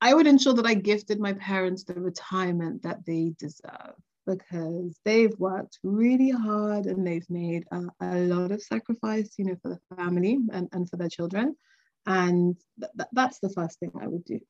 I 0.00 0.14
would 0.14 0.26
ensure 0.26 0.54
that 0.54 0.66
I 0.66 0.74
gifted 0.74 1.20
my 1.20 1.34
parents 1.34 1.84
the 1.84 1.94
retirement 1.94 2.82
that 2.82 3.04
they 3.04 3.34
deserve 3.38 3.94
because 4.26 4.98
they've 5.04 5.36
worked 5.38 5.78
really 5.82 6.30
hard 6.30 6.86
and 6.86 7.06
they've 7.06 7.28
made 7.28 7.64
a, 7.72 7.82
a 8.00 8.18
lot 8.20 8.50
of 8.50 8.62
sacrifice, 8.62 9.30
you 9.36 9.44
know, 9.44 9.56
for 9.62 9.68
the 9.70 9.96
family 9.96 10.38
and, 10.52 10.68
and 10.72 10.88
for 10.88 10.96
their 10.96 11.08
children. 11.08 11.56
And 12.06 12.56
th- 12.80 13.08
that's 13.12 13.40
the 13.40 13.50
first 13.50 13.78
thing 13.78 13.92
I 14.00 14.06
would 14.06 14.24
do. 14.24 14.40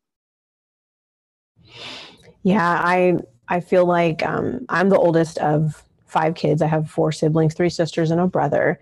Yeah, 2.43 2.81
I 2.83 3.17
I 3.49 3.61
feel 3.61 3.85
like 3.85 4.25
um, 4.25 4.65
I'm 4.69 4.89
the 4.89 4.99
oldest 4.99 5.39
of 5.39 5.83
five 6.07 6.35
kids. 6.35 6.63
I 6.63 6.67
have 6.67 6.91
four 6.91 7.13
siblings, 7.13 7.55
three 7.55 7.71
sisters, 7.71 8.11
and 8.11 8.21
a 8.21 8.27
brother. 8.27 8.79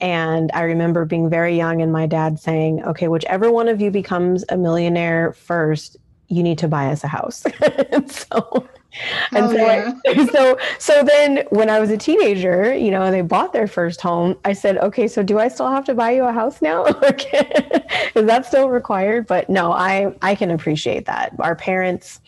And 0.00 0.50
I 0.52 0.62
remember 0.62 1.04
being 1.04 1.30
very 1.30 1.56
young 1.56 1.80
and 1.80 1.92
my 1.92 2.06
dad 2.06 2.38
saying, 2.38 2.84
okay, 2.84 3.08
whichever 3.08 3.52
one 3.52 3.68
of 3.68 3.80
you 3.80 3.90
becomes 3.90 4.44
a 4.48 4.56
millionaire 4.56 5.32
first, 5.32 5.96
you 6.32 6.42
need 6.42 6.56
to 6.58 6.68
buy 6.68 6.86
us 6.86 7.04
a 7.04 7.08
house. 7.08 7.44
and 7.90 8.10
so, 8.10 8.66
and 9.32 9.50
so, 9.50 9.56
yeah. 9.56 9.92
I, 10.06 10.26
so, 10.32 10.58
so 10.78 11.02
then 11.02 11.44
when 11.50 11.68
I 11.68 11.78
was 11.78 11.90
a 11.90 11.98
teenager, 11.98 12.74
you 12.74 12.90
know, 12.90 13.02
and 13.02 13.14
they 13.14 13.20
bought 13.20 13.52
their 13.52 13.66
first 13.66 14.00
home, 14.00 14.38
I 14.46 14.54
said, 14.54 14.78
okay, 14.78 15.06
so 15.08 15.22
do 15.22 15.38
I 15.38 15.48
still 15.48 15.70
have 15.70 15.84
to 15.84 15.94
buy 15.94 16.12
you 16.12 16.24
a 16.24 16.32
house 16.32 16.62
now? 16.62 16.84
Is 18.14 18.26
that 18.26 18.46
still 18.46 18.70
required? 18.70 19.26
But 19.26 19.50
no, 19.50 19.72
I, 19.72 20.14
I 20.22 20.34
can 20.34 20.50
appreciate 20.50 21.04
that. 21.04 21.34
Our 21.38 21.54
parents, 21.54 22.20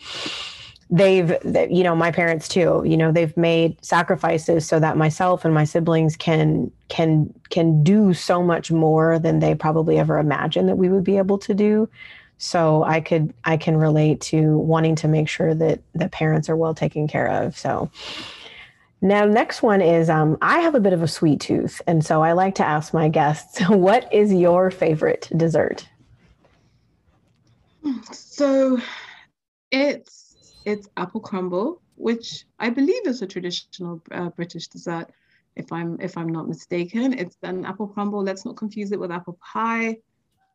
they've, 0.91 1.35
they, 1.43 1.67
you 1.71 1.83
know, 1.83 1.95
my 1.95 2.11
parents 2.11 2.47
too, 2.47 2.83
you 2.85 2.97
know, 2.97 3.11
they've 3.11 3.35
made 3.35 3.83
sacrifices 3.83 4.67
so 4.67 4.79
that 4.79 4.97
myself 4.97 5.45
and 5.45 5.53
my 5.53 5.63
siblings 5.63 6.15
can, 6.15 6.71
can, 6.89 7.33
can 7.49 7.83
do 7.83 8.13
so 8.13 8.43
much 8.43 8.71
more 8.71 9.17
than 9.17 9.39
they 9.39 9.55
probably 9.55 9.97
ever 9.97 10.19
imagined 10.19 10.69
that 10.69 10.77
we 10.77 10.89
would 10.89 11.03
be 11.03 11.17
able 11.17 11.39
to 11.39 11.55
do 11.55 11.89
so 12.37 12.83
i 12.83 12.99
could 12.99 13.33
i 13.43 13.57
can 13.57 13.77
relate 13.77 14.21
to 14.21 14.57
wanting 14.57 14.95
to 14.95 15.07
make 15.07 15.27
sure 15.27 15.53
that 15.53 15.81
the 15.93 16.09
parents 16.09 16.49
are 16.49 16.57
well 16.57 16.73
taken 16.73 17.07
care 17.07 17.27
of 17.27 17.57
so 17.57 17.89
now 19.01 19.25
next 19.25 19.61
one 19.61 19.81
is 19.81 20.09
um, 20.09 20.37
i 20.41 20.59
have 20.59 20.75
a 20.75 20.79
bit 20.79 20.93
of 20.93 21.01
a 21.01 21.07
sweet 21.07 21.39
tooth 21.39 21.81
and 21.87 22.05
so 22.05 22.21
i 22.21 22.31
like 22.31 22.55
to 22.55 22.65
ask 22.65 22.93
my 22.93 23.07
guests 23.09 23.59
what 23.69 24.11
is 24.13 24.33
your 24.33 24.71
favorite 24.71 25.29
dessert 25.35 25.87
So 28.11 28.79
it's 29.71 30.35
it's 30.65 30.89
apple 30.97 31.21
crumble, 31.21 31.81
which 31.95 32.45
I 32.59 32.69
believe 32.69 33.05
is 33.05 33.21
a 33.21 33.27
traditional 33.27 34.01
uh, 34.11 34.29
British 34.29 34.67
dessert. 34.67 35.11
If 35.55 35.71
I'm 35.71 35.99
if 36.01 36.17
I'm 36.17 36.29
not 36.29 36.47
mistaken, 36.47 37.13
it's 37.13 37.37
an 37.43 37.65
apple 37.65 37.87
crumble. 37.87 38.23
Let's 38.23 38.45
not 38.45 38.57
confuse 38.57 38.91
it 38.91 38.99
with 38.99 39.11
apple 39.11 39.37
pie. 39.53 39.97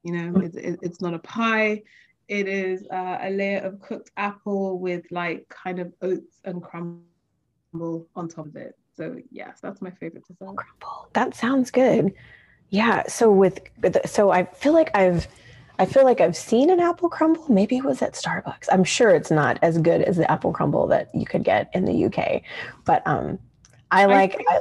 You 0.03 0.13
know, 0.13 0.41
it, 0.41 0.55
it, 0.55 0.79
it's 0.83 1.01
not 1.01 1.15
a 1.15 1.19
pie. 1.19 1.83
It 2.29 2.49
is 2.49 2.87
uh, 2.93 3.19
a 3.21 3.31
layer 3.31 3.59
of 3.59 3.81
cooked 3.81 4.11
apple 4.17 4.79
with 4.79 5.05
like 5.11 5.49
kind 5.49 5.79
of 5.79 5.93
oats 6.01 6.41
and 6.45 6.63
crumble 6.63 8.09
on 8.15 8.29
top 8.29 8.47
of 8.47 8.57
it. 8.57 8.77
So 8.97 9.17
yes, 9.31 9.59
that's 9.61 9.83
my 9.83 9.91
favorite 9.91 10.27
dessert. 10.27 10.57
Crumble. 10.57 11.09
That 11.13 11.35
sounds 11.35 11.71
good. 11.71 12.15
Yeah. 12.71 13.07
So 13.09 13.31
with 13.31 13.61
so 14.07 14.31
I 14.31 14.45
feel 14.45 14.73
like 14.73 14.91
I've 14.95 15.27
I 15.79 15.87
feel 15.87 16.05
like 16.05 16.21
I've 16.21 16.37
seen 16.37 16.71
an 16.71 16.79
apple 16.79 17.09
crumble. 17.09 17.47
Maybe 17.49 17.79
it 17.79 17.85
was 17.85 18.03
at 18.03 18.13
Starbucks. 18.13 18.69
I'm 18.71 18.85
sure 18.85 19.11
it's 19.11 19.31
not 19.31 19.59
as 19.63 19.79
good 19.79 20.03
as 20.03 20.19
the 20.19 20.31
apple 20.31 20.53
crumble 20.53 20.87
that 20.89 21.09
you 21.15 21.25
could 21.25 21.43
get 21.43 21.71
in 21.73 21.87
the 21.87 22.05
UK, 22.05 22.43
but 22.85 23.03
um, 23.07 23.39
I 23.91 24.05
like. 24.05 24.41
I, 24.49 24.61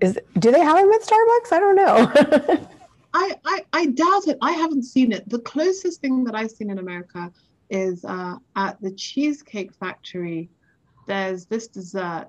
is 0.00 0.18
do 0.38 0.52
they 0.52 0.60
have 0.60 0.76
them 0.76 0.92
at 0.92 1.00
Starbucks? 1.00 1.52
I 1.52 1.58
don't 1.58 1.76
know. 1.76 2.68
I, 3.14 3.36
I 3.44 3.64
I 3.72 3.86
doubt 3.86 4.28
it. 4.28 4.38
I 4.42 4.52
haven't 4.52 4.84
seen 4.84 5.12
it. 5.12 5.28
The 5.28 5.40
closest 5.40 6.00
thing 6.00 6.24
that 6.24 6.34
I've 6.34 6.50
seen 6.50 6.70
in 6.70 6.78
America 6.78 7.32
is 7.70 8.04
uh, 8.04 8.36
at 8.56 8.80
the 8.80 8.90
Cheesecake 8.92 9.72
Factory. 9.74 10.50
There's 11.06 11.46
this 11.46 11.68
dessert 11.68 12.28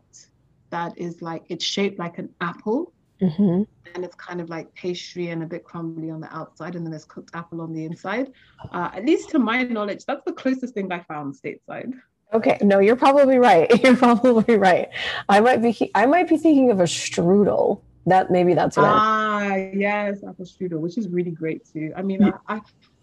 that 0.70 0.98
is 0.98 1.22
like 1.22 1.44
it's 1.50 1.66
shaped 1.66 2.00
like 2.00 2.18
an 2.18 2.30
apple, 2.42 2.94
mm-hmm. 3.22 3.64
and 3.94 4.06
it's 4.06 4.16
kind 4.16 4.40
of 4.40 4.50
like 4.50 4.74
pastry 4.74 5.30
and 5.30 5.44
a 5.44 5.46
bit 5.46 5.64
crumbly 5.64 6.10
on 6.10 6.22
the 6.22 6.34
outside, 6.36 6.76
and 6.76 6.86
then 6.86 6.92
there's 6.92 7.06
cooked 7.06 7.32
apple 7.34 7.62
on 7.62 7.74
the 7.74 7.84
inside. 7.84 8.32
Uh, 8.72 8.90
at 8.94 9.06
least 9.06 9.30
to 9.32 9.40
my 9.40 9.64
knowledge, 9.64 10.06
that's 10.06 10.24
the 10.26 10.34
closest 10.34 10.74
thing 10.74 10.92
I 10.92 11.02
found 11.02 11.36
stateside. 11.36 11.94
Okay, 12.32 12.58
no, 12.62 12.80
you're 12.80 12.96
probably 12.96 13.40
right. 13.40 13.68
You're 13.84 13.98
probably 13.98 14.56
right. 14.56 14.88
I 15.30 15.40
might 15.40 15.64
be 15.64 15.92
I 15.96 16.06
might 16.06 16.30
be 16.30 16.38
thinking 16.38 16.70
of 16.70 16.80
a 16.80 16.84
strudel. 16.84 17.82
That 18.06 18.32
maybe 18.32 18.54
that's 18.54 18.78
what. 18.78 18.86
Ah, 18.86 19.56
yes, 19.56 20.24
apple 20.28 20.46
strudel, 20.46 20.80
which 20.80 20.98
is 20.98 21.10
really 21.10 21.32
great 21.32 21.68
too. 21.72 21.92
I 21.96 22.02
mean, 22.02 22.22
yeah. 22.22 22.38
I, 22.48 22.56
I 22.56 22.62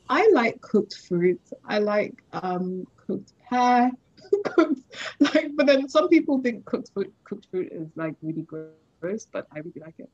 I 0.09 0.31
like 0.33 0.61
cooked 0.61 0.95
fruits. 1.09 1.53
I 1.65 1.79
like 1.79 2.15
um 2.33 2.87
cooked 3.07 3.33
pear. 3.49 3.91
cooked 4.45 4.81
like, 5.21 5.51
but 5.55 5.67
then 5.67 5.89
some 5.89 6.09
people 6.09 6.41
think 6.43 6.65
cooked 6.65 6.91
fruit 6.93 7.13
cooked 7.25 7.47
fruit 7.51 7.73
is 7.73 7.89
like 7.97 8.15
really 8.23 8.43
gross, 8.43 9.27
but 9.33 9.47
I 9.53 9.59
really 9.59 9.81
like 9.81 9.95
it. 9.99 10.11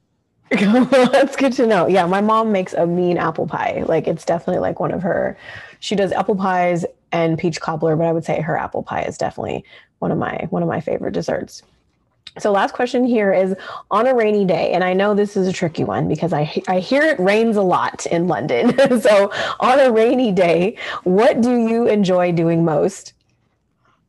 That's 1.13 1.37
good 1.37 1.53
to 1.55 1.67
know. 1.67 1.87
Yeah, 1.87 2.07
my 2.07 2.21
mom 2.21 2.53
makes 2.53 2.75
a 2.75 2.87
mean 2.87 3.17
apple 3.17 3.47
pie. 3.47 3.85
Like 3.87 4.07
it's 4.07 4.25
definitely 4.25 4.61
like 4.61 4.81
one 4.81 4.93
of 4.93 5.03
her. 5.03 5.37
She 5.81 5.95
does 5.95 6.13
apple 6.13 6.37
pies 6.37 6.85
and 7.11 7.39
peach 7.39 7.61
cobbler, 7.61 7.97
but 7.97 8.07
I 8.07 8.13
would 8.13 8.25
say 8.25 8.41
her 8.41 8.57
apple 8.57 8.83
pie 8.83 9.03
is 9.03 9.17
definitely 9.17 9.65
one 10.01 10.11
of 10.11 10.19
my 10.19 10.47
one 10.51 10.63
of 10.63 10.69
my 10.69 10.81
favorite 10.81 11.13
desserts. 11.13 11.63
So 12.39 12.51
last 12.51 12.73
question 12.73 13.05
here 13.05 13.33
is 13.33 13.55
on 13.91 14.07
a 14.07 14.15
rainy 14.15 14.47
day, 14.47 14.73
and 14.73 14.83
I 14.83 14.95
know 14.95 15.15
this 15.15 15.37
is 15.37 15.47
a 15.47 15.53
tricky 15.53 15.85
one 15.85 16.09
because 16.09 16.33
I 16.33 16.63
I 16.67 16.81
hear 16.81 17.03
it 17.03 17.21
rains 17.21 17.57
a 17.57 17.63
lot 17.63 18.07
in 18.07 18.27
London. 18.27 18.75
so 19.01 19.31
on 19.61 19.79
a 19.79 19.93
rainy 19.93 20.33
day, 20.33 20.79
what 21.05 21.43
do 21.43 21.67
you 21.69 21.87
enjoy 21.87 22.33
doing 22.33 22.65
most? 22.65 23.13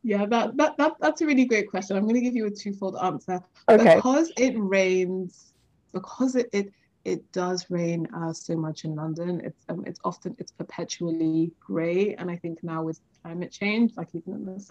Yeah, 0.02 0.26
that, 0.26 0.56
that 0.56 0.76
that 0.78 0.92
that's 1.00 1.20
a 1.20 1.26
really 1.26 1.44
great 1.44 1.68
question. 1.68 1.96
I'm 1.96 2.04
going 2.04 2.14
to 2.14 2.20
give 2.20 2.36
you 2.36 2.46
a 2.46 2.50
twofold 2.50 2.96
answer. 3.02 3.42
Okay. 3.68 3.96
Because 3.96 4.32
it 4.36 4.54
rains 4.56 5.52
because 5.92 6.34
it 6.34 6.48
it, 6.52 6.72
it 7.04 7.32
does 7.32 7.66
rain 7.70 8.06
uh, 8.14 8.32
so 8.32 8.56
much 8.56 8.84
in 8.84 8.94
London. 8.94 9.40
It's 9.44 9.64
um, 9.68 9.82
it's 9.86 10.00
often 10.04 10.36
it's 10.38 10.52
perpetually 10.52 11.52
grey, 11.60 12.14
and 12.16 12.30
I 12.30 12.36
think 12.36 12.62
now 12.62 12.82
with 12.82 13.00
climate 13.22 13.52
change, 13.52 13.92
like 13.96 14.08
even 14.14 14.34
in 14.34 14.44
the 14.44 14.70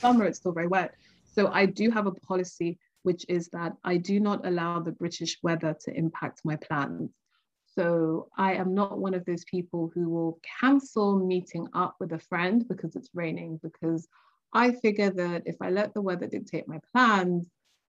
summer, 0.00 0.24
it's 0.24 0.38
still 0.38 0.52
very 0.52 0.66
wet. 0.66 0.94
So 1.36 1.48
I 1.52 1.66
do 1.66 1.90
have 1.90 2.06
a 2.06 2.12
policy 2.12 2.78
which 3.02 3.26
is 3.28 3.48
that 3.48 3.76
I 3.84 3.98
do 3.98 4.18
not 4.20 4.46
allow 4.46 4.80
the 4.80 4.92
British 4.92 5.36
weather 5.42 5.76
to 5.84 5.94
impact 5.94 6.40
my 6.44 6.56
plans. 6.56 7.10
So 7.66 8.28
I 8.38 8.54
am 8.54 8.74
not 8.74 8.98
one 8.98 9.12
of 9.12 9.26
those 9.26 9.44
people 9.44 9.90
who 9.94 10.08
will 10.08 10.40
cancel 10.60 11.18
meeting 11.18 11.68
up 11.74 11.96
with 12.00 12.12
a 12.12 12.18
friend 12.18 12.66
because 12.66 12.96
it's 12.96 13.10
raining, 13.14 13.60
because 13.62 14.08
I 14.54 14.72
figure 14.72 15.10
that 15.10 15.42
if 15.44 15.56
I 15.60 15.68
let 15.68 15.92
the 15.92 16.00
weather 16.00 16.26
dictate 16.26 16.66
my 16.66 16.80
plans, 16.90 17.46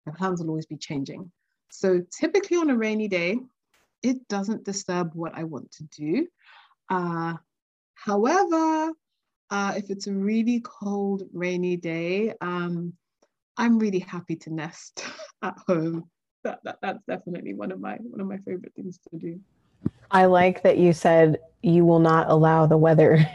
my 0.08 0.12
plans 0.12 0.42
will 0.42 0.50
always 0.50 0.66
be 0.66 0.78
changing. 0.78 1.32
So 1.70 2.02
typically 2.20 2.58
on 2.58 2.72
a 2.72 2.76
rainy 2.76 3.08
day, 3.08 3.38
it 4.02 4.28
doesn't 4.28 4.66
disturb 4.66 5.12
what 5.14 5.34
I 5.36 5.44
want 5.44 5.72
to 5.74 5.84
do. 5.84 6.28
Uh, 6.90 7.36
however, 7.94 8.92
uh, 9.52 9.74
if 9.78 9.92
it's 9.92 10.08
a 10.08 10.14
really 10.14 10.62
cold, 10.62 11.24
rainy 11.32 11.78
day, 11.78 12.34
um, 12.42 12.94
I'm 13.58 13.80
really 13.80 14.00
happy 14.00 14.36
to 14.38 14.54
nest 14.54 15.04
at 15.42 15.56
home. 15.68 16.10
That, 16.44 16.60
that, 16.64 16.78
that's 16.82 17.04
definitely 17.08 17.54
one 17.54 17.72
of 17.72 17.80
my 17.80 17.96
one 17.96 18.22
of 18.22 18.28
my 18.28 18.38
favorite 18.38 18.74
things 18.76 19.00
to 19.10 19.18
do. 19.18 19.40
I 20.12 20.26
like 20.26 20.62
that 20.64 20.78
you 20.78 20.94
said 20.94 21.40
you 21.64 21.84
will 21.84 22.00
not 22.00 22.30
allow 22.30 22.68
the 22.68 22.78
weather 22.78 23.28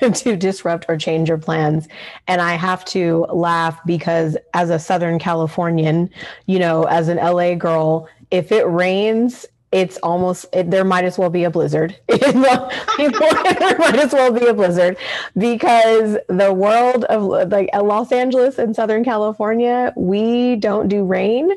to 0.14 0.36
disrupt 0.36 0.86
or 0.88 0.96
change 0.96 1.28
your 1.28 1.38
plans. 1.38 1.86
And 2.26 2.40
I 2.40 2.54
have 2.54 2.84
to 2.86 3.26
laugh 3.30 3.78
because 3.86 4.36
as 4.54 4.70
a 4.70 4.78
Southern 4.78 5.20
Californian, 5.20 6.10
you 6.46 6.58
know, 6.58 6.84
as 6.84 7.08
an 7.08 7.18
LA 7.18 7.54
girl, 7.54 8.08
if 8.32 8.50
it 8.50 8.64
rains, 8.64 9.46
it's 9.72 9.96
almost 10.02 10.46
it, 10.52 10.70
there 10.70 10.84
might 10.84 11.04
as 11.04 11.18
well 11.18 11.30
be 11.30 11.44
a 11.44 11.50
blizzard. 11.50 11.98
there 12.08 12.32
might 12.34 13.98
as 13.98 14.12
well 14.12 14.30
be 14.30 14.46
a 14.46 14.54
blizzard 14.54 14.96
because 15.36 16.18
the 16.28 16.52
world 16.52 17.04
of 17.04 17.50
like 17.50 17.70
Los 17.74 18.12
Angeles 18.12 18.58
and 18.58 18.76
Southern 18.76 19.02
California, 19.02 19.92
we 19.96 20.56
don't 20.56 20.88
do 20.88 21.04
rain, 21.04 21.50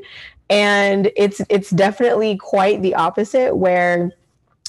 and 0.49 1.11
it's 1.17 1.41
it's 1.49 1.69
definitely 1.71 2.37
quite 2.37 2.81
the 2.81 2.95
opposite 2.95 3.55
where 3.55 4.11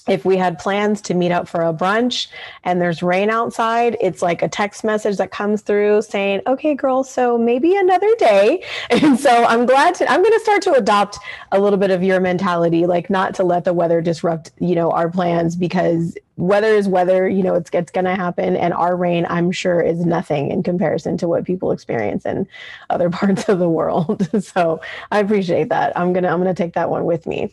if 0.09 0.24
we 0.24 0.36
had 0.36 0.59
plans 0.59 1.00
to 1.02 1.14
meet 1.14 1.32
up 1.32 1.48
for 1.48 1.62
a 1.62 1.72
brunch 1.72 2.28
and 2.64 2.80
there's 2.80 3.02
rain 3.02 3.30
outside, 3.30 3.96
it's 4.00 4.22
like 4.22 4.42
a 4.42 4.48
text 4.48 4.84
message 4.84 5.16
that 5.16 5.30
comes 5.30 5.62
through 5.62 6.02
saying, 6.02 6.42
okay, 6.46 6.74
girl, 6.74 7.02
so 7.02 7.36
maybe 7.36 7.76
another 7.76 8.14
day. 8.18 8.62
And 9.07 9.18
so 9.18 9.44
I'm 9.44 9.66
glad 9.66 9.94
to, 9.96 10.11
I'm 10.11 10.22
going 10.22 10.32
to 10.32 10.40
start 10.40 10.62
to 10.62 10.72
adopt 10.72 11.18
a 11.52 11.61
little 11.61 11.78
bit 11.78 11.90
of 11.90 12.02
your 12.02 12.18
mentality, 12.18 12.86
like 12.86 13.11
not 13.11 13.34
to 13.34 13.44
let 13.44 13.64
the 13.64 13.74
weather 13.74 14.00
disrupt, 14.00 14.52
you 14.59 14.74
know, 14.74 14.90
our 14.90 15.11
plans 15.11 15.54
because 15.54 16.16
weather 16.36 16.68
is 16.68 16.88
weather, 16.88 17.28
you 17.28 17.42
know, 17.42 17.54
it's, 17.54 17.70
it's 17.72 17.92
going 17.92 18.04
to 18.04 18.14
happen. 18.14 18.57
And 18.57 18.72
our 18.72 18.96
rain, 18.96 19.26
I'm 19.28 19.50
sure 19.50 19.80
is 19.80 20.04
nothing 20.04 20.50
in 20.50 20.62
comparison 20.62 21.16
to 21.18 21.28
what 21.28 21.44
people 21.44 21.72
experience 21.72 22.24
in 22.24 22.46
other 22.90 23.11
parts 23.18 23.48
of 23.48 23.59
the 23.59 23.68
world. 23.68 24.28
so 24.42 24.80
I 25.11 25.20
appreciate 25.20 25.68
that. 25.70 25.96
I'm 25.96 26.12
going 26.12 26.24
to, 26.24 26.30
I'm 26.30 26.42
going 26.42 26.54
to 26.54 26.62
take 26.62 26.74
that 26.74 26.90
one 26.90 27.04
with 27.04 27.26
me. 27.26 27.52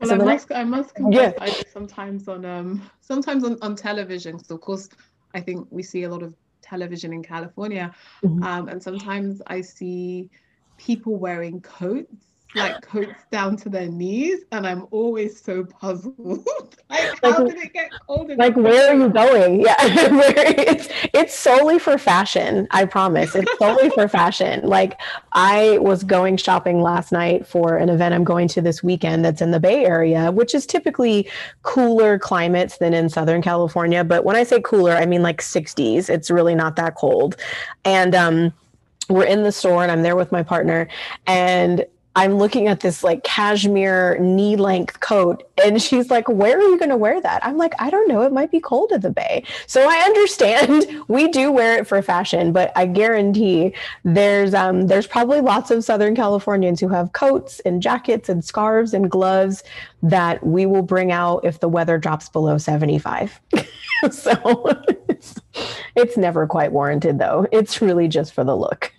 Well, 0.00 0.08
so 0.08 0.14
I, 0.14 0.18
must, 0.18 0.52
I 0.52 0.64
must 0.64 0.94
confess, 0.94 1.34
yeah. 1.36 1.44
I 1.44 1.62
sometimes 1.72 2.26
on 2.26 2.44
um 2.44 2.90
sometimes 3.00 3.44
on, 3.44 3.58
on 3.60 3.76
television. 3.76 4.42
So 4.42 4.54
of 4.54 4.60
course, 4.62 4.88
I 5.34 5.40
think 5.40 5.66
we 5.70 5.82
see 5.82 6.04
a 6.04 6.10
lot 6.10 6.22
of 6.22 6.34
television 6.62 7.12
in 7.12 7.22
California, 7.22 7.94
mm-hmm. 8.24 8.42
um, 8.42 8.68
and 8.68 8.82
sometimes 8.82 9.42
I 9.46 9.60
see 9.60 10.30
people 10.78 11.16
wearing 11.16 11.60
coats 11.60 12.29
like 12.54 12.80
coats 12.86 13.22
down 13.30 13.56
to 13.56 13.68
their 13.68 13.88
knees, 13.88 14.40
and 14.52 14.66
I'm 14.66 14.86
always 14.90 15.40
so 15.40 15.64
puzzled. 15.64 16.16
like, 16.90 17.18
how 17.22 17.44
did 17.44 17.58
it 17.58 17.72
get 17.72 17.90
cold? 18.06 18.30
Like, 18.36 18.56
where 18.56 18.90
are 18.90 18.94
you 18.94 19.08
going? 19.08 19.60
Yeah, 19.70 19.76
it's 19.80 20.88
it's 21.12 21.34
solely 21.34 21.78
for 21.78 21.98
fashion. 21.98 22.66
I 22.70 22.84
promise, 22.84 23.34
it's 23.34 23.58
solely 23.58 23.90
for 23.90 24.08
fashion. 24.08 24.62
Like, 24.66 24.98
I 25.32 25.78
was 25.78 26.02
going 26.02 26.36
shopping 26.36 26.80
last 26.80 27.12
night 27.12 27.46
for 27.46 27.76
an 27.76 27.88
event 27.88 28.14
I'm 28.14 28.24
going 28.24 28.48
to 28.48 28.62
this 28.62 28.82
weekend 28.82 29.24
that's 29.24 29.42
in 29.42 29.50
the 29.50 29.60
Bay 29.60 29.84
Area, 29.84 30.32
which 30.32 30.54
is 30.54 30.66
typically 30.66 31.28
cooler 31.62 32.18
climates 32.18 32.78
than 32.78 32.94
in 32.94 33.08
Southern 33.08 33.42
California. 33.42 34.02
But 34.02 34.24
when 34.24 34.36
I 34.36 34.44
say 34.44 34.60
cooler, 34.60 34.92
I 34.92 35.06
mean 35.06 35.22
like 35.22 35.40
60s. 35.40 36.08
It's 36.08 36.30
really 36.30 36.54
not 36.54 36.76
that 36.76 36.94
cold, 36.94 37.36
and 37.84 38.14
um 38.14 38.52
we're 39.10 39.24
in 39.24 39.42
the 39.42 39.52
store 39.52 39.82
and 39.82 39.90
I'm 39.90 40.02
there 40.02 40.16
with 40.16 40.30
my 40.30 40.42
partner 40.42 40.88
and 41.26 41.84
I'm 42.16 42.34
looking 42.38 42.66
at 42.66 42.80
this 42.80 43.04
like 43.04 43.22
cashmere 43.22 44.18
knee 44.18 44.56
length 44.56 44.98
coat. 44.98 45.44
And 45.64 45.80
she's 45.80 46.10
like, 46.10 46.28
Where 46.28 46.58
are 46.58 46.62
you 46.62 46.78
going 46.78 46.90
to 46.90 46.96
wear 46.96 47.20
that? 47.20 47.44
I'm 47.44 47.56
like, 47.56 47.74
I 47.78 47.88
don't 47.88 48.08
know. 48.08 48.22
It 48.22 48.32
might 48.32 48.50
be 48.50 48.60
cold 48.60 48.90
at 48.92 49.02
the 49.02 49.10
bay. 49.10 49.44
So 49.66 49.88
I 49.88 49.98
understand 49.98 50.86
we 51.08 51.28
do 51.28 51.52
wear 51.52 51.78
it 51.78 51.86
for 51.86 52.02
fashion, 52.02 52.52
but 52.52 52.72
I 52.74 52.86
guarantee 52.86 53.74
there's, 54.04 54.54
um, 54.54 54.88
there's 54.88 55.06
probably 55.06 55.40
lots 55.40 55.70
of 55.70 55.84
Southern 55.84 56.16
Californians 56.16 56.80
who 56.80 56.88
have 56.88 57.12
coats 57.12 57.60
and 57.60 57.80
jackets 57.80 58.28
and 58.28 58.44
scarves 58.44 58.92
and 58.92 59.08
gloves 59.10 59.62
that 60.02 60.44
we 60.44 60.66
will 60.66 60.82
bring 60.82 61.12
out 61.12 61.44
if 61.44 61.60
the 61.60 61.68
weather 61.68 61.96
drops 61.96 62.28
below 62.28 62.58
75. 62.58 63.40
so 64.10 64.82
it's, 65.08 65.40
it's 65.94 66.16
never 66.16 66.46
quite 66.46 66.72
warranted, 66.72 67.18
though. 67.18 67.46
It's 67.52 67.80
really 67.80 68.08
just 68.08 68.34
for 68.34 68.42
the 68.42 68.56
look. 68.56 68.92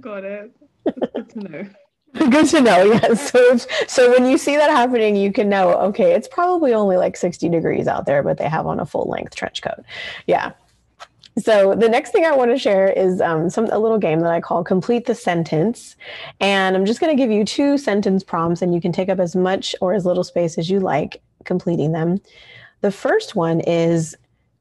Got 0.00 0.24
it. 0.24 0.52
Good 0.84 1.30
to 1.30 1.38
know. 1.38 1.68
Good 2.30 2.46
to 2.48 2.60
know. 2.60 2.84
Yes. 2.84 3.30
So, 3.30 3.56
so 3.86 4.10
when 4.10 4.26
you 4.26 4.38
see 4.38 4.56
that 4.56 4.70
happening, 4.70 5.14
you 5.14 5.32
can 5.32 5.48
know, 5.48 5.74
okay, 5.74 6.12
it's 6.12 6.28
probably 6.28 6.72
only 6.72 6.96
like 6.96 7.16
60 7.16 7.48
degrees 7.48 7.86
out 7.86 8.06
there, 8.06 8.22
but 8.22 8.38
they 8.38 8.48
have 8.48 8.66
on 8.66 8.80
a 8.80 8.86
full 8.86 9.08
length 9.08 9.34
trench 9.34 9.62
coat. 9.62 9.84
Yeah. 10.26 10.52
So 11.38 11.74
the 11.74 11.88
next 11.88 12.10
thing 12.10 12.24
I 12.24 12.34
want 12.34 12.50
to 12.50 12.58
share 12.58 12.88
is 12.88 13.20
um, 13.20 13.48
some 13.50 13.66
a 13.66 13.78
little 13.78 13.98
game 13.98 14.20
that 14.20 14.32
I 14.32 14.40
call 14.40 14.64
complete 14.64 15.06
the 15.06 15.14
sentence, 15.14 15.94
and 16.40 16.74
I'm 16.74 16.84
just 16.84 16.98
going 16.98 17.16
to 17.16 17.22
give 17.22 17.30
you 17.30 17.44
two 17.44 17.78
sentence 17.78 18.24
prompts, 18.24 18.60
and 18.60 18.74
you 18.74 18.80
can 18.80 18.90
take 18.90 19.08
up 19.08 19.20
as 19.20 19.36
much 19.36 19.74
or 19.80 19.94
as 19.94 20.04
little 20.04 20.24
space 20.24 20.58
as 20.58 20.68
you 20.68 20.80
like 20.80 21.22
completing 21.44 21.92
them. 21.92 22.20
The 22.80 22.90
first 22.90 23.36
one 23.36 23.60
is, 23.60 24.16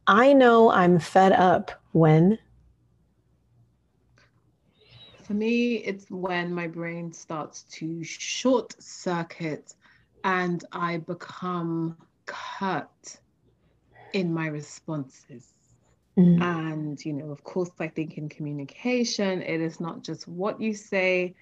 I 0.06 0.34
know 0.34 0.70
I'm 0.72 1.00
fed 1.00 1.32
up 1.32 1.72
when. 1.94 2.38
For 5.28 5.34
me, 5.34 5.76
it's 5.76 6.10
when 6.10 6.54
my 6.54 6.68
brain 6.68 7.12
starts 7.12 7.64
to 7.74 8.02
short 8.04 8.82
circuit 8.82 9.74
and 10.24 10.64
I 10.72 10.98
become 10.98 11.98
cut 12.26 13.20
in 14.14 14.34
my 14.34 14.48
responses. 14.48 15.54
Mm. 16.18 16.42
And, 16.42 17.06
you 17.06 17.12
know, 17.12 17.32
of 17.32 17.44
course, 17.44 17.72
I 17.78 17.90
think 17.90 18.18
in 18.18 18.30
communication, 18.30 19.42
it 19.42 19.60
is 19.60 19.82
not 19.82 20.02
just 20.02 20.30
what 20.30 20.62
you 20.62 20.74
say, 20.74 21.36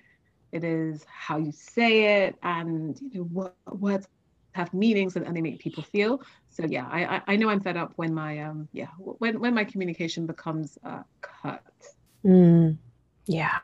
it 0.52 0.64
is 0.64 1.06
how 1.08 1.38
you 1.38 1.52
say 1.52 2.26
it 2.26 2.36
and, 2.42 3.00
you 3.00 3.20
know, 3.20 3.26
what 3.26 3.56
words 3.72 4.08
have 4.56 4.74
meanings 4.74 5.16
and, 5.16 5.28
and 5.28 5.36
they 5.38 5.42
make 5.42 5.60
people 5.60 5.84
feel. 5.84 6.22
So 6.50 6.66
yeah, 6.66 6.88
I, 6.90 7.22
I 7.28 7.36
know 7.36 7.50
I'm 7.50 7.62
fed 7.62 7.78
up 7.78 7.94
when 7.98 8.16
my 8.16 8.40
um 8.40 8.68
yeah 8.72 8.88
when 8.98 9.40
when 9.40 9.54
my 9.54 9.66
communication 9.66 10.26
becomes 10.26 10.78
uh, 10.84 11.04
cut. 11.22 11.62
Mm. 12.26 12.78
Yeah, 13.26 13.58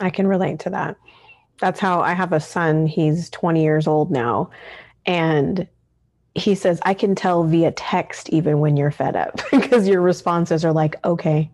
I 0.00 0.10
can 0.10 0.26
relate 0.26 0.60
to 0.60 0.70
that. 0.70 0.96
That's 1.60 1.80
how 1.80 2.00
I 2.00 2.12
have 2.12 2.32
a 2.32 2.40
son. 2.40 2.86
He's 2.86 3.30
20 3.30 3.62
years 3.62 3.86
old 3.86 4.10
now, 4.10 4.50
and 5.06 5.66
he 6.34 6.54
says, 6.54 6.80
I 6.82 6.92
can 6.92 7.14
tell 7.14 7.44
via 7.44 7.72
text 7.72 8.28
even 8.28 8.60
when 8.60 8.76
you're 8.76 8.90
fed 8.90 9.16
up 9.16 9.40
because 9.50 9.88
your 9.88 10.02
responses 10.02 10.64
are 10.64 10.72
like, 10.72 10.96
okay, 11.04 11.50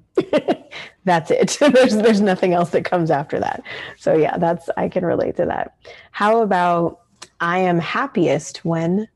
that's 1.05 1.31
it. 1.31 1.57
there's 1.73 1.97
there's 1.97 2.21
nothing 2.21 2.53
else 2.53 2.71
that 2.71 2.85
comes 2.85 3.11
after 3.11 3.39
that. 3.39 3.63
So 3.99 4.15
yeah, 4.15 4.39
that's 4.39 4.69
I 4.77 4.89
can 4.89 5.05
relate 5.05 5.37
to 5.37 5.47
that. 5.47 5.77
How 6.11 6.43
about 6.43 7.01
I 7.41 7.59
am 7.59 7.79
happiest 7.79 8.65
when 8.65 9.09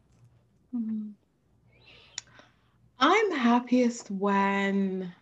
mm-hmm. 0.74 1.09
I'm 2.99 3.33
happiest 3.33 4.11
when 4.11 5.12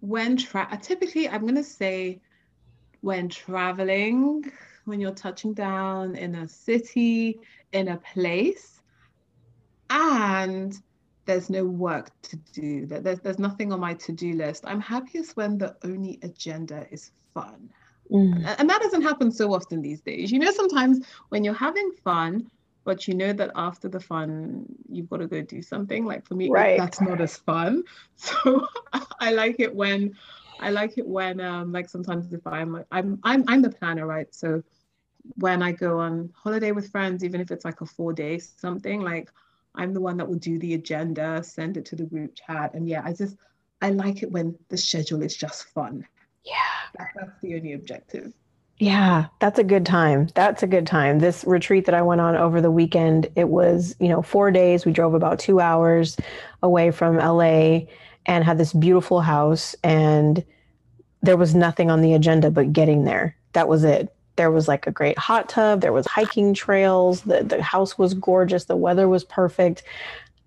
when 0.00 0.36
tra- 0.36 0.78
typically 0.82 1.28
I'm 1.28 1.42
going 1.42 1.54
to 1.54 1.64
say 1.64 2.20
when 3.00 3.28
traveling, 3.28 4.50
when 4.84 5.00
you're 5.00 5.14
touching 5.14 5.54
down 5.54 6.16
in 6.16 6.34
a 6.34 6.48
city, 6.48 7.38
in 7.72 7.88
a 7.88 7.96
place, 7.98 8.80
and 9.88 10.78
there's 11.26 11.50
no 11.50 11.64
work 11.64 12.10
to 12.22 12.36
do. 12.52 12.86
There's 12.86 13.20
there's 13.20 13.38
nothing 13.38 13.72
on 13.72 13.80
my 13.80 13.94
to-do 13.94 14.32
list. 14.34 14.64
I'm 14.66 14.80
happiest 14.80 15.36
when 15.36 15.58
the 15.58 15.76
only 15.84 16.18
agenda 16.22 16.86
is 16.90 17.12
fun. 17.34 17.70
Mm. 18.10 18.56
And 18.58 18.68
that 18.68 18.82
doesn't 18.82 19.02
happen 19.02 19.30
so 19.30 19.54
often 19.54 19.80
these 19.80 20.00
days. 20.00 20.32
You 20.32 20.40
know, 20.40 20.50
sometimes 20.50 21.06
when 21.28 21.44
you're 21.44 21.54
having 21.54 21.90
fun, 22.02 22.50
but 22.84 23.06
you 23.06 23.14
know 23.14 23.32
that 23.32 23.50
after 23.54 23.88
the 23.88 24.00
fun 24.00 24.66
you've 24.88 25.08
got 25.08 25.18
to 25.18 25.26
go 25.26 25.40
do 25.42 25.62
something. 25.62 26.04
Like 26.04 26.26
for 26.26 26.34
me 26.34 26.50
right. 26.50 26.78
that's 26.78 27.00
not 27.00 27.20
as 27.20 27.36
fun. 27.36 27.84
So 28.16 28.66
i 29.20 29.32
like 29.32 29.56
it 29.60 29.74
when 29.74 30.14
i 30.60 30.70
like 30.70 30.98
it 30.98 31.06
when 31.06 31.40
um 31.40 31.72
like 31.72 31.88
sometimes 31.88 32.32
if 32.32 32.46
i'm 32.46 32.84
i'm 32.90 33.18
i'm, 33.22 33.44
I'm 33.48 33.62
the 33.62 33.70
planner 33.70 34.06
right? 34.06 34.32
So 34.34 34.62
when 35.36 35.62
i 35.62 35.72
go 35.72 35.98
on 35.98 36.30
holiday 36.34 36.72
with 36.72 36.90
friends 36.90 37.24
even 37.24 37.40
if 37.40 37.50
it's 37.50 37.64
like 37.64 37.80
a 37.80 37.86
four 37.86 38.12
day 38.12 38.38
something 38.38 39.02
like 39.02 39.30
i'm 39.74 39.92
the 39.92 40.00
one 40.00 40.16
that 40.16 40.26
will 40.26 40.38
do 40.38 40.58
the 40.58 40.74
agenda 40.74 41.42
send 41.44 41.76
it 41.76 41.84
to 41.84 41.94
the 41.94 42.04
group 42.04 42.32
chat 42.34 42.72
and 42.72 42.88
yeah 42.88 43.02
i 43.04 43.12
just 43.12 43.36
i 43.82 43.90
like 43.90 44.22
it 44.22 44.30
when 44.30 44.56
the 44.68 44.76
schedule 44.76 45.22
is 45.22 45.36
just 45.36 45.64
fun. 45.74 46.06
Yeah. 46.44 46.54
That, 46.98 47.08
that's 47.16 47.40
the 47.40 47.54
only 47.54 47.74
objective 47.74 48.32
yeah, 48.80 49.26
that's 49.40 49.58
a 49.58 49.64
good 49.64 49.84
time. 49.84 50.30
That's 50.34 50.62
a 50.62 50.66
good 50.66 50.86
time. 50.86 51.18
This 51.18 51.44
retreat 51.44 51.84
that 51.84 51.94
I 51.94 52.00
went 52.00 52.22
on 52.22 52.34
over 52.34 52.62
the 52.62 52.70
weekend, 52.70 53.28
it 53.36 53.50
was, 53.50 53.94
you 54.00 54.08
know, 54.08 54.22
four 54.22 54.50
days. 54.50 54.86
We 54.86 54.92
drove 54.92 55.12
about 55.12 55.38
two 55.38 55.60
hours 55.60 56.16
away 56.62 56.90
from 56.90 57.18
LA 57.18 57.80
and 58.24 58.42
had 58.42 58.56
this 58.56 58.72
beautiful 58.72 59.20
house. 59.20 59.76
And 59.84 60.42
there 61.20 61.36
was 61.36 61.54
nothing 61.54 61.90
on 61.90 62.00
the 62.00 62.14
agenda 62.14 62.50
but 62.50 62.72
getting 62.72 63.04
there. 63.04 63.36
That 63.52 63.68
was 63.68 63.84
it. 63.84 64.14
There 64.36 64.50
was 64.50 64.66
like 64.66 64.86
a 64.86 64.90
great 64.90 65.18
hot 65.18 65.50
tub, 65.50 65.82
there 65.82 65.92
was 65.92 66.06
hiking 66.06 66.54
trails, 66.54 67.20
the, 67.20 67.44
the 67.44 67.62
house 67.62 67.98
was 67.98 68.14
gorgeous, 68.14 68.64
the 68.64 68.76
weather 68.76 69.06
was 69.06 69.24
perfect. 69.24 69.82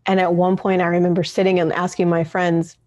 And 0.07 0.19
at 0.19 0.33
one 0.33 0.57
point, 0.57 0.81
I 0.81 0.87
remember 0.87 1.23
sitting 1.23 1.59
and 1.59 1.71
asking 1.71 2.09
my 2.09 2.23
friends, 2.23 2.77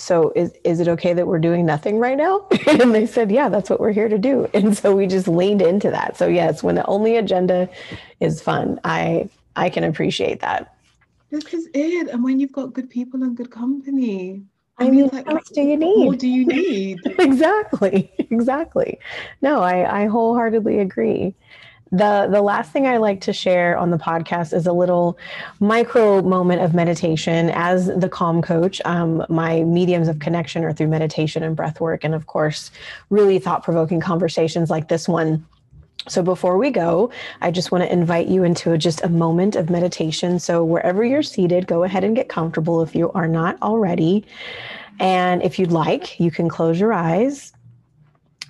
so 0.00 0.32
is 0.34 0.52
is 0.64 0.80
it 0.80 0.88
okay 0.88 1.12
that 1.12 1.26
we're 1.26 1.38
doing 1.38 1.66
nothing 1.66 1.98
right 1.98 2.16
now 2.16 2.46
and 2.66 2.94
they 2.94 3.06
said 3.06 3.30
yeah 3.30 3.48
that's 3.48 3.70
what 3.70 3.80
we're 3.80 3.92
here 3.92 4.08
to 4.08 4.18
do 4.18 4.48
and 4.54 4.76
so 4.76 4.94
we 4.94 5.06
just 5.06 5.28
leaned 5.28 5.62
into 5.62 5.90
that 5.90 6.16
so 6.16 6.26
yes 6.26 6.62
when 6.62 6.74
the 6.74 6.86
only 6.86 7.16
agenda 7.16 7.68
is 8.20 8.40
fun 8.40 8.78
i 8.84 9.28
i 9.56 9.68
can 9.68 9.84
appreciate 9.84 10.40
that 10.40 10.74
this 11.30 11.44
is 11.52 11.68
it 11.74 12.08
and 12.08 12.24
when 12.24 12.40
you've 12.40 12.52
got 12.52 12.72
good 12.72 12.88
people 12.88 13.22
and 13.22 13.36
good 13.36 13.50
company 13.50 14.42
I, 14.80 14.86
I 14.86 14.90
mean, 14.90 15.08
like, 15.12 15.26
what 15.26 15.34
else 15.34 15.48
do 15.48 15.62
you 15.62 15.76
need? 15.76 16.06
What 16.06 16.20
do 16.20 16.28
you 16.28 16.46
need? 16.46 17.00
exactly, 17.18 18.12
exactly. 18.30 19.00
No, 19.42 19.60
I, 19.60 20.02
I 20.02 20.06
wholeheartedly 20.06 20.78
agree. 20.78 21.34
The 21.90 22.28
the 22.30 22.42
last 22.42 22.70
thing 22.70 22.86
I 22.86 22.98
like 22.98 23.22
to 23.22 23.32
share 23.32 23.76
on 23.78 23.90
the 23.90 23.96
podcast 23.96 24.52
is 24.52 24.66
a 24.66 24.72
little 24.72 25.18
micro 25.58 26.20
moment 26.20 26.60
of 26.60 26.74
meditation. 26.74 27.50
As 27.50 27.86
the 27.86 28.08
calm 28.08 28.42
coach, 28.42 28.82
um, 28.84 29.24
my 29.28 29.62
mediums 29.62 30.08
of 30.08 30.18
connection 30.18 30.64
are 30.64 30.72
through 30.72 30.88
meditation 30.88 31.42
and 31.42 31.56
breath 31.56 31.80
work, 31.80 32.04
and 32.04 32.14
of 32.14 32.26
course, 32.26 32.70
really 33.08 33.38
thought 33.38 33.62
provoking 33.62 34.00
conversations 34.00 34.68
like 34.68 34.88
this 34.88 35.08
one. 35.08 35.46
So 36.08 36.22
before 36.22 36.56
we 36.58 36.70
go, 36.70 37.10
I 37.40 37.50
just 37.50 37.72
want 37.72 37.84
to 37.84 37.92
invite 37.92 38.28
you 38.28 38.44
into 38.44 38.72
a, 38.72 38.78
just 38.78 39.02
a 39.02 39.08
moment 39.08 39.56
of 39.56 39.68
meditation. 39.68 40.38
So 40.38 40.64
wherever 40.64 41.04
you're 41.04 41.22
seated, 41.22 41.66
go 41.66 41.82
ahead 41.84 42.04
and 42.04 42.16
get 42.16 42.28
comfortable 42.28 42.82
if 42.82 42.94
you 42.94 43.10
are 43.12 43.28
not 43.28 43.60
already. 43.60 44.24
And 45.00 45.42
if 45.42 45.58
you'd 45.58 45.72
like, 45.72 46.18
you 46.18 46.30
can 46.30 46.48
close 46.48 46.80
your 46.80 46.92
eyes 46.92 47.52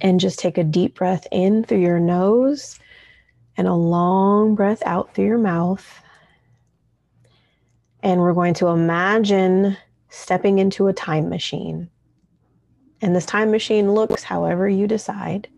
and 0.00 0.20
just 0.20 0.38
take 0.38 0.58
a 0.58 0.64
deep 0.64 0.94
breath 0.96 1.26
in 1.32 1.64
through 1.64 1.80
your 1.80 1.98
nose 1.98 2.78
and 3.58 3.66
a 3.66 3.74
long 3.74 4.54
breath 4.54 4.82
out 4.86 5.12
through 5.12 5.26
your 5.26 5.36
mouth. 5.36 6.00
And 8.02 8.20
we're 8.20 8.32
going 8.32 8.54
to 8.54 8.68
imagine 8.68 9.76
stepping 10.08 10.60
into 10.60 10.86
a 10.86 10.92
time 10.92 11.28
machine. 11.28 11.90
And 13.02 13.14
this 13.14 13.26
time 13.26 13.50
machine 13.50 13.92
looks 13.92 14.22
however 14.22 14.68
you 14.68 14.86
decide. 14.86 15.48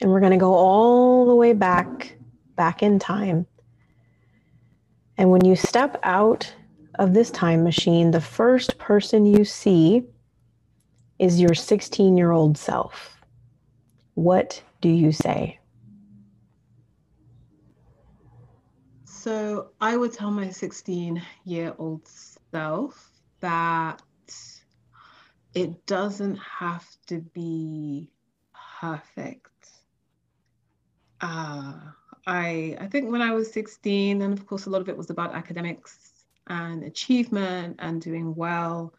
And 0.00 0.10
we're 0.10 0.20
going 0.20 0.32
to 0.32 0.38
go 0.38 0.54
all 0.54 1.26
the 1.26 1.34
way 1.34 1.54
back, 1.54 2.14
back 2.54 2.82
in 2.82 2.98
time. 2.98 3.46
And 5.16 5.30
when 5.30 5.42
you 5.42 5.56
step 5.56 5.98
out 6.02 6.52
of 6.98 7.14
this 7.14 7.30
time 7.30 7.64
machine, 7.64 8.10
the 8.10 8.20
first 8.20 8.76
person 8.76 9.24
you 9.24 9.46
see 9.46 10.04
is 11.18 11.40
your 11.40 11.54
16 11.54 12.18
year 12.18 12.32
old 12.32 12.58
self. 12.58 13.16
What 14.14 14.62
do 14.82 14.90
you 14.90 15.12
say? 15.12 15.58
So 19.26 19.70
I 19.80 19.96
would 19.96 20.12
tell 20.12 20.30
my 20.30 20.50
16 20.50 21.20
year 21.44 21.74
old 21.78 22.06
self 22.52 23.10
that 23.40 24.00
it 25.52 25.84
doesn't 25.84 26.36
have 26.36 26.86
to 27.08 27.18
be 27.34 28.08
perfect. 28.80 29.50
Uh, 31.20 31.74
I 32.24 32.76
I 32.78 32.86
think 32.86 33.10
when 33.10 33.20
I 33.20 33.32
was 33.32 33.52
16, 33.52 34.22
and 34.22 34.32
of 34.32 34.46
course 34.46 34.66
a 34.66 34.70
lot 34.70 34.80
of 34.80 34.88
it 34.88 34.96
was 34.96 35.10
about 35.10 35.34
academics 35.34 36.12
and 36.46 36.84
achievement 36.84 37.80
and 37.80 38.00
doing 38.00 38.32
well 38.36 38.94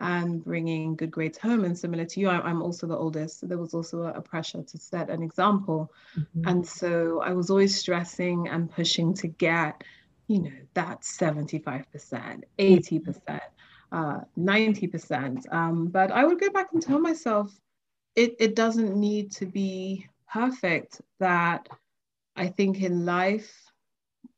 and 0.00 0.44
bringing 0.44 0.94
good 0.94 1.10
grades 1.10 1.38
home. 1.38 1.64
And 1.64 1.76
similar 1.76 2.04
to 2.04 2.20
you, 2.20 2.28
I, 2.28 2.48
am 2.48 2.62
also 2.62 2.86
the 2.86 2.96
oldest. 2.96 3.40
So 3.40 3.46
there 3.46 3.58
was 3.58 3.74
also 3.74 4.02
a, 4.02 4.12
a 4.12 4.20
pressure 4.20 4.62
to 4.62 4.78
set 4.78 5.10
an 5.10 5.22
example. 5.22 5.92
Mm-hmm. 6.16 6.48
And 6.48 6.66
so 6.66 7.20
I 7.20 7.32
was 7.32 7.50
always 7.50 7.76
stressing 7.76 8.48
and 8.48 8.70
pushing 8.70 9.14
to 9.14 9.26
get, 9.26 9.82
you 10.28 10.42
know, 10.42 10.52
that 10.74 11.02
75%, 11.02 12.42
80%, 12.58 13.40
uh, 13.90 14.20
90%. 14.38 15.52
Um, 15.52 15.88
but 15.88 16.12
I 16.12 16.24
would 16.24 16.40
go 16.40 16.50
back 16.50 16.68
and 16.72 16.82
tell 16.82 17.00
myself 17.00 17.52
it, 18.14 18.36
it 18.38 18.54
doesn't 18.54 18.94
need 18.94 19.32
to 19.32 19.46
be 19.46 20.06
perfect, 20.32 21.00
that 21.18 21.68
I 22.36 22.48
think 22.48 22.82
in 22.82 23.04
life, 23.04 23.52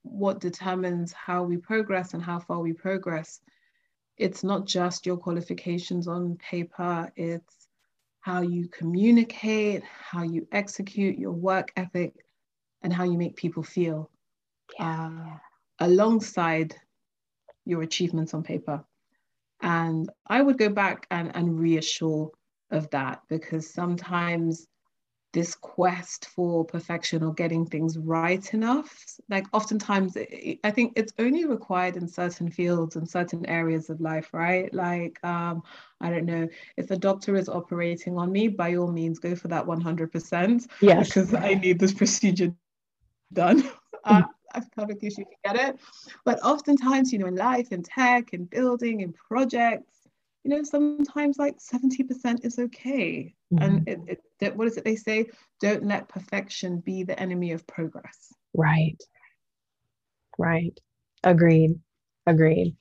what 0.03 0.41
determines 0.41 1.13
how 1.13 1.43
we 1.43 1.59
progress 1.59 2.15
and 2.15 2.23
how 2.23 2.39
far 2.39 2.61
we 2.61 2.73
progress 2.73 3.41
it's 4.21 4.45
not 4.45 4.67
just 4.67 5.07
your 5.07 5.17
qualifications 5.17 6.07
on 6.07 6.37
paper, 6.37 7.11
it's 7.17 7.69
how 8.21 8.43
you 8.43 8.69
communicate, 8.69 9.83
how 9.83 10.23
you 10.23 10.47
execute 10.53 11.19
your 11.19 11.33
work 11.33 11.73
ethic, 11.75 12.13
and 12.83 12.93
how 12.93 13.05
you 13.05 13.17
make 13.17 13.35
people 13.35 13.63
feel 13.63 14.11
yeah. 14.79 15.09
uh, 15.09 15.37
alongside 15.87 16.77
your 17.65 17.81
achievements 17.81 18.35
on 18.35 18.43
paper. 18.43 18.85
And 19.63 20.11
I 20.27 20.43
would 20.43 20.59
go 20.59 20.69
back 20.69 21.07
and, 21.11 21.35
and 21.35 21.59
reassure 21.59 22.31
of 22.71 22.91
that 22.91 23.23
because 23.29 23.73
sometimes 23.73 24.67
this 25.33 25.55
quest 25.55 26.27
for 26.27 26.65
perfection 26.65 27.23
or 27.23 27.33
getting 27.33 27.65
things 27.65 27.99
right 27.99 28.53
enough? 28.53 29.05
Like 29.29 29.47
oftentimes 29.53 30.17
i 30.65 30.71
think 30.71 30.93
it's 30.97 31.13
only 31.19 31.45
required 31.45 31.97
in 31.97 32.09
certain 32.09 32.51
fields 32.51 32.97
and 32.97 33.09
certain 33.09 33.47
areas 33.47 33.91
of 33.91 34.01
life 34.01 34.31
right? 34.33 34.73
Like 34.73 35.23
um, 35.25 35.63
i 36.01 36.11
don't 36.11 36.27
know 36.27 36.49
if 36.77 36.91
a 36.91 36.97
doctor 36.97 37.37
is 37.37 37.49
operating 37.49 38.19
on 38.19 38.33
me 38.33 38.49
by 38.49 38.77
all 38.77 38.91
means 38.91 39.19
go 39.19 39.35
for 39.35 39.49
that 39.49 39.65
100% 39.67 40.67
yes. 40.81 41.09
because 41.09 41.35
i 41.35 41.55
need 41.55 41.79
this 41.79 41.95
procedure 41.95 42.55
done. 43.33 43.63
Uh, 44.03 44.23
I 44.55 44.63
perfectly 44.75 45.11
sure 45.11 45.27
you 45.29 45.37
can 45.45 45.55
get 45.55 45.69
it? 45.69 45.81
But 46.25 46.43
oftentimes 46.43 47.13
you 47.13 47.19
know 47.19 47.27
in 47.27 47.37
life 47.37 47.71
in 47.71 47.83
tech 47.83 48.33
in 48.33 48.47
building 48.47 49.03
in 49.03 49.13
projects 49.13 50.00
you 50.45 50.51
know 50.51 50.63
sometimes 50.63 51.39
like 51.39 51.57
70% 51.59 52.45
is 52.45 52.59
okay. 52.59 53.35
Mm-hmm. 53.53 53.63
and 53.63 53.89
it, 53.89 54.21
it, 54.41 54.57
what 54.57 54.69
is 54.69 54.77
it 54.77 54.85
they 54.85 54.97
say? 54.97 55.27
Don't 55.61 55.85
let 55.85 56.09
perfection 56.09 56.79
be 56.79 57.03
the 57.03 57.19
enemy 57.19 57.53
of 57.53 57.67
progress. 57.67 58.33
Right. 58.55 59.03
Right. 60.39 60.79
Agreed. 61.25 61.79
Agreed. 62.27 62.77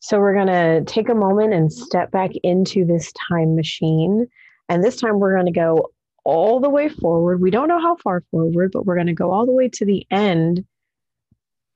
So 0.00 0.18
we're 0.18 0.34
going 0.34 0.48
to 0.48 0.82
take 0.92 1.08
a 1.08 1.14
moment 1.14 1.54
and 1.54 1.72
step 1.72 2.10
back 2.10 2.32
into 2.42 2.84
this 2.84 3.12
time 3.28 3.54
machine. 3.54 4.26
And 4.68 4.82
this 4.82 4.96
time 4.96 5.20
we're 5.20 5.34
going 5.34 5.46
to 5.46 5.52
go 5.52 5.92
all 6.24 6.60
the 6.60 6.68
way 6.68 6.88
forward. 6.88 7.40
We 7.40 7.50
don't 7.50 7.68
know 7.68 7.80
how 7.80 7.96
far 7.96 8.22
forward 8.30 8.70
but 8.72 8.84
we're 8.84 8.96
going 8.96 9.06
to 9.06 9.12
go 9.12 9.32
all 9.32 9.46
the 9.46 9.52
way 9.52 9.68
to 9.68 9.84
the 9.86 10.04
end. 10.10 10.64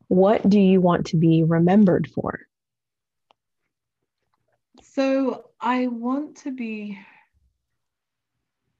What 0.08 0.48
do 0.48 0.60
you 0.60 0.80
want 0.80 1.06
to 1.06 1.16
be 1.16 1.44
remembered 1.44 2.08
for 2.14 2.40
so 4.96 5.50
I 5.60 5.88
want 5.88 6.38
to 6.38 6.50
be, 6.50 6.98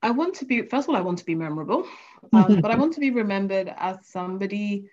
I 0.03 0.11
want 0.11 0.35
to 0.37 0.47
be, 0.47 0.63
first 0.63 0.89
of 0.89 0.95
all, 0.95 0.97
I 0.97 1.03
want 1.03 1.19
to 1.19 1.27
be 1.27 1.35
memorable, 1.35 1.87
um, 2.33 2.59
but 2.63 2.71
I 2.71 2.77
want 2.77 2.95
to 2.95 3.01
be 3.01 3.11
remembered 3.11 3.71
as 3.77 3.99
somebody 4.07 4.89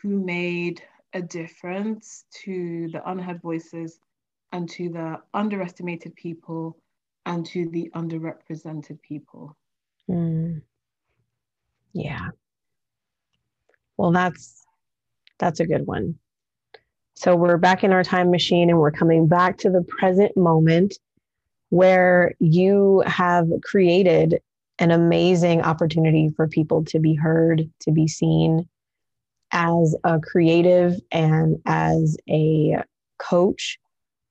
who 0.00 0.24
made 0.24 0.80
a 1.14 1.20
difference 1.20 2.26
to 2.44 2.88
the 2.92 3.10
unheard 3.10 3.42
voices 3.42 3.98
and 4.52 4.70
to 4.70 4.88
the 4.88 5.20
underestimated 5.34 6.14
people 6.14 6.78
and 7.26 7.44
to 7.46 7.68
the 7.70 7.90
underrepresented 7.96 9.02
people. 9.02 9.56
Mm. 10.08 10.62
Yeah. 11.92 12.28
Well, 13.96 14.12
that's 14.12 14.64
that's 15.40 15.58
a 15.58 15.66
good 15.66 15.88
one. 15.88 16.20
So 17.20 17.34
we're 17.34 17.56
back 17.56 17.82
in 17.82 17.92
our 17.92 18.04
time 18.04 18.30
machine 18.30 18.70
and 18.70 18.78
we're 18.78 18.92
coming 18.92 19.26
back 19.26 19.58
to 19.58 19.70
the 19.70 19.82
present 19.82 20.36
moment 20.36 21.00
where 21.70 22.34
you 22.38 23.02
have 23.06 23.48
created 23.64 24.40
an 24.78 24.92
amazing 24.92 25.62
opportunity 25.62 26.28
for 26.36 26.46
people 26.46 26.84
to 26.84 27.00
be 27.00 27.16
heard, 27.16 27.68
to 27.80 27.90
be 27.90 28.06
seen 28.06 28.68
as 29.50 29.96
a 30.04 30.20
creative 30.20 30.94
and 31.10 31.60
as 31.66 32.16
a 32.30 32.76
coach. 33.18 33.80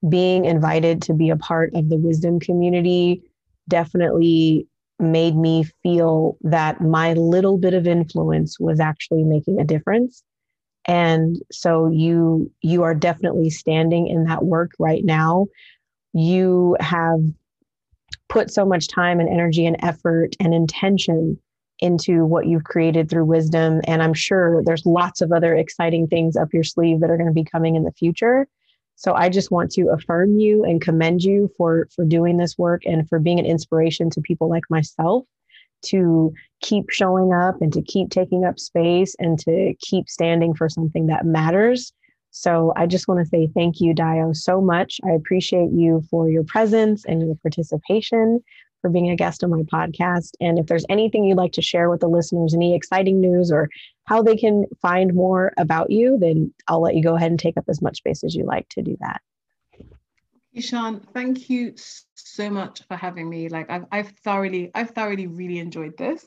Being 0.08 0.46
invited 0.46 1.02
to 1.02 1.14
be 1.14 1.30
a 1.30 1.36
part 1.36 1.74
of 1.76 1.90
the 1.90 1.98
wisdom 1.98 2.40
community 2.40 3.22
definitely 3.68 4.66
made 4.98 5.36
me 5.36 5.66
feel 5.84 6.38
that 6.40 6.80
my 6.80 7.12
little 7.16 7.58
bit 7.58 7.74
of 7.74 7.86
influence 7.86 8.58
was 8.62 8.80
actually 8.80 9.26
making 9.26 9.60
a 9.60 9.66
difference 9.66 10.24
and 10.88 11.38
so 11.52 11.90
you 11.90 12.52
you 12.62 12.84
are 12.84 12.96
definitely 12.96 13.50
standing 13.50 14.08
in 14.08 14.24
that 14.24 14.46
work 14.46 14.72
right 14.80 15.04
now. 15.04 15.48
You 16.14 16.78
have 16.80 17.20
put 18.30 18.52
so 18.52 18.66
much 18.66 18.88
time 18.88 19.20
and 19.20 19.30
energy 19.30 19.66
and 19.66 19.78
effort 19.84 20.36
and 20.40 20.54
intention 20.54 21.38
into 21.80 22.26
what 22.26 22.48
you've 22.48 22.64
created 22.64 23.10
through 23.10 23.26
wisdom. 23.26 23.82
And 23.86 24.02
i'm 24.02 24.14
sure 24.14 24.64
there's 24.64 24.86
lots 24.86 25.22
of 25.22 25.32
other 25.32 25.56
exciting 25.56 26.08
things 26.08 26.36
up 26.36 26.54
your 26.54 26.64
sleeve 26.64 27.02
that 27.02 27.10
are 27.10 27.18
going 27.18 27.28
to 27.28 27.34
be 27.34 27.44
coming 27.44 27.76
in 27.76 27.84
the 27.84 27.92
future. 27.92 28.48
So 28.96 29.14
i 29.14 29.30
just 29.30 29.52
want 29.52 29.72
to 29.72 29.90
affirm 29.90 30.40
you 30.40 30.64
and 30.64 30.82
commend 30.82 31.24
you 31.24 31.52
for 31.58 31.88
for 31.94 32.06
doing 32.06 32.38
this 32.38 32.58
work 32.58 32.84
and 32.86 33.08
for 33.10 33.20
being 33.20 33.40
an 33.40 33.46
inspiration 33.46 34.10
to 34.12 34.22
people 34.22 34.50
like 34.50 34.64
myself 34.70 35.26
to 35.84 36.34
keep 36.62 36.90
showing 36.90 37.34
up 37.34 37.62
and 37.62 37.72
to 37.74 37.82
keep 37.82 38.10
taking 38.10 38.44
up 38.46 38.60
space 38.60 39.16
and 39.20 39.40
to 39.40 39.74
keep 39.80 40.10
standing 40.10 40.54
for 40.54 40.70
something 40.70 41.08
that 41.08 41.26
matters. 41.26 41.94
So 42.32 42.74
I 42.76 42.86
just 42.86 43.08
want 43.08 43.20
to 43.22 43.26
say 43.26 43.48
thank 43.54 43.80
you, 43.80 43.94
Dayo, 43.94 44.36
so 44.36 44.62
much. 44.62 45.00
I 45.06 45.12
appreciate 45.12 45.72
you 45.72 46.04
for 46.10 46.30
your 46.30 46.44
presence 46.44 47.06
and 47.06 47.22
your 47.22 47.36
participation, 47.36 48.42
for 48.82 48.90
being 48.90 49.10
a 49.10 49.16
guest 49.16 49.44
on 49.44 49.50
my 49.50 49.64
podcast. 49.64 50.32
And 50.40 50.60
if 50.60 50.68
there's 50.68 50.86
anything 50.90 51.24
you'd 51.24 51.38
like 51.38 51.54
to 51.54 51.62
share 51.62 51.90
with 51.90 52.02
the 52.02 52.08
listeners, 52.08 52.54
any 52.54 52.76
exciting 52.76 53.20
news 53.20 53.52
or 53.52 53.70
how 54.06 54.22
they 54.22 54.36
can 54.36 54.66
find 54.82 55.14
more 55.14 55.52
about 55.58 55.90
you, 55.90 56.18
then 56.20 56.54
I'll 56.68 56.82
let 56.82 56.96
you 56.96 57.04
go 57.04 57.16
ahead 57.16 57.32
and 57.32 57.40
take 57.40 57.58
up 57.58 57.66
as 57.68 57.82
much 57.82 57.98
space 57.98 58.24
as 58.24 58.36
you 58.36 58.46
like 58.46 58.70
to 58.70 58.82
do 58.82 58.96
that. 59.00 59.22
Keyshawn, 60.58 61.04
thank 61.14 61.52
you 61.52 61.76
so 62.16 62.50
much 62.50 62.82
for 62.88 62.98
having 62.98 63.30
me. 63.30 63.48
Like 63.48 63.70
I've, 63.70 63.86
I've 63.92 64.10
thoroughly, 64.24 64.72
I've 64.74 64.90
thoroughly 64.90 65.28
really 65.28 65.60
enjoyed 65.60 65.96
this. 65.98 66.26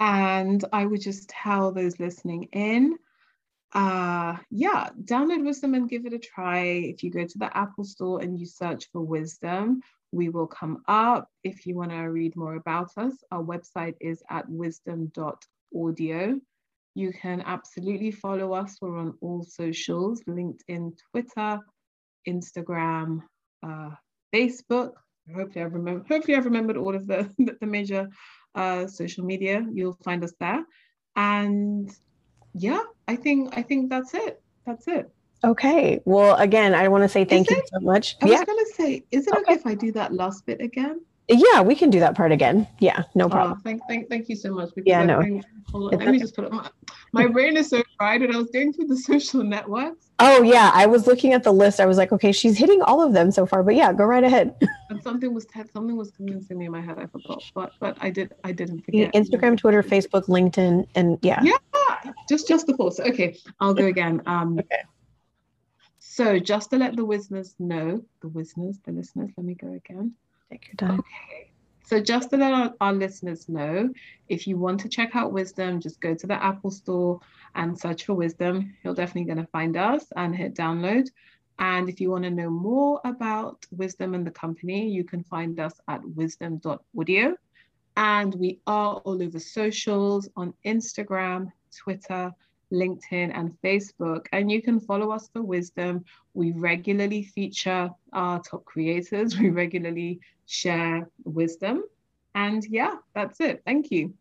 And 0.00 0.64
I 0.72 0.86
would 0.86 1.00
just 1.00 1.28
tell 1.28 1.70
those 1.70 2.00
listening 2.00 2.48
in, 2.52 2.96
uh, 3.72 4.38
yeah, 4.50 4.88
download 5.04 5.44
Wisdom 5.44 5.74
and 5.74 5.88
give 5.88 6.04
it 6.04 6.12
a 6.12 6.18
try. 6.18 6.62
If 6.62 7.04
you 7.04 7.10
go 7.10 7.24
to 7.24 7.38
the 7.38 7.56
Apple 7.56 7.84
Store 7.84 8.20
and 8.20 8.36
you 8.36 8.44
search 8.44 8.88
for 8.92 9.02
Wisdom, 9.02 9.82
we 10.10 10.30
will 10.30 10.48
come 10.48 10.82
up. 10.88 11.28
If 11.44 11.64
you 11.64 11.76
want 11.76 11.92
to 11.92 11.98
read 11.98 12.34
more 12.34 12.56
about 12.56 12.90
us, 12.96 13.14
our 13.30 13.42
website 13.42 13.94
is 14.00 14.20
at 14.30 14.48
wisdom.audio. 14.48 16.40
You 16.96 17.12
can 17.12 17.42
absolutely 17.42 18.10
follow 18.10 18.52
us. 18.52 18.78
We're 18.80 18.98
on 18.98 19.14
all 19.20 19.44
socials 19.44 20.22
LinkedIn, 20.24 20.98
Twitter, 21.12 21.60
Instagram, 22.26 23.20
uh, 23.62 23.90
Facebook. 24.34 24.92
Hopefully, 25.34 25.64
I've 25.64 25.74
remembered. 25.74 26.06
Hopefully, 26.08 26.36
I've 26.36 26.44
remembered 26.44 26.76
all 26.76 26.94
of 26.94 27.06
the 27.12 27.28
the 27.60 27.66
major 27.66 28.08
uh, 28.54 28.86
social 28.86 29.24
media. 29.24 29.66
You'll 29.72 29.98
find 30.04 30.22
us 30.24 30.32
there, 30.40 30.64
and 31.16 31.90
yeah, 32.54 32.82
I 33.08 33.16
think 33.16 33.56
I 33.56 33.62
think 33.62 33.90
that's 33.90 34.14
it. 34.14 34.42
That's 34.66 34.88
it. 34.88 35.10
Okay. 35.42 36.00
Well, 36.04 36.36
again, 36.36 36.74
I 36.74 36.88
want 36.88 37.02
to 37.02 37.08
say 37.08 37.24
thank 37.24 37.50
is 37.50 37.56
you 37.56 37.62
it, 37.62 37.70
so 37.72 37.80
much. 37.80 38.16
I 38.22 38.26
yeah. 38.26 38.38
was 38.38 38.44
going 38.44 38.64
to 38.64 38.72
say, 38.74 39.04
is 39.10 39.26
it 39.26 39.32
okay. 39.32 39.42
okay 39.42 39.54
if 39.54 39.66
I 39.66 39.74
do 39.74 39.90
that 39.92 40.12
last 40.12 40.44
bit 40.44 40.60
again? 40.60 41.00
Yeah, 41.32 41.62
we 41.62 41.76
can 41.76 41.90
do 41.90 42.00
that 42.00 42.16
part 42.16 42.32
again. 42.32 42.66
Yeah, 42.80 43.04
no 43.14 43.26
oh, 43.26 43.28
problem. 43.28 43.56
Oh, 43.56 43.62
thank, 43.62 43.82
thank, 43.88 44.08
thank 44.08 44.28
you 44.28 44.34
so 44.34 44.52
much. 44.52 44.70
Yeah, 44.84 45.04
no. 45.04 45.20
let 45.72 46.08
me 46.08 46.18
just 46.18 46.34
put 46.34 46.46
up 46.46 46.52
my, 46.52 46.68
my 47.12 47.26
brain 47.32 47.56
is 47.56 47.68
so 47.68 47.84
fried 47.96 48.22
and 48.22 48.34
I 48.34 48.36
was 48.36 48.50
going 48.50 48.72
through 48.72 48.88
the 48.88 48.96
social 48.96 49.44
networks. 49.44 50.10
Oh 50.18 50.42
yeah, 50.42 50.72
I 50.74 50.86
was 50.86 51.06
looking 51.06 51.32
at 51.32 51.44
the 51.44 51.52
list. 51.52 51.78
I 51.78 51.86
was 51.86 51.98
like, 51.98 52.10
okay, 52.10 52.32
she's 52.32 52.58
hitting 52.58 52.82
all 52.82 53.00
of 53.00 53.12
them 53.12 53.30
so 53.30 53.46
far. 53.46 53.62
But 53.62 53.76
yeah, 53.76 53.92
go 53.92 54.04
right 54.04 54.24
ahead. 54.24 54.56
and 54.90 55.00
something 55.02 55.32
was 55.32 55.46
something 55.72 55.96
was 55.96 56.10
convincing 56.10 56.58
me 56.58 56.66
in 56.66 56.72
my 56.72 56.80
head. 56.80 56.98
I 56.98 57.06
forgot, 57.06 57.44
but 57.54 57.72
but 57.78 57.96
I 58.00 58.10
did 58.10 58.34
I 58.42 58.50
didn't 58.50 58.80
forget. 58.80 59.12
Instagram, 59.14 59.56
Twitter, 59.56 59.84
Facebook, 59.84 60.24
LinkedIn, 60.24 60.88
and 60.96 61.16
yeah. 61.22 61.40
Yeah, 61.44 62.12
just 62.28 62.48
just 62.48 62.66
the 62.66 62.76
four. 62.76 62.90
So 62.90 63.04
okay, 63.04 63.36
I'll 63.60 63.74
go 63.74 63.86
again. 63.86 64.20
Um, 64.26 64.58
okay. 64.58 64.82
So 66.00 66.40
just 66.40 66.70
to 66.70 66.76
let 66.76 66.96
the 66.96 67.04
listeners 67.04 67.54
know, 67.60 68.02
the 68.20 68.28
listeners, 68.28 68.80
the 68.84 68.90
listeners, 68.90 69.30
let 69.36 69.46
me 69.46 69.54
go 69.54 69.72
again. 69.72 70.14
Take 70.50 70.68
your 70.68 70.88
time. 70.88 71.00
Okay. 71.00 71.50
So 71.84 72.00
just 72.00 72.30
to 72.30 72.36
let 72.36 72.52
our, 72.52 72.74
our, 72.80 72.92
listeners 72.92 73.48
know, 73.48 73.90
if 74.28 74.46
you 74.46 74.56
want 74.56 74.78
to 74.80 74.88
check 74.88 75.16
out 75.16 75.32
Wisdom, 75.32 75.80
just 75.80 76.00
go 76.00 76.14
to 76.14 76.26
the 76.26 76.40
Apple 76.40 76.70
Store 76.70 77.20
and 77.56 77.76
search 77.76 78.04
for 78.04 78.14
Wisdom. 78.14 78.76
You're 78.84 78.94
definitely 78.94 79.24
going 79.24 79.44
to 79.44 79.50
find 79.50 79.76
us 79.76 80.04
and 80.16 80.34
hit 80.34 80.54
download. 80.54 81.08
And 81.58 81.88
if 81.88 82.00
you 82.00 82.10
want 82.10 82.24
to 82.24 82.30
know 82.30 82.48
more 82.48 83.00
about 83.04 83.66
Wisdom 83.72 84.14
and 84.14 84.26
the 84.26 84.30
company, 84.30 84.88
you 84.88 85.04
can 85.04 85.24
find 85.24 85.58
us 85.58 85.74
at 85.88 86.00
wisdom.audio. 86.04 87.34
And 87.96 88.34
we 88.34 88.60
are 88.66 88.94
all 89.04 89.22
over 89.22 89.40
socials 89.40 90.28
on 90.36 90.54
Instagram, 90.64 91.50
Twitter, 91.76 92.32
LinkedIn, 92.72 93.32
and 93.34 93.56
Facebook. 93.62 94.26
And 94.32 94.50
you 94.50 94.62
can 94.62 94.80
follow 94.80 95.10
us 95.10 95.28
for 95.32 95.42
wisdom. 95.42 96.04
We 96.34 96.52
regularly 96.52 97.24
feature 97.24 97.90
our 98.12 98.40
top 98.40 98.64
creators, 98.64 99.38
we 99.38 99.50
regularly 99.50 100.20
share 100.46 101.08
wisdom. 101.24 101.84
And 102.34 102.64
yeah, 102.64 102.96
that's 103.14 103.40
it. 103.40 103.62
Thank 103.64 103.90
you. 103.90 104.14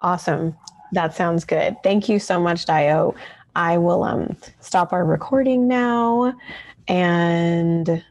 Awesome. 0.00 0.56
That 0.92 1.14
sounds 1.14 1.44
good. 1.44 1.76
Thank 1.82 2.08
you 2.08 2.18
so 2.18 2.40
much, 2.40 2.66
Dayo. 2.66 3.14
I 3.56 3.78
will 3.78 4.04
um, 4.04 4.36
stop 4.60 4.92
our 4.92 5.04
recording 5.04 5.66
now 5.66 6.34
and 6.88 8.04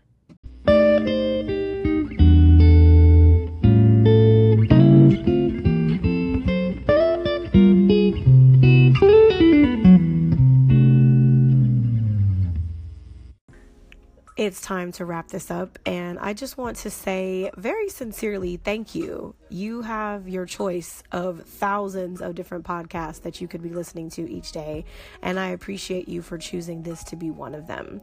it's 14.46 14.62
time 14.62 14.92
to 14.94 15.06
wrap 15.06 15.30
this 15.30 15.50
up. 15.50 15.80
And 15.86 16.20
I 16.20 16.34
just 16.34 16.58
want 16.58 16.78
to 16.78 16.90
say 16.92 17.50
very 17.58 17.90
sincerely 17.90 18.58
thank 18.58 18.94
you. 18.94 19.34
You 19.50 19.82
have 19.82 20.30
your 20.30 20.46
choice 20.46 21.02
of 21.12 21.42
thousands 21.42 22.22
of 22.22 22.36
different 22.36 22.64
podcasts 22.64 23.24
that 23.24 23.42
you 23.42 23.48
could 23.48 23.64
be 23.64 23.70
listening 23.70 24.12
to 24.12 24.30
each 24.30 24.52
day. 24.52 24.86
And 25.24 25.40
I 25.40 25.48
appreciate 25.48 26.08
you 26.08 26.22
for 26.22 26.38
choosing 26.38 26.84
this 26.84 27.04
to 27.06 27.16
be 27.16 27.32
one 27.32 27.56
of 27.56 27.66
them. 27.66 28.02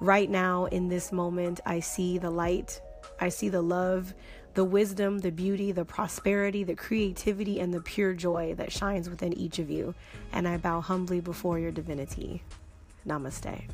Right 0.00 0.30
now, 0.30 0.64
in 0.66 0.88
this 0.88 1.12
moment, 1.12 1.60
I 1.66 1.80
see 1.80 2.18
the 2.18 2.30
light, 2.30 2.80
I 3.20 3.28
see 3.28 3.50
the 3.50 3.62
love, 3.62 4.14
the 4.54 4.64
wisdom, 4.64 5.18
the 5.18 5.32
beauty, 5.32 5.70
the 5.70 5.84
prosperity, 5.84 6.64
the 6.64 6.76
creativity, 6.76 7.60
and 7.60 7.74
the 7.74 7.80
pure 7.80 8.14
joy 8.14 8.54
that 8.56 8.72
shines 8.72 9.10
within 9.10 9.32
each 9.34 9.58
of 9.58 9.68
you. 9.68 9.94
And 10.32 10.48
I 10.48 10.56
bow 10.56 10.80
humbly 10.80 11.20
before 11.20 11.58
your 11.58 11.72
divinity. 11.72 12.42
Namaste. 13.06 13.64